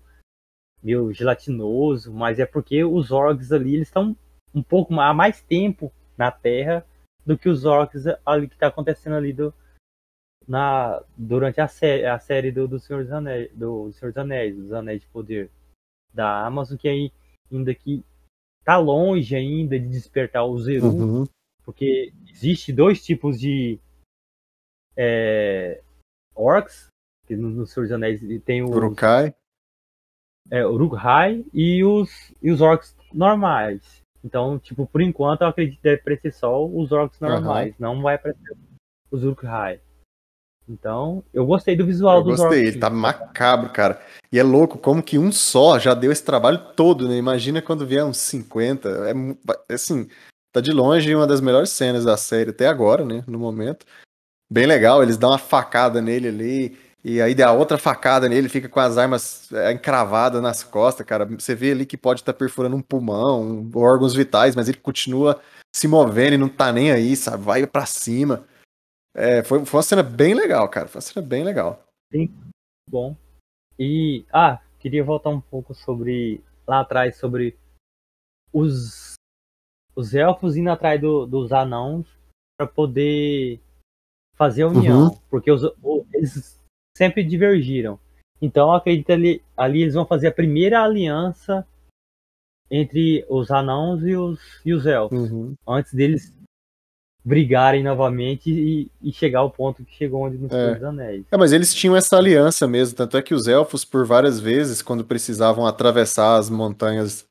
[0.82, 2.12] meio gelatinoso.
[2.12, 4.14] Mas é porque os orcs ali eles estão
[4.54, 6.86] um pouco há mais tempo na Terra
[7.24, 9.54] do que os orcs ali que está acontecendo ali do,
[10.46, 14.56] na, durante a, sé a série do, do, Senhor dos Anéis, do Senhor dos Anéis,
[14.56, 15.50] dos Anéis de Poder
[16.12, 17.12] da Amazon, que aí
[17.52, 18.04] ainda que
[18.64, 21.24] tá longe ainda de despertar o Zeru, Uhum.
[21.64, 23.78] porque existe dois tipos de
[24.96, 25.80] é,
[26.34, 26.88] orcs,
[27.26, 29.34] que no, no Senhor dos Anéis tem os Urukai.
[30.50, 33.99] é, Uruk-hai e os, e os orcs normais.
[34.24, 38.16] Então, tipo, por enquanto eu acredito que deve aparecer só os orcs normais, não vai
[38.16, 38.56] aparecer
[39.10, 39.80] os Uruk-hai.
[40.68, 42.68] Então, eu gostei do visual Eu dos gostei, orcs.
[42.72, 44.00] ele tá macabro, cara.
[44.30, 47.16] E é louco como que um só já deu esse trabalho todo, né?
[47.16, 48.88] Imagina quando vier uns 50.
[49.08, 49.36] É, mu-
[49.68, 50.06] é assim,
[50.52, 53.24] tá de longe uma das melhores cenas da série até agora, né?
[53.26, 53.84] No momento.
[54.52, 56.78] Bem legal, eles dão uma facada nele ali.
[57.02, 61.24] E aí dá outra facada nele, fica com as armas é, encravadas nas costas, cara.
[61.24, 65.40] Você vê ali que pode estar perfurando um pulmão, um- órgãos vitais, mas ele continua
[65.74, 67.42] se movendo e não tá nem aí, sabe?
[67.42, 68.46] Vai pra cima.
[69.14, 70.88] É, foi, foi uma cena bem legal, cara.
[70.88, 71.82] Foi uma cena bem legal.
[72.88, 73.16] Bom.
[73.78, 77.58] E, ah, queria voltar um pouco sobre, lá atrás, sobre
[78.52, 79.14] os,
[79.96, 82.06] os elfos indo atrás do- dos anãos
[82.58, 83.58] para poder
[84.36, 85.10] fazer a união.
[85.30, 85.62] Porque os,
[86.12, 86.59] eles
[87.00, 87.98] sempre divergiram.
[88.42, 91.66] Então, acredito ali, ali eles vão fazer a primeira aliança
[92.70, 95.30] entre os anãos e os, e os elfos.
[95.30, 95.54] Uhum.
[95.66, 96.30] Antes deles
[97.24, 101.24] brigarem novamente e, e chegar ao ponto que chegou onde no Senhor dos Anéis.
[101.30, 104.82] É, mas eles tinham essa aliança mesmo, tanto é que os elfos, por várias vezes,
[104.82, 107.26] quando precisavam atravessar as montanhas,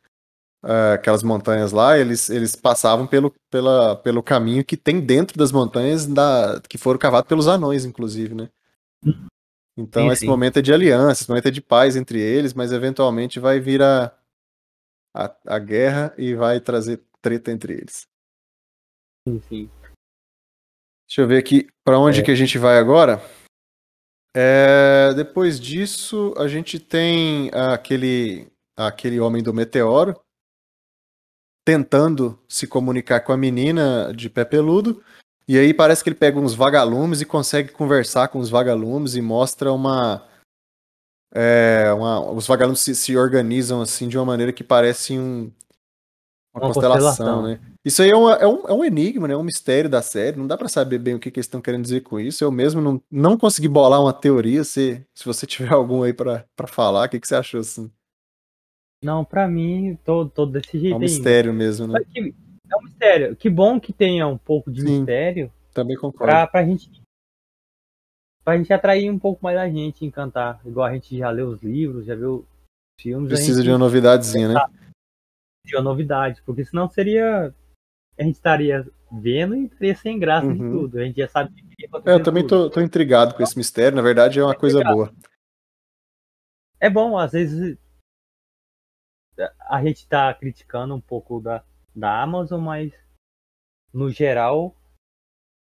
[0.64, 5.52] é, aquelas montanhas lá, eles, eles passavam pelo, pela, pelo caminho que tem dentro das
[5.52, 8.50] montanhas da, que foram cavados pelos anões, inclusive, né?
[9.80, 10.28] Então Sim, esse sim.
[10.28, 13.82] momento é de aliança, esse momento é de paz entre eles, mas eventualmente vai vir
[13.82, 14.14] a,
[15.16, 18.06] a, a guerra e vai trazer treta entre eles.
[19.26, 19.72] Sim, sim.
[21.08, 22.24] Deixa eu ver aqui para onde É.
[22.24, 23.22] que a gente vai agora.
[24.36, 30.20] É, depois disso, a gente tem aquele, aquele homem do meteoro
[31.66, 35.04] tentando se comunicar com a menina de pé peludo.
[35.50, 39.22] E aí parece que ele pega uns vagalumes e consegue conversar com os vagalumes e
[39.22, 40.24] mostra uma.
[41.34, 45.52] é, uma- os vagalumes se, se organizam assim de uma maneira que parece um,
[46.54, 47.42] uma, Uma constelação, constelação.
[47.44, 47.60] né?
[47.84, 49.34] Isso aí é, uma- é um, é um enigma, né?
[49.34, 50.38] É um mistério da série.
[50.38, 52.44] Não dá pra saber bem o que, que eles estão querendo dizer com isso.
[52.44, 54.64] Eu mesmo não, não consegui bolar uma teoria.
[54.64, 57.92] Se, se você tiver algum aí pra pra falar, o que, que você achou assim?
[59.04, 61.06] Não, pra mim, tô, tô desse É jeito um ainda.
[61.06, 62.00] mistério mesmo, né?
[62.72, 63.36] É um mistério.
[63.36, 65.00] Que bom que tenha um pouco de Sim.
[65.00, 66.26] mistério Também concordo.
[66.26, 66.90] pra, pra gente
[68.44, 70.60] pra gente atrair um pouco mais a gente, encantar.
[70.66, 74.48] Igual a gente já leu os livros, já viu os filmes, Precisa de uma novidadezinha,
[74.48, 74.56] né?
[75.66, 77.54] de uma novidade, porque senão seria
[78.18, 80.72] a gente estaria vendo e estaria sem graça de Uhum.
[80.72, 81.00] tudo.
[81.00, 82.20] A gente já sabe que ia É, acontecer.
[82.20, 83.96] eu também tô, tô intrigado com esse mistério.
[83.96, 85.14] Na verdade, é uma coisa boa.
[86.80, 87.78] É bom, às vezes
[89.70, 91.64] a gente tá criticando um pouco da,
[92.00, 92.94] da Amazon, mas
[93.94, 94.76] no geral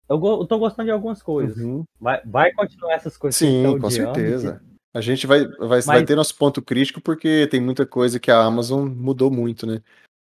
[0.09, 1.59] eu, eu tô gostando de algumas coisas.
[1.59, 1.85] Uhum.
[2.01, 4.63] Vai, vai continuar essas coisas que gente Sim, tá com certeza.
[4.95, 8.31] A gente vai, vai, vai Mas- ter nosso ponto crítico porque tem muita coisa que
[8.31, 9.83] a Amazon mudou muito, né?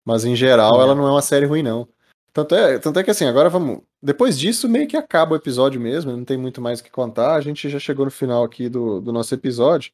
[0.05, 0.95] Mas em geral Sim, ela é.
[0.95, 1.89] não é uma série ruim, não.
[2.33, 3.81] Tanto é, tanto é que assim, agora vamos.
[4.03, 7.35] Depois disso, meio que acaba o episódio mesmo, não tem muito mais o que contar.
[7.35, 9.93] A gente já chegou no final aqui do, do nosso episódio.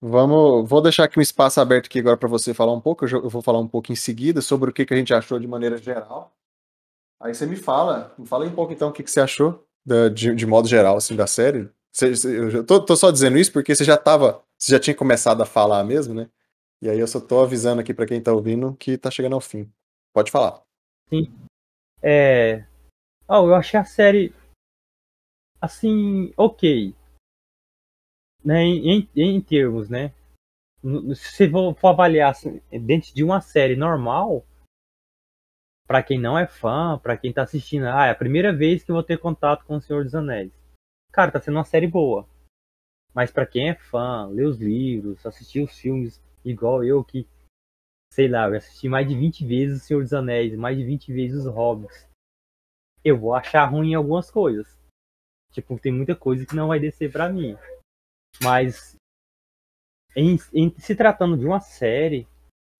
[0.00, 3.06] Vamos, vou deixar aqui um espaço aberto aqui agora para você falar um pouco.
[3.06, 5.46] Eu vou falar um pouco em seguida sobre o que, que a gente achou de
[5.48, 6.34] maneira geral.
[7.20, 10.08] Aí você me fala, me fala um pouco então o que, que você achou da-
[10.08, 11.68] de, de modo geral assim da série.
[11.90, 15.42] Você- eu tô, tô só dizendo isso porque você já tava, você já tinha começado
[15.42, 16.28] a falar mesmo, né?
[16.82, 19.40] E aí eu só tô avisando aqui pra quem tá ouvindo que tá chegando ao
[19.40, 19.70] fim.
[20.12, 20.62] Pode falar.
[21.08, 21.32] Sim.
[22.02, 22.66] É.
[23.26, 24.34] Oh, eu achei a série.
[25.60, 26.94] Assim, ok.
[28.46, 30.14] Né, em, em termos, né?
[31.16, 34.46] Se for, for avaliar assim, dentro de uma série normal,
[35.84, 38.92] para quem não é fã, para quem tá assistindo, ah, é a primeira vez que
[38.92, 40.52] eu vou ter contato com o Senhor dos Anéis.
[41.12, 42.28] Cara, tá sendo uma série boa.
[43.12, 47.26] Mas para quem é fã, lê os livros, assistir os filmes, igual eu que,
[48.12, 51.12] sei lá, eu assisti mais de 20 vezes o Senhor dos Anéis, mais de 20
[51.12, 52.08] vezes os Hobbits.
[53.02, 54.78] Eu vou achar ruim algumas coisas.
[55.52, 57.56] Tipo, tem muita coisa que não vai descer para mim.
[58.42, 58.96] Mas
[60.14, 62.26] em, em, se tratando de uma série,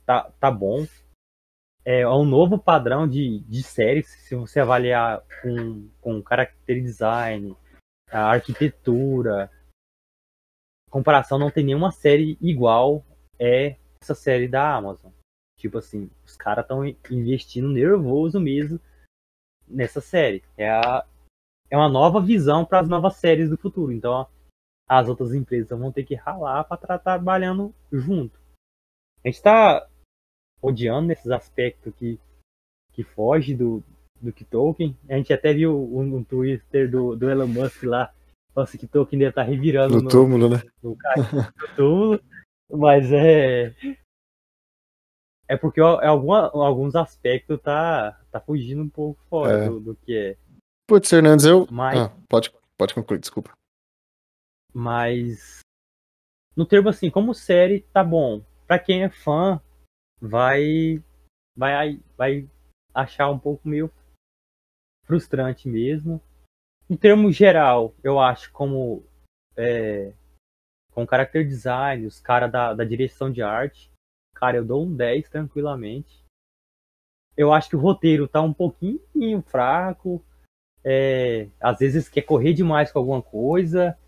[0.05, 0.87] tá, tá bom
[1.87, 7.57] é, um novo padrão de, de série, se você avaliar com, com character design,
[8.11, 9.49] a arquitetura,
[10.91, 13.07] comparação, não tem nenhuma série igual
[13.39, 15.13] é essa série da Amazon.
[15.61, 18.81] Tipo assim, os caras estão investindo nervoso mesmo
[19.69, 20.43] nessa série.
[20.57, 21.07] É, a,
[21.71, 23.93] é uma nova visão para as novas séries do futuro.
[23.93, 24.27] Então,
[24.89, 28.39] as outras empresas vão ter que ralar para estar trabalhando junto.
[29.25, 29.87] A gente está
[30.63, 32.21] odiando nesses aspectos que,
[32.93, 33.83] que foge do,
[34.21, 34.97] do que Tolkien.
[35.09, 38.13] A gente até viu um, um Twitter do, do Elon Musk lá.
[38.55, 40.63] Nossa, que Tolkien deve estar tá revirando no, no túmulo, né?
[40.83, 42.21] No, no túmulo.
[42.71, 43.75] Mas é.
[45.49, 49.69] É porque alguma, alguns aspectos tá, tá fugindo um pouco fora é.
[49.69, 50.37] do, do, que é.
[50.89, 51.69] Putz, Fernandes, eu.
[51.71, 53.53] Mas, ah, pode, pode concluir, desculpa.
[54.77, 55.61] Mas.
[56.55, 58.45] No termo assim, como série, tá bom.
[58.67, 59.59] Pra quem é fã,
[60.21, 61.03] vai
[61.57, 62.51] vai vai
[62.93, 63.91] achar um pouco meio
[65.07, 66.21] frustrante mesmo.
[66.91, 69.03] Em termos geral, eu acho como
[69.57, 70.13] é,
[70.93, 73.91] com character design, os caras da, da direção de arte,
[74.35, 76.23] cara, eu dou um 10 tranquilamente.
[77.35, 80.23] Eu acho que o roteiro tá um pouquinho fraco.
[80.85, 83.99] É, às vezes quer correr demais com alguma coisa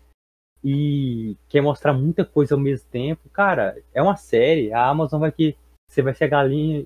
[0.63, 3.29] e quer mostrar muita coisa ao mesmo tempo.
[3.29, 5.55] Cara, é uma série, a Amazon vai que
[5.87, 6.85] você vai ser a galinha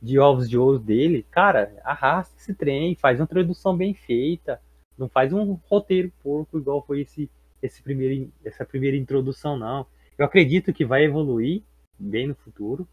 [0.00, 4.60] de ovos de ouro dele, cara, arrasta esse trem, faz uma tradução bem feita,
[4.96, 7.30] não faz um roteiro porco igual foi esse,
[7.60, 9.86] esse primeiro, essa primeira introdução, não.
[10.16, 11.62] Eu acredito que vai evoluir
[11.98, 12.88] bem no futuro,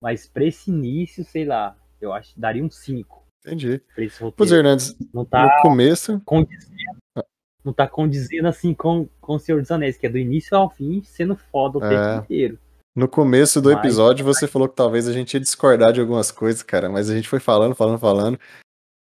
[0.00, 3.22] mas para esse início, sei lá, eu acho que daria um 5.
[3.44, 3.80] Entendi.
[3.94, 4.36] Pra esse roteiro.
[4.36, 6.20] Pois, Hernandes, não tá no começo...
[6.24, 6.72] Condizendo,
[7.64, 10.70] não tá condizendo assim com, com o Senhor dos Anéis, que é do início ao
[10.70, 11.88] fim, sendo foda o é.
[11.88, 12.58] tempo inteiro.
[12.94, 16.62] No começo do episódio você falou que talvez a gente ia discordar de algumas coisas,
[16.62, 18.38] cara, mas a gente foi falando, falando, falando.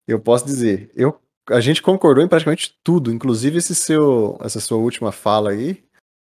[0.07, 1.19] Eu posso dizer, eu,
[1.49, 5.83] a gente concordou em praticamente tudo, inclusive esse seu, essa sua última fala aí.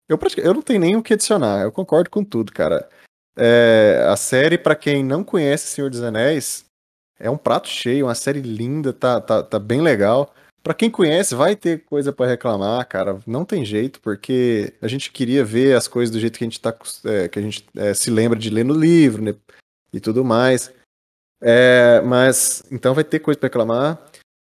[0.09, 2.89] Eu, eu não tenho nem o que adicionar, eu concordo com tudo, cara.
[3.37, 6.65] É, a série, para quem não conhece Senhor dos Anéis,
[7.19, 10.33] é um prato cheio, uma série linda, tá, tá, tá bem legal.
[10.63, 13.19] Para quem conhece, vai ter coisa para reclamar, cara.
[13.27, 16.61] Não tem jeito, porque a gente queria ver as coisas do jeito que a gente
[16.61, 16.75] tá,
[17.07, 19.35] é, que a gente é, se lembra de ler no livro, né?
[19.93, 20.73] E tudo mais.
[21.43, 23.99] É, mas então vai ter coisa para reclamar.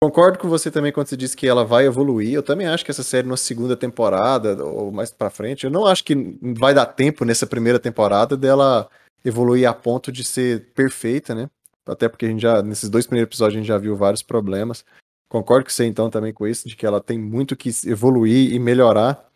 [0.02, 2.34] Concordo com você também quando você disse que ela vai evoluir.
[2.34, 5.86] Eu também acho que essa série na segunda temporada ou mais para frente, eu não
[5.86, 8.90] acho que vai dar tempo nessa primeira temporada dela
[9.24, 11.48] evoluir a ponto de ser perfeita, né?
[11.86, 14.84] Até porque a gente já nesses dois primeiros episódios a gente já viu vários problemas.
[15.32, 18.58] Concordo com você então também com isso, de que ela tem muito que evoluir e
[18.58, 19.30] melhorar.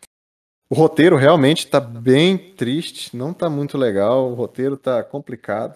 [0.69, 5.75] O roteiro realmente está bem triste, não está muito legal, o roteiro está complicado.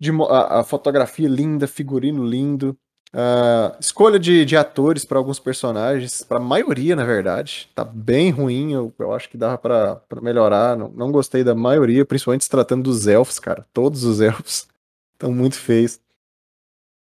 [0.00, 2.74] De, a, a, fotografia linda, figurino lindo.
[3.12, 8.30] A escolha de, de atores para alguns personagens, para a maioria, na verdade, tá bem
[8.30, 8.72] ruim.
[8.72, 10.74] Eu, eu acho que dava para melhorar.
[10.74, 13.66] Não, não gostei da maioria, principalmente se tratando dos elfos, cara.
[13.74, 14.66] Todos os elfos
[15.12, 16.00] estão muito feios.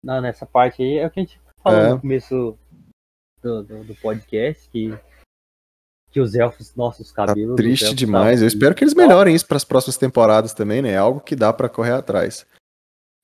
[0.03, 1.91] Não, nessa parte aí é o que a gente falou é.
[1.91, 2.59] no começo
[3.43, 4.97] do, do, do, podcast que,
[6.11, 7.57] que os elfos, nossos tá cabelos.
[7.57, 8.41] Tá triste demais.
[8.41, 10.93] Eu espero que eles melhorem isso para as próximas temporadas também, né?
[10.93, 12.47] É algo que dá para correr atrás.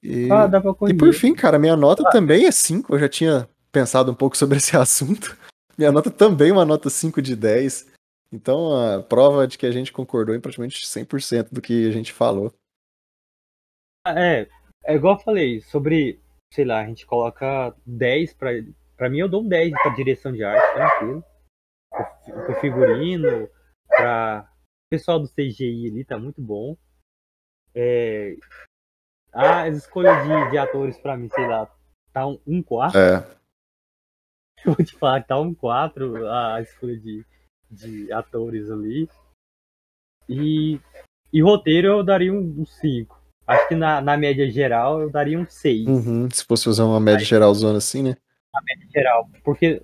[0.02, 0.92] E, ah, dá pra correr.
[0.92, 2.10] e por fim, cara, minha nota ah.
[2.10, 2.94] também é 5.
[2.94, 5.36] Eu já tinha pensado um pouco sobre esse assunto.
[5.76, 7.92] Minha nota também é uma nota 5 de 10.
[8.32, 12.12] Então, a prova de que a gente concordou em praticamente 100% do que a gente
[12.12, 12.52] falou.
[14.06, 14.48] É,
[14.84, 16.20] é igual eu falei, sobre
[16.55, 18.51] sei lá, a gente coloca 10 pra.
[18.97, 21.24] Pra mim eu dou um 10 pra direção de arte, tranquilo.
[22.47, 23.51] Pro figurino,
[23.89, 24.48] pra.
[24.86, 26.76] O pessoal do CGI ali tá muito bom.
[27.74, 28.36] É...
[29.32, 31.68] As escolhas de, de atores pra mim, sei lá,
[32.12, 32.97] tá um, um 4.
[32.97, 33.16] É.
[34.64, 37.26] Eu vou te falar que tá um 4 a escolha de,
[37.68, 39.09] de atores ali.
[40.28, 40.78] E,
[41.32, 43.23] E roteiro eu daria um 5.
[43.46, 45.86] Acho que na, na média geral eu daria um 6.
[45.86, 48.16] Uhum, se fosse fazer uma média geral zona assim, né?
[48.52, 49.28] Na média geral.
[49.42, 49.82] Porque,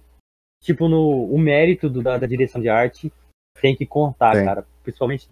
[0.63, 3.13] tipo, no, o mérito do, da, da direção de arte
[3.61, 4.45] tem que contar, Tem.
[4.45, 4.67] cara.
[4.83, 5.29] Principalmente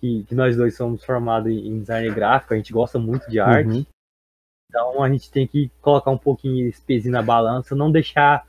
[0.00, 3.68] que, que nós dois somos formados em design gráfico, a gente gosta muito de arte.
[3.68, 3.86] Uhum.
[4.68, 8.46] Então a gente tem que colocar um pouquinho esse pezinho na balança, não deixar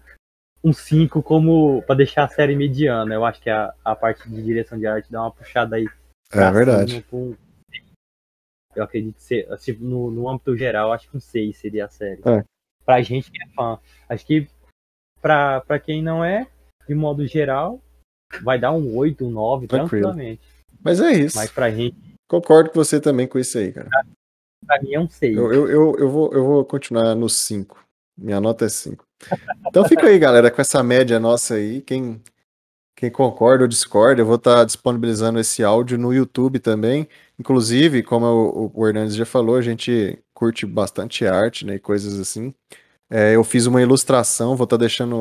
[0.64, 3.14] um 5 como para deixar a série mediana.
[3.14, 5.88] Eu acho que a, a parte de direção de arte dá uma puxada aí.
[6.32, 7.06] É verdade.
[7.10, 7.38] cima
[8.78, 12.22] Eu acredito ser, assim, no, no âmbito geral, acho que um 6 seria a série.
[12.26, 12.44] É.
[12.86, 13.80] Pra gente que é fã.
[14.08, 14.48] Acho que
[15.22, 16.48] pra, pra quem não é,
[16.88, 17.82] de modo geral,
[18.44, 20.04] vai dar um 8, um 9, Tranquilo.
[20.04, 20.42] tranquilamente.
[20.82, 21.36] Mas é isso.
[21.38, 21.98] Mas pra gente,
[22.30, 23.90] Concordo com você também com isso aí, cara.
[24.66, 25.36] pra mim é um 6.
[25.38, 27.84] Eu, eu, eu, eu, vou, eu vou continuar no 5.
[28.18, 29.04] Minha nota é 5.
[29.68, 31.82] Então fica aí, galera, com essa média nossa aí.
[31.82, 32.22] Quem,
[32.98, 37.08] quem concorda ou discorda, eu vou estar disponibilizando esse áudio no YouTube também.
[37.38, 41.76] Inclusive, como o, Hernandes já falou, a gente curte bastante arte, né?
[41.76, 42.52] E coisas assim.
[43.08, 45.14] É, eu fiz uma ilustração, vou estar deixando.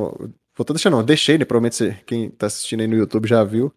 [0.57, 1.45] Vou estar deixando, não, deixei, né?
[1.45, 3.71] Provavelmente quem está assistindo aí no YouTube já viu.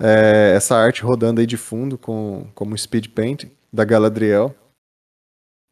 [0.00, 4.54] É, essa arte rodando aí de fundo com, como speed paint da Galadriel.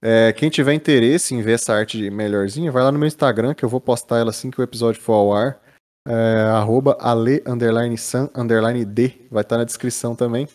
[0.02, 3.64] É, quem tiver interesse em ver essa arte melhorzinha, vai lá no meu Instagram, que
[3.64, 5.63] eu vou postar ela assim que o episódio for ao ar.
[6.06, 6.12] É,
[6.50, 9.26] arroba ale, underline san, underline d.
[9.30, 10.46] Vai estar na descrição também.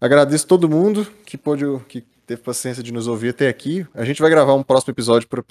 [0.00, 3.86] Agradeço todo mundo que pôde, que teve paciência de nos ouvir até aqui.
[3.94, 5.42] A gente vai gravar um próximo episódio para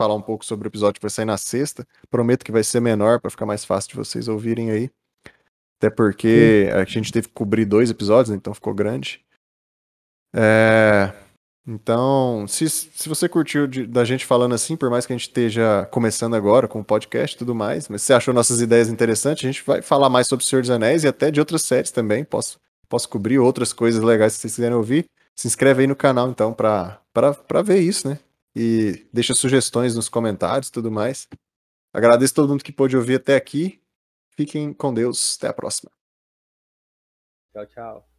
[0.00, 1.86] falar um pouco sobre o episódio que vai sair na sexta.
[2.10, 4.90] Prometo que vai ser menor para ficar mais fácil de vocês ouvirem aí.
[5.78, 9.24] Até porque a gente teve que cobrir dois episódios, né, então ficou grande.
[10.34, 11.12] É,
[11.66, 15.28] então, se, se você curtiu de- da gente falando assim, por mais que a gente
[15.28, 18.88] esteja começando agora com o podcast e tudo mais, mas se você achou nossas ideias
[18.88, 21.62] interessantes, a gente vai falar mais sobre o Senhor dos Anéis e até de outras
[21.62, 22.24] séries também.
[22.24, 22.58] Posso,
[22.88, 25.04] posso cobrir outras coisas legais se vocês quiserem ouvir.
[25.36, 27.00] Se inscreve aí no canal, então, pra
[27.64, 28.18] ver isso, né?
[28.54, 31.26] E deixa sugestões nos comentários e tudo mais.
[31.94, 33.80] Agradeço todo mundo que pôde ouvir até aqui.
[34.36, 35.36] Fiquem com Deus.
[35.38, 35.90] Até a próxima.
[37.52, 38.11] Tchau, tchau.